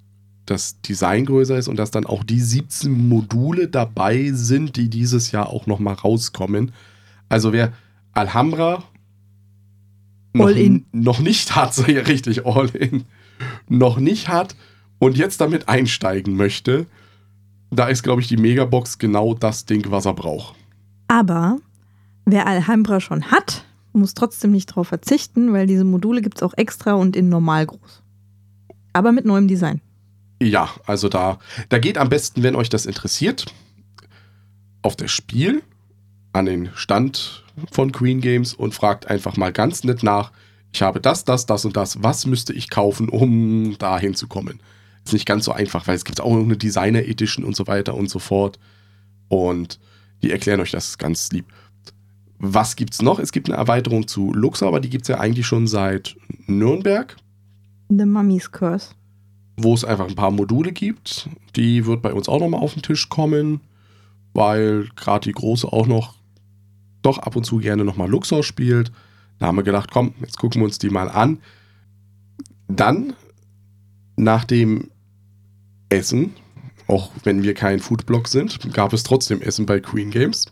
das 0.46 0.80
Design 0.80 1.26
größer 1.26 1.56
ist 1.56 1.68
und 1.68 1.76
dass 1.76 1.90
dann 1.90 2.06
auch 2.06 2.24
die 2.24 2.40
17 2.40 2.90
Module 3.08 3.68
dabei 3.68 4.30
sind, 4.32 4.76
die 4.76 4.88
dieses 4.88 5.30
Jahr 5.30 5.50
auch 5.50 5.66
nochmal 5.66 5.94
rauskommen. 5.94 6.72
Also 7.28 7.52
wer 7.52 7.72
Alhambra 8.12 8.82
noch, 10.32 10.46
All 10.46 10.56
in. 10.56 10.86
noch 10.92 11.20
nicht 11.20 11.54
hat, 11.54 11.74
so 11.76 11.84
ja 11.86 12.02
richtig 12.02 12.46
all 12.46 12.68
in, 12.70 13.04
noch 13.68 13.98
nicht 13.98 14.28
hat 14.28 14.56
und 14.98 15.16
jetzt 15.16 15.40
damit 15.40 15.68
einsteigen 15.68 16.36
möchte, 16.36 16.86
da 17.70 17.88
ist, 17.88 18.02
glaube 18.02 18.20
ich, 18.20 18.28
die 18.28 18.36
Megabox 18.36 18.98
genau 18.98 19.34
das 19.34 19.66
Ding, 19.66 19.90
was 19.90 20.06
er 20.06 20.14
braucht. 20.14 20.54
Aber 21.08 21.58
wer 22.24 22.46
Alhambra 22.46 23.00
schon 23.00 23.30
hat, 23.30 23.64
muss 23.92 24.14
trotzdem 24.14 24.52
nicht 24.52 24.70
darauf 24.70 24.88
verzichten, 24.88 25.52
weil 25.52 25.66
diese 25.66 25.84
Module 25.84 26.22
gibt 26.22 26.38
es 26.38 26.42
auch 26.42 26.54
extra 26.56 26.94
und 26.94 27.16
in 27.16 27.28
normal 27.28 27.66
groß. 27.66 28.02
Aber 28.92 29.12
mit 29.12 29.24
neuem 29.24 29.48
Design. 29.48 29.80
Ja, 30.40 30.70
also 30.86 31.08
da, 31.08 31.38
da 31.68 31.78
geht 31.78 31.98
am 31.98 32.08
besten, 32.08 32.42
wenn 32.42 32.56
euch 32.56 32.68
das 32.68 32.86
interessiert, 32.86 33.46
auf 34.82 34.96
das 34.96 35.10
Spiel, 35.10 35.62
an 36.32 36.46
den 36.46 36.70
Stand 36.74 37.44
von 37.72 37.90
Queen 37.90 38.20
Games 38.20 38.52
und 38.52 38.74
fragt 38.74 39.08
einfach 39.08 39.36
mal 39.36 39.52
ganz 39.52 39.84
nett 39.84 40.02
nach, 40.02 40.30
ich 40.76 40.82
habe 40.82 41.00
das, 41.00 41.24
das, 41.24 41.46
das 41.46 41.64
und 41.64 41.74
das, 41.74 42.02
was 42.02 42.26
müsste 42.26 42.52
ich 42.52 42.68
kaufen, 42.68 43.08
um 43.08 43.78
da 43.78 43.98
hinzukommen? 43.98 44.60
Ist 45.06 45.14
nicht 45.14 45.24
ganz 45.24 45.46
so 45.46 45.52
einfach, 45.52 45.86
weil 45.86 45.96
es 45.96 46.04
gibt 46.04 46.20
auch 46.20 46.34
noch 46.34 46.44
eine 46.44 46.58
Designer 46.58 47.02
Edition 47.02 47.46
und 47.46 47.56
so 47.56 47.66
weiter 47.66 47.94
und 47.94 48.10
so 48.10 48.18
fort. 48.18 48.58
Und 49.28 49.80
die 50.22 50.30
erklären 50.30 50.60
euch 50.60 50.72
das 50.72 50.98
ganz 50.98 51.32
lieb. 51.32 51.46
Was 52.38 52.76
gibt's 52.76 53.00
noch? 53.00 53.18
Es 53.18 53.32
gibt 53.32 53.48
eine 53.48 53.56
Erweiterung 53.56 54.06
zu 54.06 54.34
Luxor, 54.34 54.68
aber 54.68 54.80
die 54.80 54.90
gibt's 54.90 55.08
ja 55.08 55.18
eigentlich 55.18 55.46
schon 55.46 55.66
seit 55.66 56.14
Nürnberg, 56.46 57.16
The 57.88 58.04
Mummy's 58.04 58.52
Curse. 58.52 58.90
wo 59.56 59.72
es 59.72 59.84
einfach 59.84 60.06
ein 60.06 60.14
paar 60.14 60.30
Module 60.30 60.72
gibt. 60.72 61.30
Die 61.54 61.86
wird 61.86 62.02
bei 62.02 62.12
uns 62.12 62.28
auch 62.28 62.40
nochmal 62.40 62.60
auf 62.60 62.74
den 62.74 62.82
Tisch 62.82 63.08
kommen, 63.08 63.60
weil 64.34 64.90
gerade 64.94 65.24
die 65.24 65.32
Große 65.32 65.72
auch 65.72 65.86
noch 65.86 66.16
doch 67.00 67.16
ab 67.18 67.34
und 67.34 67.44
zu 67.44 67.58
gerne 67.58 67.82
nochmal 67.82 68.10
Luxor 68.10 68.42
spielt. 68.42 68.92
Da 69.38 69.46
haben 69.46 69.56
wir 69.56 69.62
gedacht, 69.62 69.90
komm, 69.90 70.14
jetzt 70.20 70.38
gucken 70.38 70.60
wir 70.60 70.66
uns 70.66 70.78
die 70.78 70.90
mal 70.90 71.08
an. 71.08 71.38
Dann, 72.68 73.14
nach 74.16 74.44
dem 74.44 74.90
Essen, 75.88 76.34
auch 76.88 77.10
wenn 77.24 77.42
wir 77.42 77.54
kein 77.54 77.80
Foodblog 77.80 78.28
sind, 78.28 78.72
gab 78.72 78.92
es 78.92 79.02
trotzdem 79.02 79.40
Essen 79.42 79.66
bei 79.66 79.80
Queen 79.80 80.10
Games. 80.10 80.46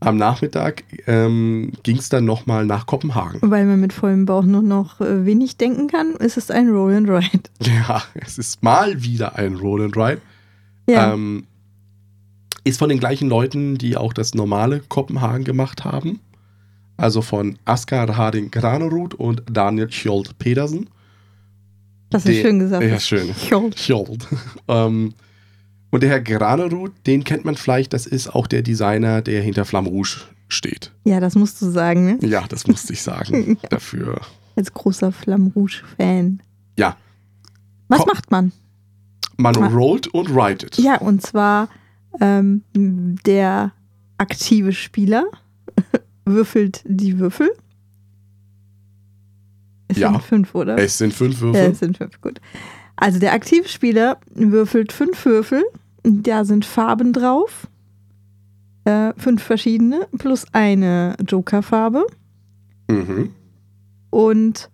Am 0.00 0.18
Nachmittag 0.18 0.84
ähm, 1.06 1.72
ging 1.82 1.96
es 1.96 2.10
dann 2.10 2.26
nochmal 2.26 2.66
nach 2.66 2.84
Kopenhagen. 2.84 3.40
Weil 3.42 3.64
man 3.64 3.80
mit 3.80 3.94
vollem 3.94 4.26
Bauch 4.26 4.44
nur 4.44 4.60
noch 4.60 5.00
äh, 5.00 5.24
wenig 5.24 5.56
denken 5.56 5.88
kann, 5.88 6.12
ist 6.16 6.36
es 6.36 6.50
ein 6.50 6.68
Roll 6.68 6.94
and 6.94 7.08
Ride. 7.08 7.50
Ja, 7.60 8.02
es 8.14 8.36
ist 8.36 8.62
mal 8.62 9.02
wieder 9.02 9.36
ein 9.36 9.54
Roll 9.54 9.84
and 9.84 9.96
Ride. 9.96 10.20
Ja. 10.86 11.14
Ähm, 11.14 11.46
ist 12.64 12.78
von 12.78 12.88
den 12.88 12.98
gleichen 12.98 13.28
Leuten, 13.28 13.78
die 13.78 13.96
auch 13.96 14.12
das 14.12 14.34
normale 14.34 14.80
Kopenhagen 14.80 15.44
gemacht 15.44 15.84
haben. 15.84 16.20
Also 16.96 17.20
von 17.22 17.58
Asger 17.64 18.16
Harding 18.16 18.50
Granerud 18.50 19.14
und 19.14 19.42
Daniel 19.50 19.90
Skjold 19.90 20.38
Pedersen. 20.38 20.88
das 22.10 22.24
ist 22.26 22.40
schön 22.40 22.58
gesagt. 22.58 22.82
Ja, 22.84 22.98
schön. 22.98 23.34
Skjold. 23.34 23.78
Skjold. 23.78 24.26
ähm, 24.68 25.12
und 25.90 26.02
der 26.02 26.10
Herr 26.10 26.20
Granerud, 26.20 26.92
den 27.06 27.22
kennt 27.24 27.44
man 27.44 27.54
vielleicht, 27.56 27.92
das 27.92 28.06
ist 28.06 28.34
auch 28.34 28.46
der 28.46 28.62
Designer, 28.62 29.22
der 29.22 29.42
hinter 29.42 29.64
Flamme 29.64 29.88
Rouge 29.88 30.22
steht. 30.48 30.92
Ja, 31.04 31.20
das 31.20 31.34
musst 31.34 31.60
du 31.62 31.70
sagen, 31.70 32.04
ne? 32.06 32.18
Ja, 32.26 32.44
das 32.48 32.66
musste 32.66 32.92
ich 32.92 33.02
sagen. 33.02 33.58
Dafür. 33.70 34.20
Als 34.56 34.72
großer 34.72 35.12
Flamme 35.12 35.50
Rouge-Fan. 35.54 36.42
Ja, 36.78 36.96
Was 37.88 38.00
Ko- 38.00 38.06
macht 38.12 38.30
man? 38.30 38.52
man 39.36 39.54
Ah. 39.56 39.66
rollt 39.68 40.06
und 40.08 40.28
ridet. 40.30 40.78
Ja, 40.78 40.96
und 40.98 41.20
zwar 41.22 41.68
ähm, 42.20 42.62
der 42.74 43.72
aktive 44.18 44.72
Spieler 44.72 45.24
würfelt 46.26 46.82
die 46.86 47.18
Würfel. 47.18 47.50
Es 49.88 49.98
Ja. 49.98 50.10
sind 50.12 50.22
fünf, 50.22 50.54
oder? 50.54 50.76
Es 50.78 50.98
sind 50.98 51.14
fünf 51.14 51.36
Ja, 51.40 51.46
Würfel. 51.46 51.70
es 51.72 51.78
sind 51.78 51.96
fünf, 51.98 52.20
gut. 52.20 52.40
Also 52.96 53.18
der 53.18 53.32
aktive 53.32 53.68
Spieler 53.68 54.18
würfelt 54.34 54.92
fünf 54.92 55.24
Würfel, 55.24 55.62
da 56.02 56.44
sind 56.44 56.64
Farben 56.64 57.12
drauf, 57.12 57.68
äh, 58.84 59.12
fünf 59.16 59.42
verschiedene, 59.42 60.06
plus 60.18 60.46
eine 60.52 61.14
Jokerfarbe. 61.26 62.06
Mhm. 62.90 63.30
Und 64.10 64.70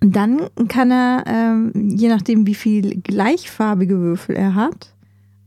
dann 0.00 0.48
kann 0.68 0.90
er, 0.90 1.24
ähm, 1.26 1.72
je 1.74 2.08
nachdem, 2.08 2.46
wie 2.46 2.54
viel 2.54 3.00
gleichfarbige 3.02 3.98
Würfel 3.98 4.34
er 4.36 4.54
hat, 4.54 4.94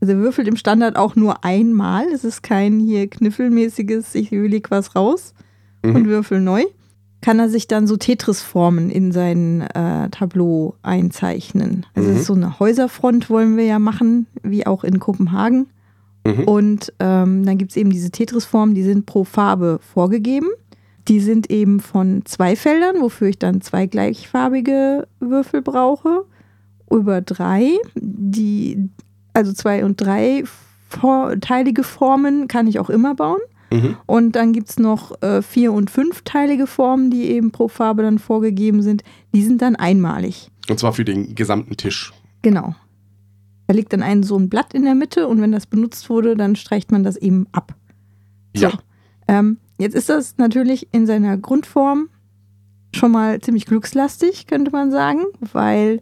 also 0.03 0.13
er 0.13 0.19
würfelt 0.19 0.49
im 0.49 0.57
Standard 0.57 0.97
auch 0.97 1.15
nur 1.15 1.45
einmal. 1.45 2.05
Es 2.13 2.25
ist 2.25 2.43
kein 2.43 2.77
hier 2.81 3.09
kniffelmäßiges, 3.09 4.15
ich 4.15 4.31
leg 4.31 4.69
was 4.69 4.95
raus 4.97 5.33
Mhm. 5.81 5.95
und 5.95 6.07
würfel 6.07 6.41
neu. 6.41 6.63
Kann 7.21 7.39
er 7.39 7.47
sich 7.47 7.67
dann 7.67 7.87
so 7.87 7.95
Tetris-Formen 7.95 8.89
in 8.89 9.13
sein 9.13 9.61
äh, 9.61 10.09
Tableau 10.09 10.75
einzeichnen. 10.81 11.85
Also 11.95 12.09
Mhm. 12.09 12.17
so 12.19 12.33
eine 12.33 12.59
Häuserfront 12.59 13.29
wollen 13.29 13.55
wir 13.55 13.63
ja 13.63 13.79
machen, 13.79 14.27
wie 14.43 14.67
auch 14.67 14.83
in 14.83 14.99
Kopenhagen. 14.99 15.67
Mhm. 16.27 16.43
Und 16.43 16.93
ähm, 16.99 17.45
dann 17.45 17.57
gibt 17.57 17.71
es 17.71 17.77
eben 17.77 17.89
diese 17.91 18.11
Tetris-Formen, 18.11 18.75
die 18.75 18.83
sind 18.83 19.05
pro 19.05 19.23
Farbe 19.23 19.79
vorgegeben. 19.93 20.49
Die 21.07 21.21
sind 21.21 21.49
eben 21.49 21.79
von 21.79 22.23
zwei 22.25 22.57
Feldern, 22.57 22.97
wofür 23.01 23.27
ich 23.29 23.39
dann 23.39 23.61
zwei 23.61 23.85
gleichfarbige 23.87 25.07
Würfel 25.21 25.61
brauche. 25.61 26.25
Über 26.91 27.21
drei, 27.21 27.71
die, 27.95 28.89
also 29.33 29.53
zwei 29.53 29.83
und 29.83 29.99
drei 29.99 30.43
vor, 30.89 31.39
teilige 31.39 31.83
Formen 31.83 32.47
kann 32.47 32.67
ich 32.67 32.79
auch 32.79 32.89
immer 32.89 33.15
bauen. 33.15 33.39
Mhm. 33.71 33.97
Und 34.05 34.35
dann 34.35 34.53
gibt 34.53 34.69
es 34.69 34.79
noch 34.79 35.19
äh, 35.21 35.41
vier- 35.41 35.73
und 35.73 35.89
fünfteilige 35.89 36.67
Formen, 36.67 37.09
die 37.09 37.31
eben 37.31 37.51
pro 37.51 37.67
Farbe 37.67 38.03
dann 38.03 38.19
vorgegeben 38.19 38.83
sind. 38.83 39.03
Die 39.33 39.43
sind 39.43 39.61
dann 39.61 39.75
einmalig. 39.75 40.51
Und 40.69 40.79
zwar 40.79 40.93
für 40.93 41.03
den 41.03 41.33
gesamten 41.33 41.75
Tisch. 41.75 42.13
Genau. 42.43 42.75
Da 43.67 43.73
liegt 43.73 43.93
dann 43.93 44.03
ein 44.03 44.23
so 44.23 44.37
ein 44.37 44.49
Blatt 44.49 44.73
in 44.73 44.83
der 44.83 44.95
Mitte 44.95 45.27
und 45.27 45.41
wenn 45.41 45.51
das 45.51 45.65
benutzt 45.65 46.09
wurde, 46.09 46.35
dann 46.35 46.55
streicht 46.55 46.91
man 46.91 47.03
das 47.03 47.17
eben 47.17 47.47
ab. 47.51 47.73
So. 48.53 48.67
Ja. 48.67 48.73
Ähm, 49.27 49.57
jetzt 49.79 49.95
ist 49.95 50.09
das 50.09 50.37
natürlich 50.37 50.89
in 50.91 51.07
seiner 51.07 51.37
Grundform 51.37 52.09
schon 52.93 53.11
mal 53.11 53.39
ziemlich 53.41 53.65
glückslastig, 53.65 54.45
könnte 54.47 54.71
man 54.71 54.91
sagen, 54.91 55.21
weil 55.39 56.01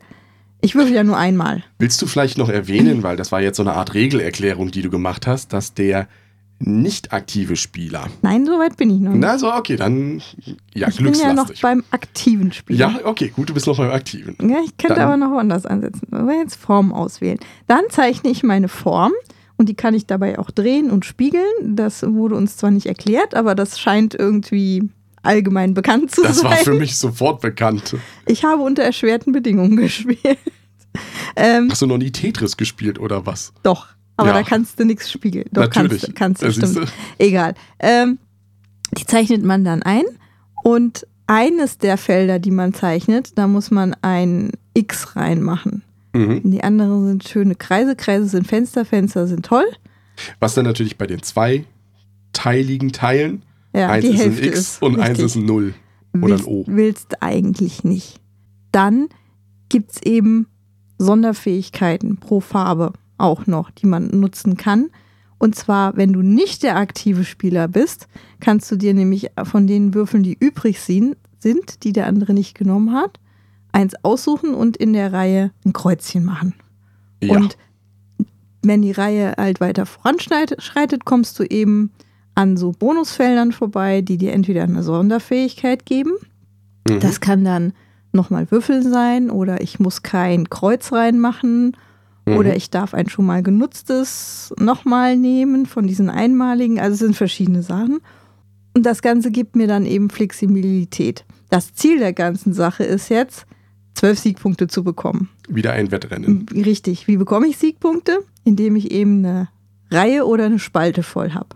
ich 0.61 0.75
würfel 0.75 0.93
ja 0.93 1.03
nur 1.03 1.17
einmal. 1.17 1.63
Willst 1.79 2.01
du 2.01 2.07
vielleicht 2.07 2.37
noch 2.37 2.49
erwähnen, 2.49 3.03
weil 3.03 3.17
das 3.17 3.31
war 3.31 3.41
jetzt 3.41 3.57
so 3.57 3.63
eine 3.63 3.73
Art 3.73 3.93
Regelerklärung, 3.93 4.71
die 4.71 4.81
du 4.81 4.89
gemacht 4.89 5.27
hast, 5.27 5.53
dass 5.53 5.73
der 5.73 6.07
nicht 6.63 7.11
aktive 7.11 7.55
Spieler. 7.55 8.07
Nein, 8.21 8.45
so 8.45 8.59
weit 8.59 8.77
bin 8.77 8.89
ich 8.91 8.99
noch 8.99 9.11
nicht. 9.11 9.21
Na, 9.21 9.37
so, 9.37 9.51
okay, 9.51 9.75
dann 9.77 10.21
ja, 10.73 10.89
ich 10.89 10.97
bin 10.97 11.13
ja 11.13 11.33
noch 11.33 11.51
beim 11.61 11.83
aktiven 11.89 12.51
Spiel. 12.53 12.77
Ja, 12.77 12.99
okay, 13.03 13.29
gut, 13.35 13.49
du 13.49 13.53
bist 13.55 13.65
noch 13.65 13.77
beim 13.77 13.89
Aktiven. 13.89 14.35
Ja, 14.41 14.57
ich 14.63 14.77
könnte 14.77 14.95
Dann- 14.95 15.05
aber 15.07 15.17
noch 15.17 15.31
woanders 15.31 15.65
ansetzen. 15.65 16.07
Aber 16.11 16.33
jetzt 16.33 16.55
Form 16.55 16.93
auswählen. 16.93 17.39
Dann 17.67 17.81
zeichne 17.89 18.29
ich 18.29 18.43
meine 18.43 18.67
Form 18.67 19.11
und 19.57 19.69
die 19.69 19.73
kann 19.75 19.95
ich 19.95 20.05
dabei 20.05 20.37
auch 20.37 20.51
drehen 20.51 20.91
und 20.91 21.03
spiegeln. 21.05 21.43
Das 21.63 22.03
wurde 22.03 22.35
uns 22.35 22.57
zwar 22.57 22.69
nicht 22.71 22.85
erklärt, 22.85 23.33
aber 23.33 23.55
das 23.55 23.79
scheint 23.79 24.13
irgendwie 24.13 24.89
allgemein 25.23 25.73
bekannt 25.73 26.11
zu 26.11 26.21
Das 26.23 26.37
sein. 26.39 26.51
war 26.51 26.57
für 26.57 26.73
mich 26.73 26.97
sofort 26.97 27.41
bekannt. 27.41 27.95
Ich 28.25 28.43
habe 28.43 28.61
unter 28.61 28.83
erschwerten 28.83 29.31
Bedingungen 29.33 29.75
gespielt. 29.77 30.37
ähm, 31.35 31.69
Hast 31.71 31.81
du 31.81 31.87
noch 31.87 31.97
nie 31.97 32.11
Tetris 32.11 32.57
gespielt 32.57 32.99
oder 32.99 33.25
was? 33.25 33.53
doch, 33.63 33.87
aber 34.17 34.29
Ja. 34.29 34.33
da 34.35 34.43
kannst 34.43 34.79
du 34.79 34.85
nichts 34.85 35.11
spiegeln. 35.11 35.45
Doch, 35.51 35.63
Natürlich. 35.63 36.01
kannst 36.15 36.41
du, 36.41 36.47
kannst 36.49 36.57
du, 36.57 36.61
Das 36.61 36.71
stimmt. 36.71 36.91
Egal. 37.17 37.53
Ähm, 37.79 38.17
die 38.97 39.05
zeichnet 39.05 39.43
man 39.43 39.63
dann 39.63 39.83
ein 39.83 40.03
und 40.63 41.07
eines 41.27 41.77
der 41.77 41.97
Felder, 41.97 42.39
die 42.39 42.51
man 42.51 42.73
zeichnet, 42.73 43.37
da 43.37 43.47
muss 43.47 43.71
man 43.71 43.95
ein 44.01 44.51
X 44.73 45.15
reinmachen. 45.15 45.81
mhm. 46.13 46.41
Die 46.51 46.61
anderen 46.63 47.07
sind 47.07 47.27
schöne 47.27 47.55
Kreise. 47.55 47.95
Kreise 47.95 48.25
sind 48.25 48.47
Fenster, 48.47 48.83
Fenster 48.83 49.27
sind 49.27 49.45
toll. 49.45 49.63
Was 50.41 50.55
dann 50.55 50.65
natürlich 50.65 50.97
bei 50.97 51.07
den 51.07 51.23
zwei 51.23 51.63
teiligen 52.33 52.91
Teilen, 52.91 53.43
Ja, 53.73 53.89
eins 53.89 54.05
die 54.05 54.11
ist 54.11 54.19
Hälfte 54.19 54.41
ein 54.41 54.47
X 54.49 54.59
ist 54.59 54.81
und 54.81 54.99
eins 54.99 55.09
richtig. 55.09 55.25
ist 55.25 55.35
ein 55.35 55.45
Null. 55.45 55.73
oder 56.13 56.23
ein 56.23 56.29
willst, 56.29 56.47
O. 56.47 56.63
willst 56.67 57.21
eigentlich 57.23 57.83
nicht. 57.83 58.19
Dann 58.71 59.09
gibt 59.69 59.91
es 59.91 60.01
eben 60.03 60.47
Sonderfähigkeiten 60.97 62.17
pro 62.17 62.39
Farbe 62.39 62.93
auch 63.17 63.47
noch, 63.47 63.71
die 63.71 63.85
man 63.85 64.07
nutzen 64.07 64.57
kann. 64.57 64.89
Und 65.37 65.55
zwar, 65.55 65.97
wenn 65.97 66.13
du 66.13 66.21
nicht 66.21 66.63
der 66.63 66.77
aktive 66.77 67.23
Spieler 67.23 67.67
bist, 67.67 68.07
kannst 68.39 68.71
du 68.71 68.75
dir 68.75 68.93
nämlich 68.93 69.31
von 69.43 69.65
den 69.65 69.93
Würfeln, 69.93 70.23
die 70.23 70.37
übrig 70.39 70.79
sind, 70.79 71.15
sind, 71.39 71.83
die 71.83 71.93
der 71.93 72.07
andere 72.07 72.33
nicht 72.33 72.55
genommen 72.55 72.93
hat, 72.93 73.19
eins 73.71 73.95
aussuchen 74.03 74.53
und 74.53 74.77
in 74.77 74.93
der 74.93 75.13
Reihe 75.13 75.51
ein 75.65 75.73
Kreuzchen 75.73 76.25
machen. 76.25 76.53
Ja. 77.23 77.35
Und 77.35 77.57
wenn 78.61 78.83
die 78.83 78.91
Reihe 78.91 79.33
halt 79.37 79.59
weiter 79.59 79.85
voranschreitet, 79.85 81.05
kommst 81.05 81.39
du 81.39 81.43
eben 81.43 81.91
an 82.35 82.57
so 82.57 82.71
Bonusfeldern 82.71 83.51
vorbei, 83.51 84.01
die 84.01 84.17
dir 84.17 84.33
entweder 84.33 84.63
eine 84.63 84.83
Sonderfähigkeit 84.83 85.85
geben. 85.85 86.11
mhm. 86.87 86.99
Das 86.99 87.19
kann 87.19 87.43
dann 87.43 87.73
nochmal 88.13 88.49
Würfel 88.51 88.83
sein 88.83 89.29
oder 89.29 89.61
ich 89.61 89.79
muss 89.79 90.03
kein 90.03 90.49
Kreuz 90.49 90.91
reinmachen 90.91 91.75
Mhm. 92.25 92.37
oder 92.37 92.55
ich 92.55 92.69
darf 92.69 92.93
ein 92.93 93.09
schon 93.09 93.25
mal 93.25 93.41
genutztes 93.41 94.53
nochmal 94.59 95.17
nehmen 95.17 95.65
von 95.65 95.87
diesen 95.87 96.09
einmaligen. 96.09 96.79
Also 96.79 96.93
es 96.93 96.99
sind 96.99 97.15
verschiedene 97.15 97.63
Sachen. 97.63 97.99
Und 98.75 98.85
das 98.85 99.01
Ganze 99.01 99.31
gibt 99.31 99.55
mir 99.55 99.67
dann 99.67 99.85
eben 99.85 100.09
Flexibilität. 100.09 101.25
Das 101.49 101.73
Ziel 101.73 101.99
der 101.99 102.13
ganzen 102.13 102.53
Sache 102.53 102.83
ist 102.83 103.09
jetzt, 103.09 103.45
zwölf 103.93 104.19
Siegpunkte 104.19 104.67
zu 104.67 104.83
bekommen. 104.83 105.29
Wieder 105.49 105.73
ein 105.73 105.91
Wettrennen. 105.91 106.45
Richtig. 106.53 107.07
Wie 107.07 107.17
bekomme 107.17 107.47
ich 107.47 107.57
Siegpunkte? 107.57 108.19
Indem 108.43 108.75
ich 108.75 108.91
eben 108.91 109.25
eine 109.25 109.49
Reihe 109.89 110.25
oder 110.25 110.45
eine 110.45 110.59
Spalte 110.59 111.03
voll 111.03 111.31
habe. 111.33 111.49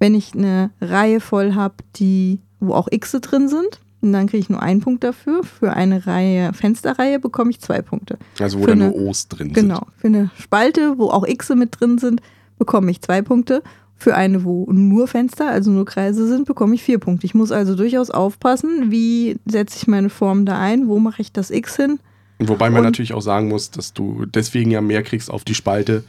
Wenn 0.00 0.14
ich 0.16 0.34
eine 0.34 0.70
Reihe 0.80 1.20
voll 1.20 1.54
habe, 1.54 1.74
die, 1.96 2.40
wo 2.58 2.74
auch 2.74 2.88
X 2.90 3.12
drin 3.20 3.48
sind, 3.48 3.80
dann 4.02 4.26
kriege 4.26 4.38
ich 4.38 4.48
nur 4.48 4.62
einen 4.62 4.80
Punkt 4.80 5.04
dafür. 5.04 5.44
Für 5.44 5.74
eine 5.74 6.06
Reihe, 6.06 6.52
Fensterreihe 6.54 7.20
bekomme 7.20 7.50
ich 7.50 7.60
zwei 7.60 7.82
Punkte. 7.82 8.18
Also 8.40 8.58
wo 8.58 8.62
Für 8.62 8.70
da 8.70 8.74
nur 8.76 8.94
O's 8.96 9.28
drin 9.28 9.52
Genau. 9.52 9.76
sind. 9.80 9.86
Für 9.98 10.06
eine 10.08 10.30
Spalte, 10.38 10.96
wo 10.98 11.10
auch 11.10 11.26
X 11.26 11.50
mit 11.50 11.78
drin 11.78 11.98
sind, 11.98 12.22
bekomme 12.58 12.90
ich 12.90 13.02
zwei 13.02 13.20
Punkte. 13.22 13.62
Für 13.96 14.14
eine, 14.14 14.42
wo 14.44 14.66
nur 14.72 15.06
Fenster, 15.06 15.50
also 15.50 15.70
nur 15.70 15.84
Kreise 15.84 16.26
sind, 16.26 16.46
bekomme 16.46 16.74
ich 16.74 16.82
vier 16.82 16.98
Punkte. 16.98 17.26
Ich 17.26 17.34
muss 17.34 17.52
also 17.52 17.74
durchaus 17.76 18.08
aufpassen, 18.10 18.90
wie 18.90 19.36
setze 19.44 19.76
ich 19.76 19.86
meine 19.86 20.08
Form 20.08 20.46
da 20.46 20.58
ein, 20.58 20.88
wo 20.88 20.98
mache 20.98 21.20
ich 21.20 21.32
das 21.32 21.50
X 21.50 21.76
hin. 21.76 22.00
Wobei 22.38 22.70
man 22.70 22.78
Und- 22.78 22.84
natürlich 22.86 23.12
auch 23.12 23.20
sagen 23.20 23.48
muss, 23.48 23.70
dass 23.70 23.92
du 23.92 24.24
deswegen 24.24 24.70
ja 24.70 24.80
mehr 24.80 25.02
kriegst 25.02 25.30
auf 25.30 25.44
die 25.44 25.54
Spalte, 25.54 26.04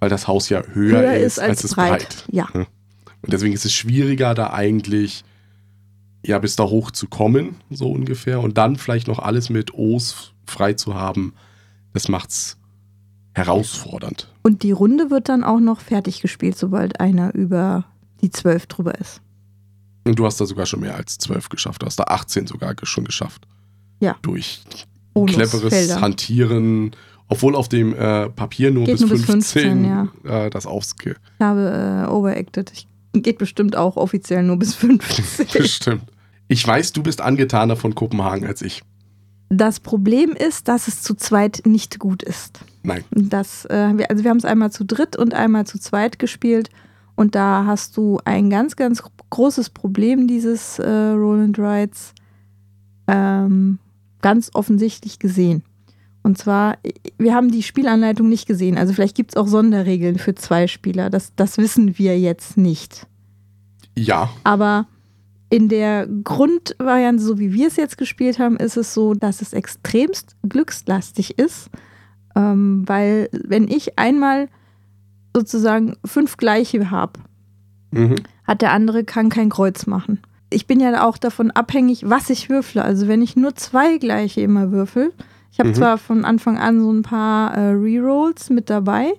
weil 0.00 0.08
das 0.08 0.26
Haus 0.26 0.48
ja 0.48 0.62
höher, 0.72 1.14
ist, 1.18 1.38
als, 1.38 1.62
es 1.62 1.74
breit. 1.74 2.24
Ja. 2.30 2.48
Und 3.24 3.32
deswegen 3.32 3.54
ist 3.54 3.64
es 3.64 3.72
schwieriger, 3.72 4.34
da 4.34 4.52
eigentlich 4.52 5.24
ja 6.24 6.38
bis 6.38 6.56
da 6.56 6.64
hoch 6.64 6.90
zu 6.90 7.06
kommen, 7.06 7.56
so 7.70 7.90
ungefähr. 7.90 8.40
Und 8.40 8.58
dann 8.58 8.76
vielleicht 8.76 9.08
noch 9.08 9.18
alles 9.18 9.50
mit 9.50 9.74
O's 9.74 10.32
frei 10.46 10.74
zu 10.74 10.94
haben. 10.94 11.34
Das 11.92 12.08
macht's 12.08 12.58
herausfordernd. 13.34 14.28
Und 14.42 14.62
die 14.62 14.72
Runde 14.72 15.10
wird 15.10 15.28
dann 15.28 15.42
auch 15.44 15.60
noch 15.60 15.80
fertig 15.80 16.20
gespielt, 16.20 16.56
sobald 16.56 17.00
einer 17.00 17.34
über 17.34 17.84
die 18.20 18.30
zwölf 18.30 18.66
drüber 18.66 18.98
ist. 18.98 19.20
Und 20.04 20.18
du 20.18 20.26
hast 20.26 20.40
da 20.40 20.46
sogar 20.46 20.66
schon 20.66 20.80
mehr 20.80 20.94
als 20.94 21.18
zwölf 21.18 21.48
geschafft. 21.48 21.82
Du 21.82 21.86
hast 21.86 21.96
da 21.96 22.04
18 22.04 22.46
sogar 22.46 22.74
schon 22.82 23.04
geschafft. 23.04 23.46
Ja. 24.00 24.16
Durch 24.22 24.62
cleveres 25.14 25.52
Bonusfelder. 25.60 26.00
Hantieren. 26.00 26.90
Obwohl 27.28 27.56
auf 27.56 27.68
dem 27.68 27.94
äh, 27.94 28.28
Papier 28.28 28.70
nur 28.70 28.84
Geht 28.84 28.94
bis 28.94 29.00
nur 29.00 29.10
bis 29.10 29.24
15, 29.24 29.62
15, 29.62 29.84
ja. 29.84 30.08
äh, 30.46 30.50
das 30.50 30.66
aufske. 30.66 31.16
Ich 31.38 31.44
habe 31.44 32.04
äh, 32.06 32.10
overacted. 32.10 32.70
Ich, 32.72 32.86
geht 33.22 33.38
bestimmt 33.38 33.76
auch 33.76 33.96
offiziell 33.96 34.42
nur 34.42 34.58
bis 34.58 34.74
15. 34.74 35.46
Bestimmt. 35.52 36.04
Ich 36.48 36.66
weiß, 36.66 36.92
du 36.92 37.02
bist 37.02 37.20
angetaner 37.20 37.76
von 37.76 37.94
Kopenhagen 37.94 38.46
als 38.46 38.62
ich. 38.62 38.82
Das 39.48 39.80
Problem 39.80 40.30
ist, 40.30 40.68
dass 40.68 40.88
es 40.88 41.02
zu 41.02 41.14
zweit 41.14 41.62
nicht 41.64 41.98
gut 41.98 42.22
ist. 42.22 42.60
Nein. 42.82 43.04
Das, 43.10 43.64
äh, 43.66 43.96
wir, 43.96 44.10
also 44.10 44.24
wir 44.24 44.30
haben 44.30 44.38
es 44.38 44.44
einmal 44.44 44.72
zu 44.72 44.84
dritt 44.84 45.16
und 45.16 45.34
einmal 45.34 45.66
zu 45.66 45.78
zweit 45.78 46.18
gespielt. 46.18 46.70
Und 47.14 47.34
da 47.34 47.64
hast 47.66 47.96
du 47.96 48.18
ein 48.24 48.50
ganz, 48.50 48.76
ganz 48.76 49.02
großes 49.30 49.70
Problem 49.70 50.26
dieses 50.26 50.78
äh, 50.78 50.88
Roll 50.88 51.44
and 51.44 51.58
Rides 51.58 52.12
ähm, 53.06 53.78
ganz 54.22 54.50
offensichtlich 54.54 55.18
gesehen. 55.18 55.62
Und 56.24 56.38
zwar, 56.38 56.78
wir 57.18 57.34
haben 57.34 57.50
die 57.50 57.62
Spielanleitung 57.62 58.30
nicht 58.30 58.48
gesehen. 58.48 58.78
Also 58.78 58.94
vielleicht 58.94 59.14
gibt 59.14 59.32
es 59.32 59.36
auch 59.36 59.46
Sonderregeln 59.46 60.18
für 60.18 60.34
zwei 60.34 60.66
Spieler. 60.66 61.10
Das, 61.10 61.34
das 61.36 61.58
wissen 61.58 61.98
wir 61.98 62.18
jetzt 62.18 62.56
nicht. 62.56 63.06
Ja, 63.94 64.30
Aber 64.42 64.86
in 65.50 65.68
der 65.68 66.06
Grundvariante, 66.06 67.22
so 67.22 67.38
wie 67.38 67.52
wir 67.52 67.68
es 67.68 67.76
jetzt 67.76 67.98
gespielt 67.98 68.38
haben, 68.38 68.56
ist 68.56 68.78
es 68.78 68.94
so, 68.94 69.12
dass 69.12 69.42
es 69.42 69.52
extremst 69.52 70.34
glückslastig 70.48 71.38
ist. 71.38 71.68
Ähm, 72.34 72.84
weil 72.86 73.28
wenn 73.32 73.68
ich 73.68 73.98
einmal 73.98 74.48
sozusagen 75.36 75.94
fünf 76.06 76.38
gleiche 76.38 76.90
habe, 76.90 77.20
mhm. 77.90 78.16
hat 78.44 78.62
der 78.62 78.72
andere 78.72 79.04
kann 79.04 79.28
kein 79.28 79.50
Kreuz 79.50 79.86
machen. 79.86 80.20
Ich 80.48 80.66
bin 80.66 80.80
ja 80.80 81.06
auch 81.06 81.18
davon 81.18 81.50
abhängig, 81.50 82.08
was 82.08 82.30
ich 82.30 82.48
würfle. 82.48 82.82
Also 82.82 83.08
wenn 83.08 83.20
ich 83.20 83.36
nur 83.36 83.54
zwei 83.56 83.98
gleiche 83.98 84.40
immer 84.40 84.72
würfel, 84.72 85.12
ich 85.54 85.60
habe 85.60 85.68
Mhm. 85.68 85.74
zwar 85.74 85.98
von 85.98 86.24
Anfang 86.24 86.58
an 86.58 86.80
so 86.80 86.92
ein 86.92 87.02
paar 87.02 87.54
äh, 87.56 87.70
Rerolls 87.70 88.50
mit 88.50 88.68
dabei, 88.70 89.12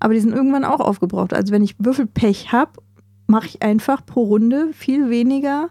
aber 0.00 0.12
die 0.12 0.20
sind 0.20 0.34
irgendwann 0.34 0.64
auch 0.66 0.80
aufgebraucht. 0.80 1.32
Also 1.32 1.50
wenn 1.50 1.62
ich 1.64 1.76
Würfelpech 1.78 2.52
habe, 2.52 2.72
mache 3.26 3.46
ich 3.46 3.62
einfach 3.62 4.04
pro 4.04 4.22
Runde 4.24 4.68
viel 4.74 5.08
weniger 5.08 5.70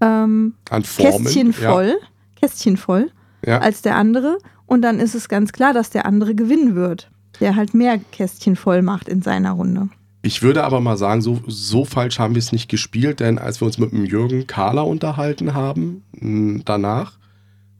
ähm. 0.00 0.54
Kästchen 0.68 1.52
voll, 1.52 1.94
Kästchen 2.34 2.76
voll 2.76 3.12
Ja. 3.46 3.52
Ja. 3.54 3.58
als 3.60 3.82
der 3.82 3.94
andere. 3.94 4.38
Und 4.66 4.82
dann 4.82 4.98
ist 4.98 5.14
es 5.14 5.28
ganz 5.28 5.52
klar, 5.52 5.72
dass 5.72 5.90
der 5.90 6.06
andere 6.06 6.34
gewinnen 6.34 6.74
wird, 6.74 7.10
der 7.38 7.54
halt 7.54 7.72
mehr 7.72 7.98
Kästchen 8.10 8.56
voll 8.56 8.82
macht 8.82 9.08
in 9.08 9.22
seiner 9.22 9.52
Runde. 9.52 9.90
Ich 10.22 10.42
würde 10.42 10.64
aber 10.64 10.80
mal 10.80 10.96
sagen, 10.96 11.20
so, 11.22 11.40
so 11.46 11.84
falsch 11.84 12.18
haben 12.18 12.34
wir 12.34 12.40
es 12.40 12.50
nicht 12.52 12.68
gespielt, 12.68 13.20
denn 13.20 13.38
als 13.38 13.60
wir 13.60 13.66
uns 13.66 13.78
mit 13.78 13.92
dem 13.92 14.04
Jürgen 14.04 14.46
Kahler 14.48 14.86
unterhalten 14.86 15.54
haben, 15.54 16.02
danach, 16.64 17.18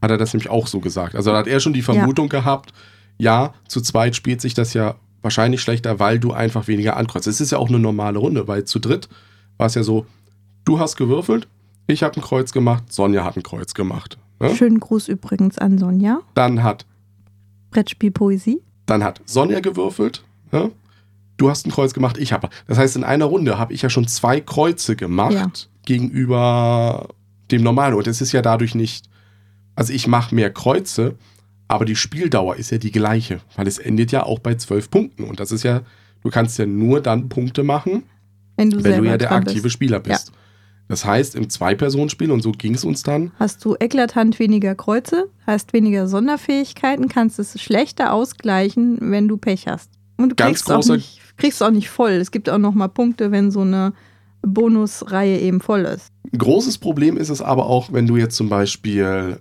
hat 0.02 0.10
er 0.10 0.18
das 0.18 0.34
nämlich 0.34 0.50
auch 0.50 0.66
so 0.66 0.80
gesagt. 0.80 1.14
Also 1.14 1.30
da 1.30 1.38
hat 1.38 1.46
er 1.46 1.60
schon 1.60 1.72
die 1.72 1.82
Vermutung 1.82 2.28
gehabt, 2.28 2.72
ja, 3.18 3.54
zu 3.68 3.80
zweit 3.80 4.16
spielt 4.16 4.40
sich 4.40 4.52
das 4.54 4.74
ja 4.74 4.96
wahrscheinlich 5.22 5.62
schlechter, 5.62 6.00
weil 6.00 6.18
du 6.18 6.32
einfach 6.32 6.66
weniger 6.66 6.96
ankreuzt. 6.96 7.28
Es 7.28 7.40
ist 7.40 7.52
ja 7.52 7.58
auch 7.58 7.68
eine 7.68 7.78
normale 7.78 8.18
Runde, 8.18 8.48
weil 8.48 8.64
zu 8.64 8.80
dritt 8.80 9.08
war 9.56 9.66
es 9.68 9.74
ja 9.76 9.84
so, 9.84 10.04
du 10.64 10.80
hast 10.80 10.96
gewürfelt, 10.96 11.46
ich 11.86 12.02
habe 12.02 12.16
ein 12.16 12.22
Kreuz 12.22 12.52
gemacht, 12.52 12.92
Sonja 12.92 13.24
hat 13.24 13.36
ein 13.36 13.42
Kreuz 13.42 13.74
gemacht. 13.74 14.18
Ne? 14.40 14.54
Schönen 14.56 14.80
Gruß 14.80 15.08
übrigens 15.08 15.58
an 15.58 15.78
Sonja. 15.78 16.20
Dann 16.34 16.62
hat 16.64 16.84
Brettspiel 17.70 18.10
Poesie. 18.10 18.60
Dann 18.86 19.04
hat 19.04 19.20
Sonja 19.24 19.60
gewürfelt. 19.60 20.24
Ja? 20.50 20.68
Du 21.36 21.48
hast 21.50 21.66
ein 21.66 21.70
Kreuz 21.70 21.94
gemacht, 21.94 22.18
ich 22.18 22.32
habe. 22.32 22.48
Das 22.66 22.78
heißt, 22.78 22.96
in 22.96 23.04
einer 23.04 23.24
Runde 23.26 23.58
habe 23.58 23.72
ich 23.72 23.82
ja 23.82 23.90
schon 23.90 24.06
zwei 24.08 24.40
Kreuze 24.40 24.96
gemacht 24.96 25.32
Ja. 25.32 25.50
gegenüber 25.86 27.08
dem 27.50 27.62
Normalen. 27.62 27.94
Und 27.94 28.06
es 28.06 28.20
ist 28.20 28.32
ja 28.32 28.42
dadurch 28.42 28.74
nicht. 28.74 29.06
Also 29.74 29.92
ich 29.92 30.06
mache 30.06 30.34
mehr 30.34 30.52
Kreuze, 30.52 31.16
aber 31.68 31.84
die 31.84 31.96
Spieldauer 31.96 32.56
ist 32.56 32.70
ja 32.70 32.78
die 32.78 32.92
gleiche, 32.92 33.40
weil 33.56 33.66
es 33.66 33.78
endet 33.78 34.12
ja 34.12 34.24
auch 34.24 34.38
bei 34.38 34.54
zwölf 34.56 34.90
Punkten. 34.90 35.24
Und 35.24 35.40
das 35.40 35.52
ist 35.52 35.62
ja, 35.62 35.82
du 36.22 36.30
kannst 36.30 36.58
ja 36.58 36.66
nur 36.66 37.00
dann 37.00 37.28
Punkte 37.28 37.62
machen, 37.62 38.02
Wenn 38.56 38.70
du 38.70 38.84
wenn 38.84 39.02
du 39.02 39.08
ja 39.08 39.16
der 39.16 39.32
aktive 39.32 39.62
bist. 39.62 39.72
Spieler 39.72 40.00
bist. 40.00 40.32
Das 40.88 41.06
heißt, 41.06 41.36
im 41.36 41.48
Zwei-Personen-Spiel, 41.48 42.30
und 42.30 42.42
so 42.42 42.52
ging 42.52 42.74
es 42.74 42.84
uns 42.84 43.02
dann, 43.02 43.30
Hast 43.38 43.64
du 43.64 43.76
eklatant 43.80 44.38
weniger 44.38 44.74
Kreuze, 44.74 45.30
hast 45.46 45.72
weniger 45.72 46.06
Sonderfähigkeiten, 46.06 47.08
kannst 47.08 47.38
es 47.38 47.58
schlechter 47.62 48.12
ausgleichen, 48.12 48.98
wenn 49.00 49.26
du 49.28 49.38
Pech 49.38 49.68
hast. 49.68 49.90
Und 50.18 50.30
du 50.30 50.34
Ganz 50.34 50.64
kriegst 50.64 50.70
auch, 50.70 50.80
großer- 50.80 50.96
nicht, 50.96 51.20
kriegst 51.38 51.62
auch 51.62 51.70
nicht 51.70 51.88
voll. 51.88 52.10
Es 52.12 52.30
gibt 52.30 52.50
auch 52.50 52.58
noch 52.58 52.74
mal 52.74 52.88
Punkte, 52.88 53.30
wenn 53.30 53.50
so 53.50 53.62
eine 53.62 53.94
Bonusreihe 54.42 55.38
eben 55.40 55.60
voll 55.60 55.82
ist. 55.82 56.08
Großes 56.36 56.78
Problem 56.78 57.16
ist 57.16 57.30
es 57.30 57.40
aber 57.40 57.66
auch, 57.66 57.92
wenn 57.92 58.06
du 58.06 58.16
jetzt 58.16 58.36
zum 58.36 58.48
Beispiel 58.50 59.38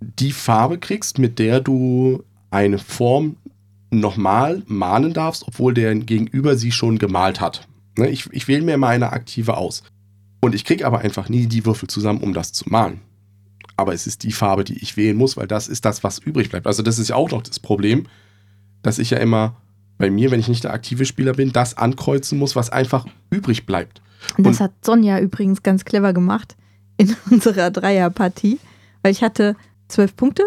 die 0.00 0.32
Farbe 0.32 0.78
kriegst, 0.78 1.18
mit 1.18 1.38
der 1.38 1.60
du 1.60 2.22
eine 2.50 2.78
Form 2.78 3.36
nochmal 3.90 4.62
malen 4.66 5.12
darfst, 5.12 5.46
obwohl 5.46 5.74
der 5.74 5.94
Gegenüber 5.94 6.56
sie 6.56 6.72
schon 6.72 6.98
gemalt 6.98 7.40
hat. 7.40 7.66
Ne, 7.98 8.08
ich, 8.08 8.28
ich 8.32 8.48
wähle 8.48 8.62
mir 8.62 8.78
mal 8.78 8.88
eine 8.94 9.12
aktive 9.12 9.56
aus. 9.56 9.82
Und 10.40 10.54
ich 10.54 10.64
kriege 10.64 10.86
aber 10.86 11.00
einfach 11.00 11.28
nie 11.28 11.46
die 11.46 11.66
Würfel 11.66 11.88
zusammen, 11.88 12.20
um 12.20 12.32
das 12.32 12.52
zu 12.52 12.68
malen. 12.68 13.00
Aber 13.76 13.92
es 13.92 14.06
ist 14.06 14.22
die 14.22 14.32
Farbe, 14.32 14.64
die 14.64 14.78
ich 14.78 14.96
wählen 14.96 15.16
muss, 15.16 15.36
weil 15.36 15.46
das 15.46 15.68
ist 15.68 15.84
das, 15.84 16.02
was 16.04 16.18
übrig 16.18 16.50
bleibt. 16.50 16.66
Also 16.66 16.82
das 16.82 16.98
ist 16.98 17.08
ja 17.08 17.16
auch 17.16 17.30
noch 17.30 17.42
das 17.42 17.58
Problem, 17.58 18.06
dass 18.82 18.98
ich 18.98 19.10
ja 19.10 19.18
immer 19.18 19.56
bei 19.98 20.10
mir, 20.10 20.30
wenn 20.30 20.40
ich 20.40 20.48
nicht 20.48 20.64
der 20.64 20.72
aktive 20.72 21.04
Spieler 21.04 21.34
bin, 21.34 21.52
das 21.52 21.76
ankreuzen 21.76 22.38
muss, 22.38 22.56
was 22.56 22.70
einfach 22.70 23.06
übrig 23.30 23.66
bleibt. 23.66 24.00
Und 24.38 24.46
das 24.46 24.56
Und- 24.60 24.64
hat 24.64 24.72
Sonja 24.84 25.18
übrigens 25.18 25.62
ganz 25.62 25.84
clever 25.84 26.12
gemacht 26.12 26.56
in 26.96 27.14
unserer 27.30 27.70
Dreierpartie, 27.70 28.58
weil 29.02 29.12
ich 29.12 29.22
hatte 29.22 29.56
zwölf 29.90 30.16
Punkte, 30.16 30.44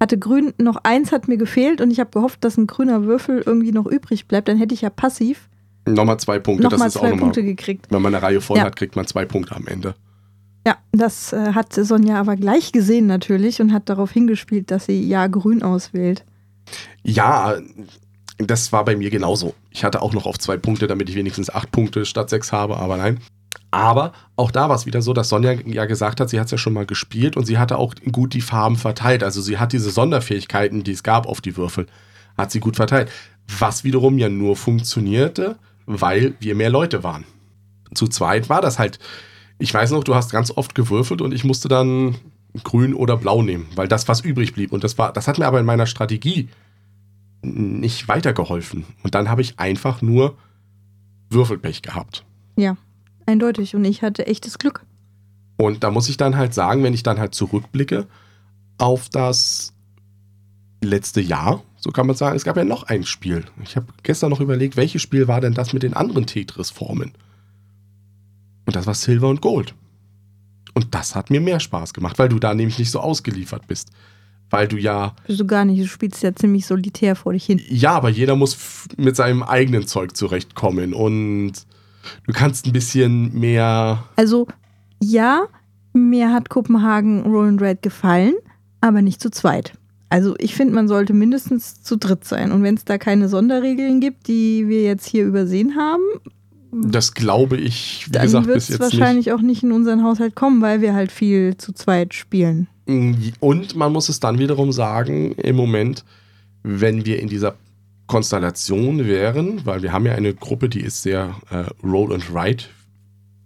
hatte 0.00 0.18
grün, 0.18 0.52
noch 0.58 0.76
eins 0.82 1.12
hat 1.12 1.28
mir 1.28 1.36
gefehlt 1.36 1.80
und 1.80 1.90
ich 1.90 2.00
habe 2.00 2.10
gehofft, 2.10 2.44
dass 2.44 2.56
ein 2.56 2.66
grüner 2.66 3.04
Würfel 3.04 3.42
irgendwie 3.44 3.72
noch 3.72 3.86
übrig 3.86 4.26
bleibt. 4.26 4.48
Dann 4.48 4.58
hätte 4.58 4.74
ich 4.74 4.80
ja 4.82 4.90
passiv 4.90 5.48
Nochmal 5.86 6.18
zwei 6.18 6.38
Punkte, 6.38 6.62
das 6.62 6.72
nochmal 6.72 6.88
ist 6.88 6.96
auch 6.96 7.00
zwei 7.00 7.10
nochmal 7.10 7.24
Punkte 7.24 7.42
gekriegt. 7.42 7.86
Wenn 7.90 8.00
man 8.02 8.14
eine 8.14 8.22
Reihe 8.22 8.40
voll 8.40 8.56
Ja. 8.58 8.64
hat, 8.64 8.76
kriegt 8.76 8.96
man 8.96 9.06
zwei 9.06 9.26
Punkte 9.26 9.54
am 9.54 9.66
Ende. 9.66 9.94
Ja, 10.66 10.78
das 10.92 11.34
äh, 11.34 11.52
hat 11.52 11.74
Sonja 11.74 12.18
aber 12.18 12.36
gleich 12.36 12.72
gesehen 12.72 13.06
natürlich 13.06 13.60
und 13.60 13.72
hat 13.72 13.90
darauf 13.90 14.10
hingespielt, 14.10 14.70
dass 14.70 14.86
sie 14.86 15.06
ja 15.06 15.26
grün 15.26 15.62
auswählt. 15.62 16.24
Ja, 17.02 17.56
das 18.38 18.72
war 18.72 18.86
bei 18.86 18.96
mir 18.96 19.10
genauso. 19.10 19.54
Ich 19.70 19.84
hatte 19.84 20.00
auch 20.00 20.14
noch 20.14 20.24
auf 20.24 20.38
zwei 20.38 20.56
Punkte, 20.56 20.86
damit 20.86 21.10
ich 21.10 21.16
wenigstens 21.16 21.50
acht 21.50 21.70
Punkte 21.70 22.06
statt 22.06 22.30
sechs 22.30 22.50
habe, 22.50 22.78
aber 22.78 22.96
nein. 22.96 23.20
Aber 23.70 24.12
auch 24.36 24.50
da 24.50 24.68
war 24.68 24.76
es 24.76 24.86
wieder 24.86 25.02
so, 25.02 25.12
dass 25.12 25.28
Sonja 25.28 25.52
ja 25.66 25.84
gesagt 25.86 26.20
hat, 26.20 26.30
sie 26.30 26.38
hat 26.38 26.46
es 26.46 26.52
ja 26.52 26.58
schon 26.58 26.72
mal 26.72 26.86
gespielt 26.86 27.36
und 27.36 27.44
sie 27.44 27.58
hatte 27.58 27.78
auch 27.78 27.94
gut 28.12 28.34
die 28.34 28.40
Farben 28.40 28.76
verteilt. 28.76 29.22
Also 29.22 29.40
sie 29.40 29.58
hat 29.58 29.72
diese 29.72 29.90
Sonderfähigkeiten, 29.90 30.84
die 30.84 30.92
es 30.92 31.02
gab 31.02 31.26
auf 31.26 31.40
die 31.40 31.56
Würfel, 31.56 31.86
hat 32.38 32.50
sie 32.50 32.60
gut 32.60 32.76
verteilt. 32.76 33.10
Was 33.58 33.84
wiederum 33.84 34.18
ja 34.18 34.28
nur 34.28 34.56
funktionierte, 34.56 35.56
weil 35.86 36.34
wir 36.40 36.54
mehr 36.54 36.70
Leute 36.70 37.02
waren. 37.02 37.24
Zu 37.94 38.08
zweit 38.08 38.48
war 38.48 38.60
das 38.60 38.78
halt. 38.78 38.98
Ich 39.58 39.72
weiß 39.72 39.92
noch, 39.92 40.04
du 40.04 40.14
hast 40.14 40.32
ganz 40.32 40.50
oft 40.50 40.74
gewürfelt 40.74 41.20
und 41.20 41.32
ich 41.32 41.44
musste 41.44 41.68
dann 41.68 42.16
grün 42.62 42.94
oder 42.94 43.16
blau 43.16 43.42
nehmen, 43.42 43.66
weil 43.74 43.88
das 43.88 44.08
was 44.08 44.20
übrig 44.20 44.52
blieb. 44.52 44.72
Und 44.72 44.84
das 44.84 44.98
war, 44.98 45.12
das 45.12 45.28
hat 45.28 45.38
mir 45.38 45.46
aber 45.46 45.60
in 45.60 45.66
meiner 45.66 45.86
Strategie 45.86 46.48
nicht 47.42 48.08
weitergeholfen. 48.08 48.84
Und 49.02 49.14
dann 49.14 49.28
habe 49.28 49.42
ich 49.42 49.58
einfach 49.58 50.02
nur 50.02 50.36
Würfelpech 51.30 51.82
gehabt. 51.82 52.24
Ja. 52.56 52.76
Eindeutig. 53.26 53.74
Und 53.74 53.84
ich 53.84 54.02
hatte 54.02 54.26
echtes 54.26 54.58
Glück. 54.58 54.84
Und 55.56 55.84
da 55.84 55.90
muss 55.90 56.08
ich 56.08 56.16
dann 56.16 56.36
halt 56.36 56.54
sagen, 56.54 56.82
wenn 56.82 56.94
ich 56.94 57.02
dann 57.02 57.18
halt 57.18 57.34
zurückblicke 57.34 58.06
auf 58.78 59.08
das 59.08 59.72
letzte 60.82 61.20
Jahr, 61.20 61.62
so 61.76 61.90
kann 61.90 62.06
man 62.06 62.16
sagen, 62.16 62.36
es 62.36 62.44
gab 62.44 62.56
ja 62.56 62.64
noch 62.64 62.84
ein 62.84 63.04
Spiel. 63.04 63.44
Ich 63.62 63.76
habe 63.76 63.86
gestern 64.02 64.30
noch 64.30 64.40
überlegt, 64.40 64.76
welches 64.76 65.02
Spiel 65.02 65.28
war 65.28 65.40
denn 65.40 65.54
das 65.54 65.72
mit 65.72 65.82
den 65.82 65.94
anderen 65.94 66.26
Tetris-Formen? 66.26 67.12
Und 68.66 68.76
das 68.76 68.86
war 68.86 68.94
Silver 68.94 69.28
und 69.28 69.40
Gold. 69.40 69.74
Und 70.74 70.94
das 70.94 71.14
hat 71.14 71.30
mir 71.30 71.40
mehr 71.40 71.60
Spaß 71.60 71.94
gemacht, 71.94 72.18
weil 72.18 72.28
du 72.28 72.38
da 72.38 72.54
nämlich 72.54 72.78
nicht 72.78 72.90
so 72.90 73.00
ausgeliefert 73.00 73.66
bist. 73.66 73.90
Weil 74.50 74.68
du 74.68 74.76
ja. 74.76 75.14
Bist 75.26 75.40
du 75.40 75.46
gar 75.46 75.64
nicht, 75.64 75.80
du 75.80 75.86
spielst 75.86 76.22
ja 76.22 76.34
ziemlich 76.34 76.66
solitär 76.66 77.16
vor 77.16 77.32
dich 77.32 77.44
hin. 77.44 77.60
Ja, 77.68 77.92
aber 77.92 78.08
jeder 78.08 78.36
muss 78.36 78.86
mit 78.96 79.16
seinem 79.16 79.42
eigenen 79.42 79.86
Zeug 79.86 80.16
zurechtkommen 80.16 80.94
und 80.94 81.52
du 82.26 82.32
kannst 82.32 82.66
ein 82.66 82.72
bisschen 82.72 83.38
mehr. 83.38 84.04
Also, 84.16 84.46
ja, 85.00 85.46
mir 85.92 86.32
hat 86.32 86.48
Kopenhagen 86.48 87.22
Roll 87.22 87.56
Red 87.58 87.82
gefallen, 87.82 88.34
aber 88.80 89.02
nicht 89.02 89.20
zu 89.20 89.30
zweit. 89.30 89.72
Also 90.10 90.34
ich 90.38 90.54
finde, 90.54 90.74
man 90.74 90.86
sollte 90.86 91.12
mindestens 91.12 91.82
zu 91.82 91.96
dritt 91.96 92.24
sein. 92.24 92.52
Und 92.52 92.62
wenn 92.62 92.76
es 92.76 92.84
da 92.84 92.98
keine 92.98 93.28
Sonderregeln 93.28 94.00
gibt, 94.00 94.28
die 94.28 94.68
wir 94.68 94.82
jetzt 94.82 95.06
hier 95.08 95.24
übersehen 95.24 95.74
haben, 95.76 96.02
das 96.70 97.14
glaube 97.14 97.56
ich, 97.56 98.06
wie 98.06 98.12
dann 98.12 98.22
gesagt, 98.22 98.46
bis 98.46 98.68
jetzt 98.68 98.80
wahrscheinlich 98.80 99.26
nicht. 99.26 99.32
auch 99.32 99.40
nicht 99.40 99.62
in 99.62 99.72
unseren 99.72 100.02
Haushalt 100.02 100.34
kommen, 100.34 100.60
weil 100.60 100.80
wir 100.80 100.94
halt 100.94 101.12
viel 101.12 101.56
zu 101.56 101.72
zweit 101.72 102.14
spielen. 102.14 102.68
Und 103.40 103.76
man 103.76 103.92
muss 103.92 104.08
es 104.08 104.20
dann 104.20 104.38
wiederum 104.38 104.72
sagen, 104.72 105.32
im 105.32 105.56
Moment, 105.56 106.04
wenn 106.62 107.06
wir 107.06 107.20
in 107.20 107.28
dieser 107.28 107.54
Konstellation 108.06 109.06
wären, 109.06 109.64
weil 109.64 109.82
wir 109.82 109.92
haben 109.92 110.06
ja 110.06 110.12
eine 110.12 110.34
Gruppe, 110.34 110.68
die 110.68 110.80
ist 110.80 111.02
sehr 111.02 111.34
äh, 111.50 111.64
Roll 111.86 112.12
and 112.12 112.32
Write. 112.32 112.66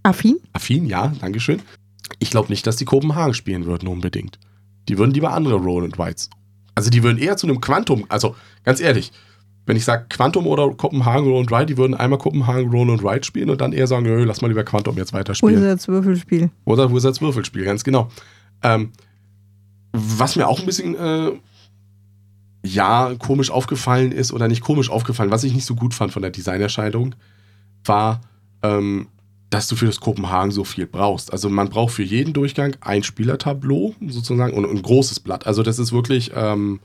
Affin? 0.02 0.38
Affin, 0.52 0.86
ja, 0.86 1.12
Dankeschön. 1.20 1.60
Ich 2.18 2.30
glaube 2.30 2.48
nicht, 2.48 2.66
dass 2.66 2.76
die 2.76 2.84
Kopenhagen 2.84 3.34
spielen 3.34 3.66
würden 3.66 3.88
unbedingt. 3.88 4.38
Die 4.88 4.98
würden 4.98 5.12
lieber 5.12 5.32
andere 5.32 5.56
Roll 5.56 5.84
and 5.84 5.98
Writes. 5.98 6.30
Also 6.74 6.90
die 6.90 7.02
würden 7.02 7.18
eher 7.18 7.36
zu 7.36 7.46
einem 7.46 7.60
Quantum, 7.60 8.06
also 8.08 8.36
ganz 8.64 8.80
ehrlich, 8.80 9.12
wenn 9.68 9.76
ich 9.76 9.84
sage 9.84 10.06
Quantum 10.08 10.46
oder 10.46 10.70
Kopenhagen 10.70 11.28
Roll 11.28 11.40
and 11.40 11.52
Ride, 11.52 11.66
die 11.66 11.76
würden 11.76 11.94
einmal 11.94 12.18
Kopenhagen 12.18 12.70
Roll 12.70 12.90
and 12.90 13.04
Ride 13.04 13.22
spielen 13.24 13.50
und 13.50 13.60
dann 13.60 13.74
eher 13.74 13.86
sagen, 13.86 14.04
nö, 14.04 14.24
lass 14.24 14.40
mal 14.40 14.48
lieber 14.48 14.64
Quantum 14.64 14.96
jetzt 14.96 15.12
weiterspielen. 15.12 15.56
Wizards 15.56 15.88
Würfelspiel. 15.88 16.50
Oder 16.64 16.90
Wizards 16.90 17.20
Würfelspiel, 17.20 17.64
ganz 17.64 17.84
genau. 17.84 18.08
Ähm, 18.62 18.92
was 19.92 20.36
mir 20.36 20.48
auch 20.48 20.58
ein 20.58 20.66
bisschen, 20.66 20.94
äh, 20.94 21.32
ja, 22.64 23.14
komisch 23.18 23.50
aufgefallen 23.50 24.12
ist 24.12 24.32
oder 24.32 24.48
nicht 24.48 24.62
komisch 24.62 24.90
aufgefallen, 24.90 25.30
was 25.30 25.44
ich 25.44 25.54
nicht 25.54 25.64
so 25.64 25.74
gut 25.74 25.94
fand 25.94 26.12
von 26.12 26.22
der 26.22 26.30
Designerscheidung, 26.30 27.14
war, 27.84 28.20
ähm, 28.62 29.08
dass 29.50 29.68
du 29.68 29.76
für 29.76 29.86
das 29.86 30.00
Kopenhagen 30.00 30.50
so 30.50 30.64
viel 30.64 30.86
brauchst. 30.86 31.32
Also 31.32 31.48
man 31.48 31.70
braucht 31.70 31.94
für 31.94 32.02
jeden 32.02 32.32
Durchgang 32.32 32.76
ein 32.80 33.02
Spielertableau 33.02 33.94
sozusagen 34.06 34.52
und 34.52 34.68
ein 34.68 34.82
großes 34.82 35.20
Blatt. 35.20 35.46
Also 35.46 35.62
das 35.62 35.78
ist 35.78 35.92
wirklich 35.92 36.32
ähm, 36.34 36.80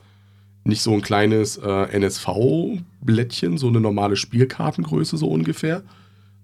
nicht 0.64 0.80
so 0.80 0.92
ein 0.92 1.02
kleines 1.02 1.58
äh, 1.58 1.98
NSV-Blättchen, 1.98 3.58
so 3.58 3.68
eine 3.68 3.80
normale 3.80 4.16
Spielkartengröße 4.16 5.18
so 5.18 5.28
ungefähr, 5.28 5.82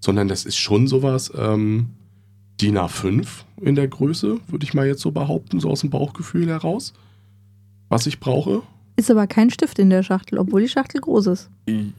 sondern 0.00 0.28
das 0.28 0.44
ist 0.44 0.56
schon 0.56 0.86
sowas 0.86 1.32
ähm, 1.36 1.90
DIN 2.60 2.76
A5 2.76 3.26
in 3.62 3.74
der 3.74 3.88
Größe, 3.88 4.38
würde 4.48 4.64
ich 4.64 4.74
mal 4.74 4.86
jetzt 4.86 5.00
so 5.00 5.10
behaupten, 5.10 5.60
so 5.60 5.70
aus 5.70 5.80
dem 5.80 5.90
Bauchgefühl 5.90 6.46
heraus, 6.48 6.92
was 7.88 8.06
ich 8.06 8.20
brauche. 8.20 8.62
Ist 9.00 9.10
aber 9.10 9.26
kein 9.26 9.48
Stift 9.48 9.78
in 9.78 9.88
der 9.88 10.02
Schachtel, 10.02 10.36
obwohl 10.36 10.60
die 10.60 10.68
Schachtel 10.68 11.00
groß 11.00 11.28
ist. 11.28 11.48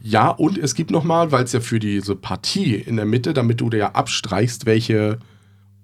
Ja, 0.04 0.28
und 0.28 0.56
es 0.56 0.76
gibt 0.76 0.92
nochmal, 0.92 1.32
weil 1.32 1.42
es 1.42 1.50
ja 1.50 1.58
für 1.58 1.80
diese 1.80 2.14
Partie 2.14 2.76
in 2.76 2.94
der 2.94 3.06
Mitte, 3.06 3.34
damit 3.34 3.60
du 3.60 3.70
dir 3.70 3.78
ja 3.78 3.90
abstreichst, 3.90 4.66
welche 4.66 5.18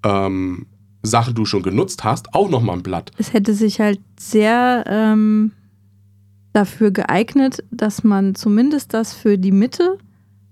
ähm, 0.04 0.66
Sachen 1.02 1.34
du 1.34 1.44
schon 1.44 1.64
genutzt 1.64 2.04
hast, 2.04 2.34
auch 2.34 2.48
nochmal 2.48 2.76
ein 2.76 2.84
Blatt. 2.84 3.10
Es 3.18 3.32
hätte 3.32 3.52
sich 3.52 3.80
halt 3.80 3.98
sehr 4.16 4.84
ähm, 4.86 5.50
dafür 6.52 6.92
geeignet, 6.92 7.64
dass 7.72 8.04
man 8.04 8.36
zumindest 8.36 8.94
das 8.94 9.12
für 9.12 9.38
die 9.38 9.50
Mitte 9.50 9.98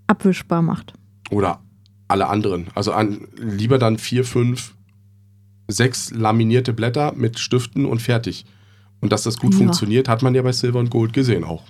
abwischbar 0.09 0.63
macht. 0.63 0.95
Oder 1.31 1.61
alle 2.09 2.27
anderen. 2.27 2.67
Also 2.75 2.91
an, 2.91 3.29
lieber 3.37 3.79
dann 3.79 3.99
vier, 3.99 4.25
fünf, 4.25 4.75
sechs 5.69 6.11
laminierte 6.11 6.73
Blätter 6.73 7.13
mit 7.15 7.39
Stiften 7.39 7.85
und 7.85 8.03
fertig. 8.03 8.47
Und 9.07 9.13
dass 9.13 9.23
das 9.23 9.39
gut 9.39 9.53
ja. 9.53 9.59
funktioniert, 9.59 10.09
hat 10.09 10.23
man 10.23 10.35
ja 10.35 10.43
bei 10.43 10.51
Silver 10.51 10.81
und 10.81 10.91
Gold 10.91 11.13
gesehen 11.13 11.45
auch. 11.45 11.63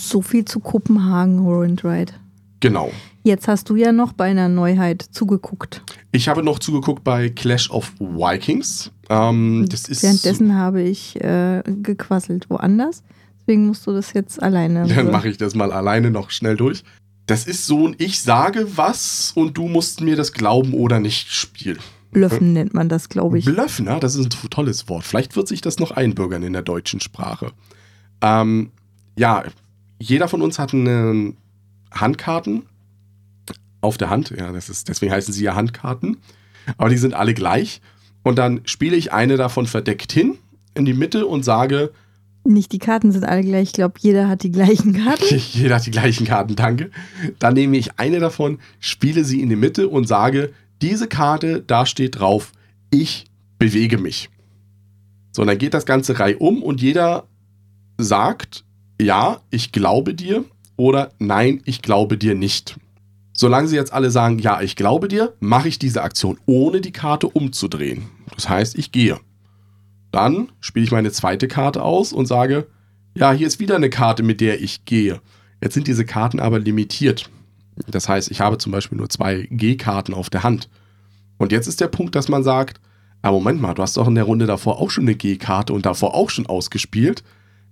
So 0.00 0.22
viel 0.22 0.44
zu 0.44 0.60
Kopenhagen 0.60 1.40
Roll 1.40 1.66
and 1.66 1.84
Ride. 1.84 2.12
Genau. 2.60 2.92
Jetzt 3.24 3.48
hast 3.48 3.68
du 3.68 3.74
ja 3.74 3.90
noch 3.90 4.12
bei 4.12 4.26
einer 4.26 4.48
Neuheit 4.48 5.02
zugeguckt. 5.02 5.82
Ich 6.12 6.28
habe 6.28 6.44
noch 6.44 6.60
zugeguckt 6.60 7.02
bei 7.02 7.28
Clash 7.28 7.68
of 7.72 7.90
Vikings. 7.98 8.92
Ähm, 9.08 9.66
Währenddessen 9.68 10.54
habe 10.54 10.82
ich 10.82 11.20
äh, 11.20 11.64
gequasselt 11.66 12.48
woanders. 12.48 13.02
Deswegen 13.40 13.66
musst 13.66 13.84
du 13.88 13.92
das 13.92 14.12
jetzt 14.12 14.40
alleine. 14.40 14.86
Dann 14.86 15.10
mache 15.10 15.28
ich 15.28 15.38
das 15.38 15.56
mal 15.56 15.72
alleine 15.72 16.12
noch 16.12 16.30
schnell 16.30 16.56
durch. 16.56 16.84
Das 17.26 17.48
ist 17.48 17.66
so 17.66 17.88
ein 17.88 17.96
Ich 17.98 18.22
sage 18.22 18.76
was 18.76 19.32
und 19.34 19.56
du 19.56 19.66
musst 19.66 20.02
mir 20.02 20.14
das 20.14 20.32
glauben 20.32 20.72
oder 20.72 21.00
nicht 21.00 21.32
spielen. 21.32 21.80
Blöffen 22.10 22.52
nennt 22.52 22.74
man 22.74 22.88
das, 22.88 23.08
glaube 23.08 23.38
ich. 23.38 23.44
Blöffen, 23.44 23.86
ja, 23.86 24.00
das 24.00 24.16
ist 24.16 24.24
ein 24.24 24.50
tolles 24.50 24.88
Wort. 24.88 25.04
Vielleicht 25.04 25.36
wird 25.36 25.48
sich 25.48 25.60
das 25.60 25.78
noch 25.78 25.90
einbürgern 25.92 26.42
in 26.42 26.52
der 26.52 26.62
deutschen 26.62 27.00
Sprache. 27.00 27.52
Ähm, 28.20 28.70
ja, 29.16 29.44
jeder 29.98 30.28
von 30.28 30.42
uns 30.42 30.58
hat 30.58 30.74
eine 30.74 31.34
Handkarten 31.92 32.62
auf 33.80 33.98
der 33.98 34.10
Hand. 34.10 34.30
Ja, 34.30 34.52
das 34.52 34.68
ist, 34.68 34.88
deswegen 34.88 35.12
heißen 35.12 35.32
sie 35.32 35.44
ja 35.44 35.54
Handkarten. 35.54 36.18
Aber 36.76 36.88
die 36.88 36.98
sind 36.98 37.14
alle 37.14 37.34
gleich. 37.34 37.80
Und 38.22 38.38
dann 38.38 38.60
spiele 38.64 38.96
ich 38.96 39.12
eine 39.12 39.36
davon 39.36 39.66
verdeckt 39.66 40.12
hin 40.12 40.36
in 40.74 40.84
die 40.84 40.94
Mitte 40.94 41.26
und 41.26 41.44
sage, 41.44 41.90
nicht 42.44 42.72
die 42.72 42.78
Karten 42.78 43.12
sind 43.12 43.24
alle 43.24 43.42
gleich. 43.42 43.68
Ich 43.68 43.72
glaube, 43.74 43.94
jeder 43.98 44.28
hat 44.28 44.42
die 44.42 44.50
gleichen 44.50 44.94
Karten. 44.94 45.36
jeder 45.52 45.76
hat 45.76 45.86
die 45.86 45.90
gleichen 45.90 46.26
Karten, 46.26 46.56
danke. 46.56 46.90
Dann 47.38 47.54
nehme 47.54 47.76
ich 47.76 47.98
eine 47.98 48.18
davon, 48.18 48.58
spiele 48.78 49.24
sie 49.24 49.42
in 49.42 49.50
die 49.50 49.56
Mitte 49.56 49.88
und 49.88 50.08
sage, 50.08 50.52
diese 50.82 51.08
Karte, 51.08 51.62
da 51.62 51.86
steht 51.86 52.18
drauf, 52.18 52.52
ich 52.90 53.26
bewege 53.58 53.98
mich. 53.98 54.30
So, 55.32 55.42
und 55.42 55.48
dann 55.48 55.58
geht 55.58 55.74
das 55.74 55.86
ganze 55.86 56.18
Reihe 56.18 56.38
um 56.38 56.62
und 56.62 56.80
jeder 56.80 57.28
sagt, 57.98 58.64
ja, 59.00 59.40
ich 59.50 59.72
glaube 59.72 60.14
dir 60.14 60.44
oder 60.76 61.12
nein, 61.18 61.62
ich 61.64 61.82
glaube 61.82 62.18
dir 62.18 62.34
nicht. 62.34 62.78
Solange 63.32 63.68
sie 63.68 63.76
jetzt 63.76 63.92
alle 63.92 64.10
sagen, 64.10 64.38
ja, 64.38 64.60
ich 64.60 64.76
glaube 64.76 65.08
dir, 65.08 65.34
mache 65.40 65.68
ich 65.68 65.78
diese 65.78 66.02
Aktion, 66.02 66.38
ohne 66.46 66.80
die 66.80 66.92
Karte 66.92 67.28
umzudrehen. 67.28 68.08
Das 68.34 68.48
heißt, 68.48 68.76
ich 68.76 68.92
gehe. 68.92 69.18
Dann 70.10 70.50
spiele 70.60 70.84
ich 70.84 70.92
meine 70.92 71.12
zweite 71.12 71.48
Karte 71.48 71.82
aus 71.82 72.12
und 72.12 72.26
sage, 72.26 72.66
ja, 73.14 73.32
hier 73.32 73.46
ist 73.46 73.60
wieder 73.60 73.76
eine 73.76 73.90
Karte, 73.90 74.22
mit 74.22 74.40
der 74.40 74.60
ich 74.60 74.84
gehe. 74.84 75.20
Jetzt 75.62 75.74
sind 75.74 75.86
diese 75.86 76.04
Karten 76.04 76.40
aber 76.40 76.58
limitiert. 76.58 77.30
Das 77.86 78.08
heißt, 78.08 78.30
ich 78.30 78.40
habe 78.40 78.58
zum 78.58 78.72
Beispiel 78.72 78.98
nur 78.98 79.08
zwei 79.08 79.48
G-Karten 79.50 80.14
auf 80.14 80.30
der 80.30 80.42
Hand. 80.42 80.68
Und 81.38 81.52
jetzt 81.52 81.66
ist 81.66 81.80
der 81.80 81.88
Punkt, 81.88 82.14
dass 82.14 82.28
man 82.28 82.42
sagt, 82.42 82.80
ah, 83.22 83.30
Moment 83.30 83.60
mal, 83.60 83.74
du 83.74 83.82
hast 83.82 83.96
doch 83.96 84.08
in 84.08 84.14
der 84.14 84.24
Runde 84.24 84.46
davor 84.46 84.80
auch 84.80 84.90
schon 84.90 85.04
eine 85.04 85.14
G-Karte 85.14 85.72
und 85.72 85.86
davor 85.86 86.14
auch 86.14 86.30
schon 86.30 86.46
ausgespielt. 86.46 87.22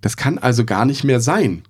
Das 0.00 0.16
kann 0.16 0.38
also 0.38 0.64
gar 0.64 0.84
nicht 0.84 1.04
mehr 1.04 1.20
sein. 1.20 1.62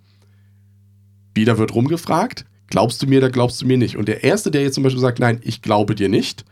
Wieder 1.34 1.58
wird 1.58 1.74
rumgefragt, 1.74 2.44
glaubst 2.68 3.02
du 3.02 3.06
mir 3.06 3.18
oder 3.18 3.30
glaubst 3.30 3.60
du 3.62 3.66
mir 3.66 3.78
nicht? 3.78 3.96
Und 3.96 4.08
der 4.08 4.24
Erste, 4.24 4.50
der 4.50 4.62
jetzt 4.62 4.74
zum 4.74 4.84
Beispiel 4.84 5.00
sagt, 5.00 5.18
nein, 5.18 5.40
ich 5.42 5.62
glaube 5.62 5.94
dir 5.94 6.08
nicht, 6.08 6.44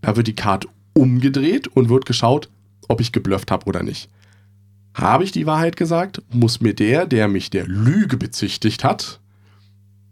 da 0.00 0.16
wird 0.16 0.26
die 0.26 0.36
Karte 0.36 0.68
umgedreht 0.92 1.68
und 1.68 1.88
wird 1.88 2.06
geschaut, 2.06 2.48
ob 2.88 3.00
ich 3.00 3.12
geblufft 3.12 3.50
habe 3.50 3.66
oder 3.66 3.82
nicht. 3.82 4.10
Habe 4.94 5.24
ich 5.24 5.32
die 5.32 5.46
Wahrheit 5.46 5.76
gesagt, 5.76 6.22
muss 6.32 6.60
mir 6.60 6.74
der, 6.74 7.06
der 7.06 7.26
mich 7.26 7.50
der 7.50 7.66
Lüge 7.66 8.16
bezichtigt 8.16 8.84
hat, 8.84 9.20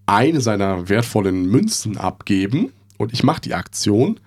eine 0.07 0.40
seiner 0.40 0.88
wertvollen 0.88 1.46
Münzen 1.46 1.96
abgeben 1.96 2.72
und 2.98 3.12
ich 3.12 3.22
mache 3.22 3.40
die 3.40 3.55
Aktion. 3.55 4.20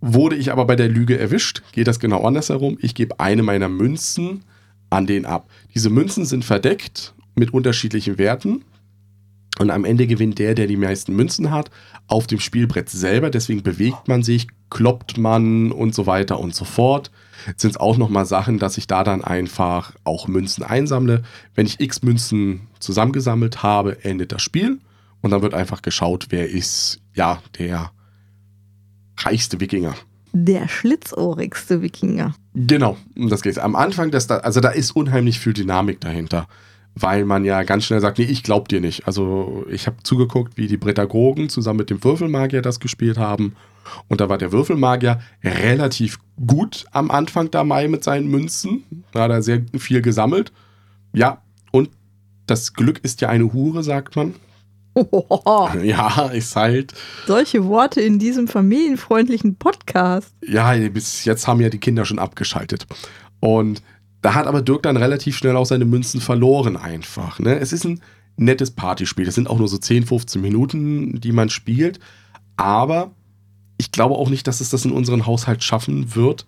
Wurde 0.00 0.36
ich 0.36 0.50
aber 0.50 0.64
bei 0.64 0.76
der 0.76 0.88
Lüge 0.88 1.18
erwischt, 1.18 1.62
geht 1.72 1.86
das 1.86 2.00
genau 2.00 2.24
andersherum. 2.24 2.78
Ich 2.80 2.94
gebe 2.94 3.20
eine 3.20 3.42
meiner 3.42 3.68
Münzen 3.68 4.44
an 4.88 5.06
den 5.06 5.26
ab. 5.26 5.48
Diese 5.74 5.90
Münzen 5.90 6.24
sind 6.24 6.44
verdeckt 6.44 7.14
mit 7.34 7.52
unterschiedlichen 7.52 8.18
Werten. 8.18 8.64
Und 9.60 9.70
am 9.70 9.84
Ende 9.84 10.06
gewinnt 10.06 10.38
der, 10.38 10.54
der 10.54 10.66
die 10.66 10.78
meisten 10.78 11.14
Münzen 11.14 11.50
hat, 11.50 11.70
auf 12.06 12.26
dem 12.26 12.40
Spielbrett 12.40 12.88
selber. 12.88 13.28
Deswegen 13.28 13.62
bewegt 13.62 14.08
man 14.08 14.22
sich, 14.22 14.46
kloppt 14.70 15.18
man 15.18 15.70
und 15.70 15.94
so 15.94 16.06
weiter 16.06 16.40
und 16.40 16.54
so 16.54 16.64
fort. 16.64 17.10
Sind 17.58 17.72
es 17.72 17.76
auch 17.76 17.98
nochmal 17.98 18.24
Sachen, 18.24 18.58
dass 18.58 18.78
ich 18.78 18.86
da 18.86 19.04
dann 19.04 19.22
einfach 19.22 19.92
auch 20.02 20.28
Münzen 20.28 20.64
einsammle. 20.64 21.24
Wenn 21.54 21.66
ich 21.66 21.78
x 21.78 22.02
Münzen 22.02 22.68
zusammengesammelt 22.78 23.62
habe, 23.62 24.02
endet 24.02 24.32
das 24.32 24.40
Spiel. 24.40 24.78
Und 25.20 25.30
dann 25.30 25.42
wird 25.42 25.52
einfach 25.52 25.82
geschaut, 25.82 26.28
wer 26.30 26.48
ist, 26.48 27.02
ja, 27.12 27.42
der 27.58 27.90
reichste 29.18 29.60
Wikinger. 29.60 29.94
Der 30.32 30.68
schlitzohrigste 30.68 31.82
Wikinger. 31.82 32.34
Genau, 32.54 32.96
das 33.14 33.42
geht. 33.42 33.58
Am 33.58 33.76
Anfang, 33.76 34.10
das 34.10 34.26
da, 34.26 34.38
also 34.38 34.60
da 34.60 34.70
ist 34.70 34.92
unheimlich 34.92 35.38
viel 35.38 35.52
Dynamik 35.52 36.00
dahinter. 36.00 36.48
Weil 36.94 37.24
man 37.24 37.44
ja 37.44 37.62
ganz 37.62 37.84
schnell 37.84 38.00
sagt, 38.00 38.18
nee, 38.18 38.24
ich 38.24 38.42
glaub 38.42 38.68
dir 38.68 38.80
nicht. 38.80 39.06
Also 39.06 39.64
ich 39.70 39.86
habe 39.86 39.96
zugeguckt, 40.02 40.56
wie 40.56 40.66
die 40.66 40.76
Prädagogen 40.78 41.48
zusammen 41.48 41.78
mit 41.78 41.90
dem 41.90 42.02
Würfelmagier 42.02 42.62
das 42.62 42.80
gespielt 42.80 43.16
haben. 43.18 43.54
Und 44.08 44.20
da 44.20 44.28
war 44.28 44.38
der 44.38 44.52
Würfelmagier 44.52 45.20
relativ 45.42 46.18
gut 46.46 46.84
am 46.92 47.10
Anfang 47.10 47.50
dabei 47.50 47.88
mit 47.88 48.04
seinen 48.04 48.28
Münzen. 48.28 48.84
Da 49.12 49.22
hat 49.22 49.30
er 49.30 49.42
sehr 49.42 49.62
viel 49.78 50.02
gesammelt. 50.02 50.52
Ja, 51.12 51.42
und 51.72 51.90
das 52.46 52.74
Glück 52.74 52.98
ist 53.02 53.20
ja 53.20 53.28
eine 53.28 53.52
Hure, 53.52 53.82
sagt 53.82 54.16
man. 54.16 54.34
Oh, 54.94 55.68
Ja, 55.82 56.26
ist 56.32 56.56
halt. 56.56 56.94
solche 57.26 57.64
Worte 57.64 58.00
in 58.00 58.18
diesem 58.18 58.48
familienfreundlichen 58.48 59.54
Podcast. 59.56 60.34
Ja, 60.44 60.72
bis 60.88 61.24
jetzt 61.24 61.46
haben 61.46 61.60
ja 61.60 61.68
die 61.68 61.78
Kinder 61.78 62.04
schon 62.04 62.18
abgeschaltet. 62.18 62.86
Und 63.38 63.82
da 64.22 64.34
hat 64.34 64.46
aber 64.46 64.62
Dirk 64.62 64.82
dann 64.82 64.96
relativ 64.96 65.36
schnell 65.36 65.56
auch 65.56 65.66
seine 65.66 65.84
Münzen 65.84 66.20
verloren 66.20 66.76
einfach. 66.76 67.38
Ne? 67.38 67.58
Es 67.58 67.72
ist 67.72 67.84
ein 67.84 68.00
nettes 68.36 68.70
Partyspiel. 68.70 69.28
Es 69.28 69.34
sind 69.34 69.48
auch 69.48 69.58
nur 69.58 69.68
so 69.68 69.78
10, 69.78 70.06
15 70.06 70.40
Minuten, 70.40 71.20
die 71.20 71.32
man 71.32 71.48
spielt. 71.48 72.00
Aber 72.56 73.12
ich 73.78 73.92
glaube 73.92 74.16
auch 74.16 74.28
nicht, 74.28 74.46
dass 74.46 74.60
es 74.60 74.70
das 74.70 74.84
in 74.84 74.92
unseren 74.92 75.26
Haushalt 75.26 75.64
schaffen 75.64 76.14
wird, 76.14 76.46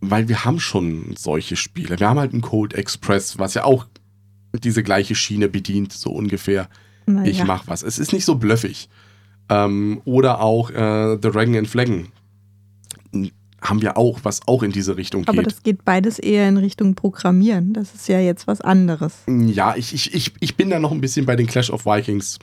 weil 0.00 0.28
wir 0.28 0.44
haben 0.44 0.60
schon 0.60 1.14
solche 1.16 1.56
Spiele. 1.56 1.98
Wir 1.98 2.08
haben 2.08 2.18
halt 2.18 2.32
einen 2.32 2.42
Cold 2.42 2.74
Express, 2.74 3.38
was 3.38 3.54
ja 3.54 3.64
auch 3.64 3.86
diese 4.52 4.82
gleiche 4.82 5.14
Schiene 5.14 5.48
bedient, 5.48 5.92
so 5.92 6.10
ungefähr. 6.10 6.68
Naja. 7.06 7.30
Ich 7.30 7.44
mach 7.44 7.66
was. 7.66 7.82
Es 7.82 7.98
ist 7.98 8.12
nicht 8.12 8.24
so 8.24 8.34
blöffig. 8.34 8.88
Ähm, 9.48 10.00
oder 10.04 10.40
auch 10.40 10.70
äh, 10.70 11.18
The 11.20 11.30
Dragon 11.30 11.56
and 11.56 11.68
Flaggen. 11.68 12.08
Haben 13.62 13.82
wir 13.82 13.98
auch, 13.98 14.20
was 14.22 14.40
auch 14.46 14.62
in 14.62 14.72
diese 14.72 14.96
Richtung 14.96 15.26
Aber 15.26 15.42
geht. 15.42 15.46
das 15.46 15.62
geht 15.62 15.84
beides 15.84 16.18
eher 16.18 16.48
in 16.48 16.56
Richtung 16.56 16.94
Programmieren. 16.94 17.74
Das 17.74 17.94
ist 17.94 18.08
ja 18.08 18.18
jetzt 18.18 18.46
was 18.46 18.60
anderes. 18.60 19.14
Ja, 19.28 19.76
ich, 19.76 19.92
ich, 19.92 20.14
ich, 20.14 20.32
ich 20.40 20.56
bin 20.56 20.70
da 20.70 20.78
noch 20.78 20.92
ein 20.92 21.00
bisschen 21.00 21.26
bei 21.26 21.36
den 21.36 21.46
Clash 21.46 21.70
of 21.70 21.84
Vikings 21.84 22.38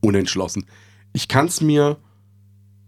unentschlossen. 0.00 0.64
Ich 1.12 1.28
kann 1.28 1.46
es 1.46 1.60
mir 1.60 1.98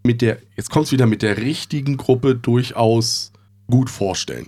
mit 0.02 0.22
der, 0.22 0.38
jetzt 0.56 0.70
kommt 0.70 0.86
es 0.86 0.92
wieder 0.92 1.06
mit 1.06 1.22
der 1.22 1.36
richtigen 1.36 1.98
Gruppe 1.98 2.34
durchaus 2.34 3.32
gut 3.70 3.90
vorstellen. 3.90 4.46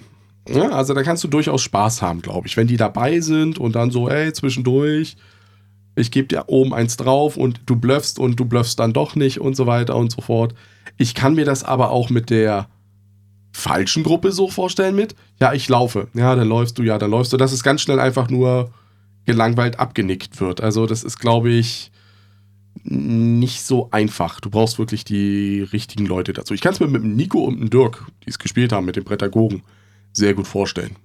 Ja, 0.48 0.70
also 0.70 0.94
da 0.94 1.02
kannst 1.02 1.22
du 1.22 1.28
durchaus 1.28 1.62
Spaß 1.62 2.02
haben, 2.02 2.22
glaube 2.22 2.46
ich. 2.46 2.56
Wenn 2.56 2.66
die 2.66 2.76
dabei 2.76 3.20
sind 3.20 3.58
und 3.58 3.74
dann 3.76 3.90
so, 3.90 4.08
ey, 4.08 4.32
zwischendurch, 4.32 5.16
ich 5.96 6.10
gebe 6.10 6.28
dir 6.28 6.44
oben 6.46 6.72
eins 6.72 6.96
drauf 6.96 7.36
und 7.36 7.60
du 7.66 7.76
bluffst 7.76 8.18
und 8.18 8.40
du 8.40 8.44
bluffst 8.44 8.78
dann 8.78 8.92
doch 8.92 9.16
nicht 9.16 9.40
und 9.40 9.54
so 9.54 9.66
weiter 9.66 9.96
und 9.96 10.10
so 10.10 10.22
fort. 10.22 10.54
Ich 11.00 11.14
kann 11.14 11.34
mir 11.34 11.46
das 11.46 11.64
aber 11.64 11.92
auch 11.92 12.10
mit 12.10 12.28
der 12.28 12.68
falschen 13.52 14.02
Gruppe 14.02 14.32
so 14.32 14.50
vorstellen 14.50 14.94
mit, 14.94 15.14
ja, 15.40 15.54
ich 15.54 15.66
laufe. 15.66 16.08
Ja, 16.12 16.36
dann 16.36 16.46
läufst 16.46 16.78
du, 16.78 16.82
ja, 16.82 16.98
dann 16.98 17.10
läufst 17.10 17.32
du. 17.32 17.38
Dass 17.38 17.52
es 17.52 17.62
ganz 17.62 17.80
schnell 17.80 17.98
einfach 17.98 18.28
nur 18.28 18.70
gelangweilt 19.24 19.78
abgenickt 19.78 20.42
wird. 20.42 20.60
Also 20.60 20.84
das 20.84 21.02
ist, 21.02 21.18
glaube 21.18 21.48
ich, 21.48 21.90
nicht 22.84 23.62
so 23.62 23.88
einfach. 23.92 24.40
Du 24.40 24.50
brauchst 24.50 24.78
wirklich 24.78 25.02
die 25.04 25.62
richtigen 25.62 26.04
Leute 26.04 26.34
dazu. 26.34 26.52
Ich 26.52 26.60
kann 26.60 26.74
es 26.74 26.80
mir 26.80 26.86
mit 26.86 27.02
dem 27.02 27.16
Nico 27.16 27.44
und 27.44 27.58
dem 27.60 27.70
Dirk, 27.70 28.04
die 28.26 28.28
es 28.28 28.38
gespielt 28.38 28.70
haben, 28.70 28.84
mit 28.84 28.96
den 28.96 29.04
Prädagogen, 29.04 29.62
sehr 30.12 30.34
gut 30.34 30.46
vorstellen. 30.46 30.96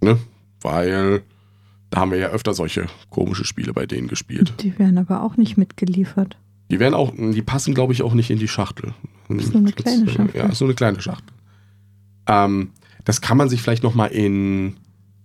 Ne? 0.00 0.18
Weil 0.62 1.22
da 1.90 2.00
haben 2.00 2.10
wir 2.10 2.18
ja 2.18 2.28
öfter 2.28 2.54
solche 2.54 2.86
komische 3.10 3.44
Spiele 3.44 3.74
bei 3.74 3.84
denen 3.84 4.08
gespielt. 4.08 4.54
Die 4.62 4.78
werden 4.78 4.96
aber 4.96 5.22
auch 5.22 5.36
nicht 5.36 5.58
mitgeliefert. 5.58 6.38
Die 6.70 6.80
werden 6.80 6.94
auch, 6.94 7.12
die 7.14 7.42
passen, 7.42 7.74
glaube 7.74 7.92
ich, 7.92 8.02
auch 8.02 8.14
nicht 8.14 8.30
in 8.30 8.38
die 8.38 8.48
Schachtel. 8.48 8.94
Ist 9.28 9.52
nur 9.52 9.62
eine 9.62 9.72
kleine 9.72 10.08
Schachtel. 10.08 10.40
Ja, 10.40 10.46
ist 10.46 10.60
nur 10.60 10.68
eine 10.68 10.74
kleine 10.74 11.00
Schachtel. 11.00 11.34
Ähm, 12.28 12.70
das 13.04 13.20
kann 13.20 13.36
man 13.36 13.48
sich 13.48 13.62
vielleicht 13.62 13.82
nochmal 13.82 14.10
in 14.10 14.76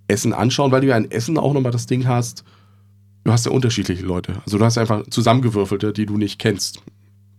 Essen 0.08 0.34
anschauen, 0.34 0.72
weil 0.72 0.82
du 0.82 0.88
ja 0.88 0.98
in 0.98 1.10
Essen 1.10 1.38
auch 1.38 1.54
nochmal 1.54 1.72
das 1.72 1.86
Ding 1.88 2.08
hast. 2.08 2.44
Du 3.24 3.32
hast 3.32 3.46
ja 3.46 3.52
unterschiedliche 3.52 4.04
Leute. 4.04 4.42
Also 4.46 4.58
du 4.58 4.66
hast 4.66 4.78
einfach 4.78 5.04
zusammengewürfelte, 5.10 5.94
die 5.94 6.06
du 6.06 6.18
nicht 6.18 6.40
kennst. 6.40 6.82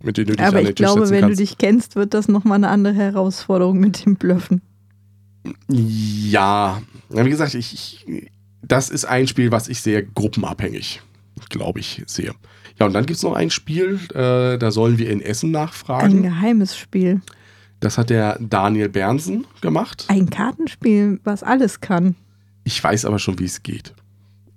Mit 0.03 0.17
denen 0.17 0.29
du 0.29 0.37
dich 0.37 0.45
Aber 0.47 0.59
an 0.59 0.63
ich 0.63 0.69
den 0.71 0.77
Tisch 0.77 0.87
glaube, 0.87 1.11
wenn 1.11 1.21
kannst. 1.21 1.39
du 1.39 1.43
dich 1.43 1.59
kennst, 1.59 1.97
wird 1.97 2.15
das 2.15 2.29
nochmal 2.29 2.57
eine 2.57 2.69
andere 2.69 2.95
Herausforderung 2.95 3.79
mit 3.79 4.05
dem 4.05 4.17
Blöffen. 4.17 4.63
Ja, 5.69 6.83
Ja, 7.13 7.25
wie 7.25 7.31
gesagt, 7.31 7.55
ich, 7.55 7.73
ich, 8.07 8.31
das 8.63 8.91
ist 8.91 9.05
ein 9.05 9.27
Spiel, 9.27 9.51
was 9.53 9.69
ich 9.69 9.81
sehr 9.81 10.03
gruppenabhängig, 10.03 11.03
glaube 11.51 11.81
ich, 11.81 12.03
sehe. 12.07 12.33
Ja, 12.83 12.87
und 12.87 12.95
dann 12.95 13.07
gibt 13.07 13.19
es 13.19 13.23
noch 13.23 13.35
ein 13.35 13.51
Spiel, 13.51 14.01
äh, 14.13 14.59
da 14.59 14.73
sollen 14.73 14.99
wir 14.99 15.09
in 15.09 15.21
Essen 15.21 15.51
Ein 15.51 15.53
nachfragen. 15.53 16.23
geheimes 16.25 16.77
Spiel. 16.77 17.21
Das 17.79 17.97
hat 17.97 18.11
der 18.11 18.41
Daniel 18.41 18.89
Bernsen 18.89 19.47
gemacht. 19.61 20.07
Ein 20.09 20.29
Kartenspiel, 20.31 21.21
was 21.23 21.45
alles 21.45 21.81
kann. 21.81 22.17
Ich 22.65 22.83
weiß 22.83 23.05
aber 23.05 23.21
schon, 23.21 23.39
wie 23.39 23.45
es 23.45 23.63
geht. 23.63 23.95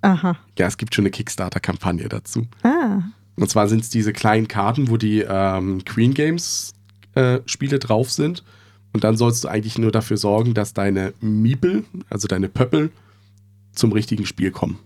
Aha. 0.02 0.40
Ja, 0.58 0.66
es 0.66 0.78
gibt 0.78 0.96
schon 0.96 1.04
eine 1.04 1.12
Kickstarter-Kampagne 1.12 2.10
dazu. 2.10 2.48
Ah. 2.64 3.04
Und 3.36 3.48
zwar 3.48 3.68
sind 3.68 3.84
es 3.84 3.92
diese 3.92 4.12
kleinen 4.12 4.48
Karten, 4.48 4.90
wo 4.90 4.98
die 4.98 5.20
ähm, 5.20 5.86
Queen 5.86 6.16
Games 6.16 6.74
äh, 7.14 7.42
Spiele 7.46 7.78
drauf 7.78 8.12
sind. 8.12 8.44
Und 8.92 9.04
dann 9.04 9.18
sollst 9.18 9.44
du 9.44 9.50
eigentlich 9.50 9.78
nur 9.78 9.92
dafür 9.92 10.18
sorgen, 10.18 10.56
dass 10.56 10.74
deine 10.74 11.14
Miepel, 11.22 11.84
also 12.10 12.28
deine 12.28 12.50
Pöppel, 12.50 12.90
zum 13.74 13.92
richtigen 13.92 14.26
Spiel 14.26 14.50
kommen. 14.50 14.80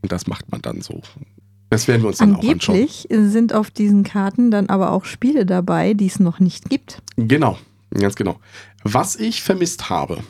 Und 0.00 0.10
das 0.10 0.26
macht 0.26 0.50
man 0.50 0.62
dann 0.62 0.80
so. 0.80 1.02
Das 1.70 1.86
werden 1.86 2.02
wir 2.02 2.08
uns 2.08 2.18
dann 2.18 2.36
auch 2.36 2.48
anschauen. 2.48 2.76
Angeblich 2.76 3.06
sind 3.10 3.52
auf 3.52 3.70
diesen 3.70 4.02
Karten 4.02 4.50
dann 4.50 4.68
aber 4.68 4.92
auch 4.92 5.04
Spiele 5.04 5.44
dabei, 5.44 5.94
die 5.94 6.06
es 6.06 6.18
noch 6.18 6.40
nicht 6.40 6.70
gibt. 6.70 7.02
Genau, 7.16 7.58
ganz 7.92 8.14
genau. 8.14 8.40
Was 8.84 9.16
ich 9.16 9.42
vermisst 9.42 9.90
habe 9.90 10.22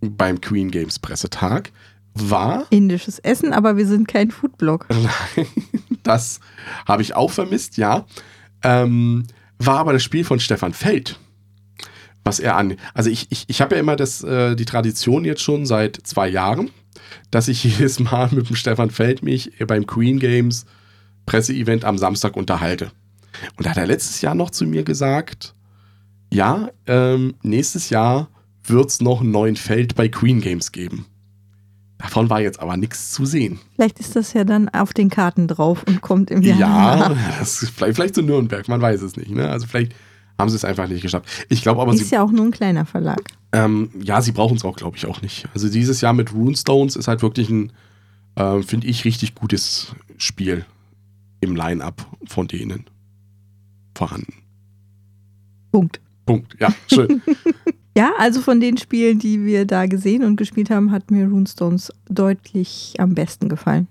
beim 0.00 0.40
Queen 0.40 0.70
Games 0.70 0.98
Pressetag 0.98 1.70
war, 2.14 2.66
Indisches 2.70 3.18
Essen, 3.18 3.52
aber 3.52 3.76
wir 3.76 3.86
sind 3.86 4.08
kein 4.08 4.30
Foodblog. 4.30 4.86
das 6.02 6.40
habe 6.86 7.02
ich 7.02 7.14
auch 7.14 7.30
vermisst, 7.30 7.76
ja, 7.76 8.06
ähm, 8.62 9.26
war 9.58 9.78
aber 9.78 9.92
das 9.92 10.02
Spiel 10.02 10.24
von 10.24 10.40
Stefan 10.40 10.72
Feld. 10.72 11.18
Was 12.24 12.40
er 12.40 12.56
an. 12.56 12.76
Also 12.94 13.10
ich, 13.10 13.26
ich, 13.30 13.44
ich 13.48 13.60
habe 13.60 13.74
ja 13.74 13.80
immer 13.80 13.96
das, 13.96 14.22
äh, 14.22 14.54
die 14.54 14.64
Tradition 14.64 15.24
jetzt 15.24 15.42
schon 15.42 15.64
seit 15.66 15.96
zwei 16.02 16.28
Jahren, 16.28 16.70
dass 17.30 17.48
ich 17.48 17.64
jedes 17.78 17.98
Mal 18.00 18.28
mit 18.32 18.48
dem 18.48 18.56
Stefan 18.56 18.90
Feld 18.90 19.22
mich 19.22 19.52
beim 19.66 19.86
Queen 19.86 20.18
Games 20.18 20.66
Presseevent 21.26 21.84
am 21.84 21.98
Samstag 21.98 22.36
unterhalte. 22.36 22.90
Und 23.56 23.66
da 23.66 23.70
hat 23.70 23.76
er 23.76 23.86
letztes 23.86 24.20
Jahr 24.22 24.34
noch 24.34 24.50
zu 24.50 24.64
mir 24.64 24.82
gesagt, 24.82 25.54
ja, 26.32 26.70
ähm, 26.86 27.34
nächstes 27.42 27.90
Jahr 27.90 28.28
wird 28.64 28.90
es 28.90 29.00
noch 29.00 29.20
einen 29.20 29.30
neuen 29.30 29.56
Feld 29.56 29.94
bei 29.94 30.08
Queen 30.08 30.40
Games 30.40 30.72
geben. 30.72 31.06
Davon 31.98 32.30
war 32.30 32.40
jetzt 32.40 32.60
aber 32.60 32.76
nichts 32.76 33.12
zu 33.12 33.26
sehen. 33.26 33.58
Vielleicht 33.74 33.98
ist 33.98 34.14
das 34.14 34.32
ja 34.32 34.44
dann 34.44 34.68
auf 34.68 34.92
den 34.92 35.10
Karten 35.10 35.48
drauf 35.48 35.82
und 35.86 36.00
kommt 36.00 36.30
im 36.30 36.42
Jahr. 36.42 36.58
Ja, 36.58 37.16
das 37.38 37.62
ist 37.62 37.70
vielleicht, 37.70 37.96
vielleicht 37.96 38.14
zu 38.14 38.22
Nürnberg, 38.22 38.68
man 38.68 38.80
weiß 38.80 39.02
es 39.02 39.16
nicht. 39.16 39.30
Ne? 39.30 39.48
Also 39.48 39.66
vielleicht 39.66 39.94
haben 40.38 40.48
sie 40.48 40.56
es 40.56 40.64
einfach 40.64 40.86
nicht 40.86 41.02
geschafft. 41.02 41.28
Ich 41.48 41.62
glaube 41.62 41.82
aber, 41.82 41.92
Ist 41.92 42.10
ja 42.12 42.22
auch 42.22 42.30
nur 42.30 42.44
ein 42.44 42.52
kleiner 42.52 42.86
Verlag. 42.86 43.22
Ähm, 43.52 43.90
ja, 44.02 44.20
sie 44.20 44.32
brauchen 44.32 44.56
es 44.56 44.64
auch, 44.64 44.76
glaube 44.76 44.96
ich, 44.96 45.06
auch 45.06 45.22
nicht. 45.22 45.46
Also 45.54 45.68
dieses 45.68 46.00
Jahr 46.00 46.12
mit 46.12 46.32
Runestones 46.32 46.96
ist 46.96 47.08
halt 47.08 47.22
wirklich 47.22 47.48
ein, 47.48 47.72
ähm, 48.36 48.62
finde 48.62 48.86
ich, 48.86 49.04
richtig 49.04 49.34
gutes 49.34 49.94
Spiel 50.16 50.64
im 51.40 51.56
Line-Up 51.56 52.06
von 52.26 52.48
denen 52.48 52.84
vorhanden. 53.94 54.34
Punkt. 55.72 56.00
Punkt. 56.26 56.56
Ja, 56.60 56.72
schön. 56.92 57.22
Ja, 57.98 58.12
also 58.16 58.42
von 58.42 58.60
den 58.60 58.76
Spielen, 58.76 59.18
die 59.18 59.44
wir 59.44 59.64
da 59.64 59.86
gesehen 59.86 60.22
und 60.22 60.36
gespielt 60.36 60.70
haben, 60.70 60.92
hat 60.92 61.10
mir 61.10 61.26
Runestones 61.26 61.92
deutlich 62.08 62.94
am 62.98 63.16
besten 63.16 63.48
gefallen. 63.48 63.88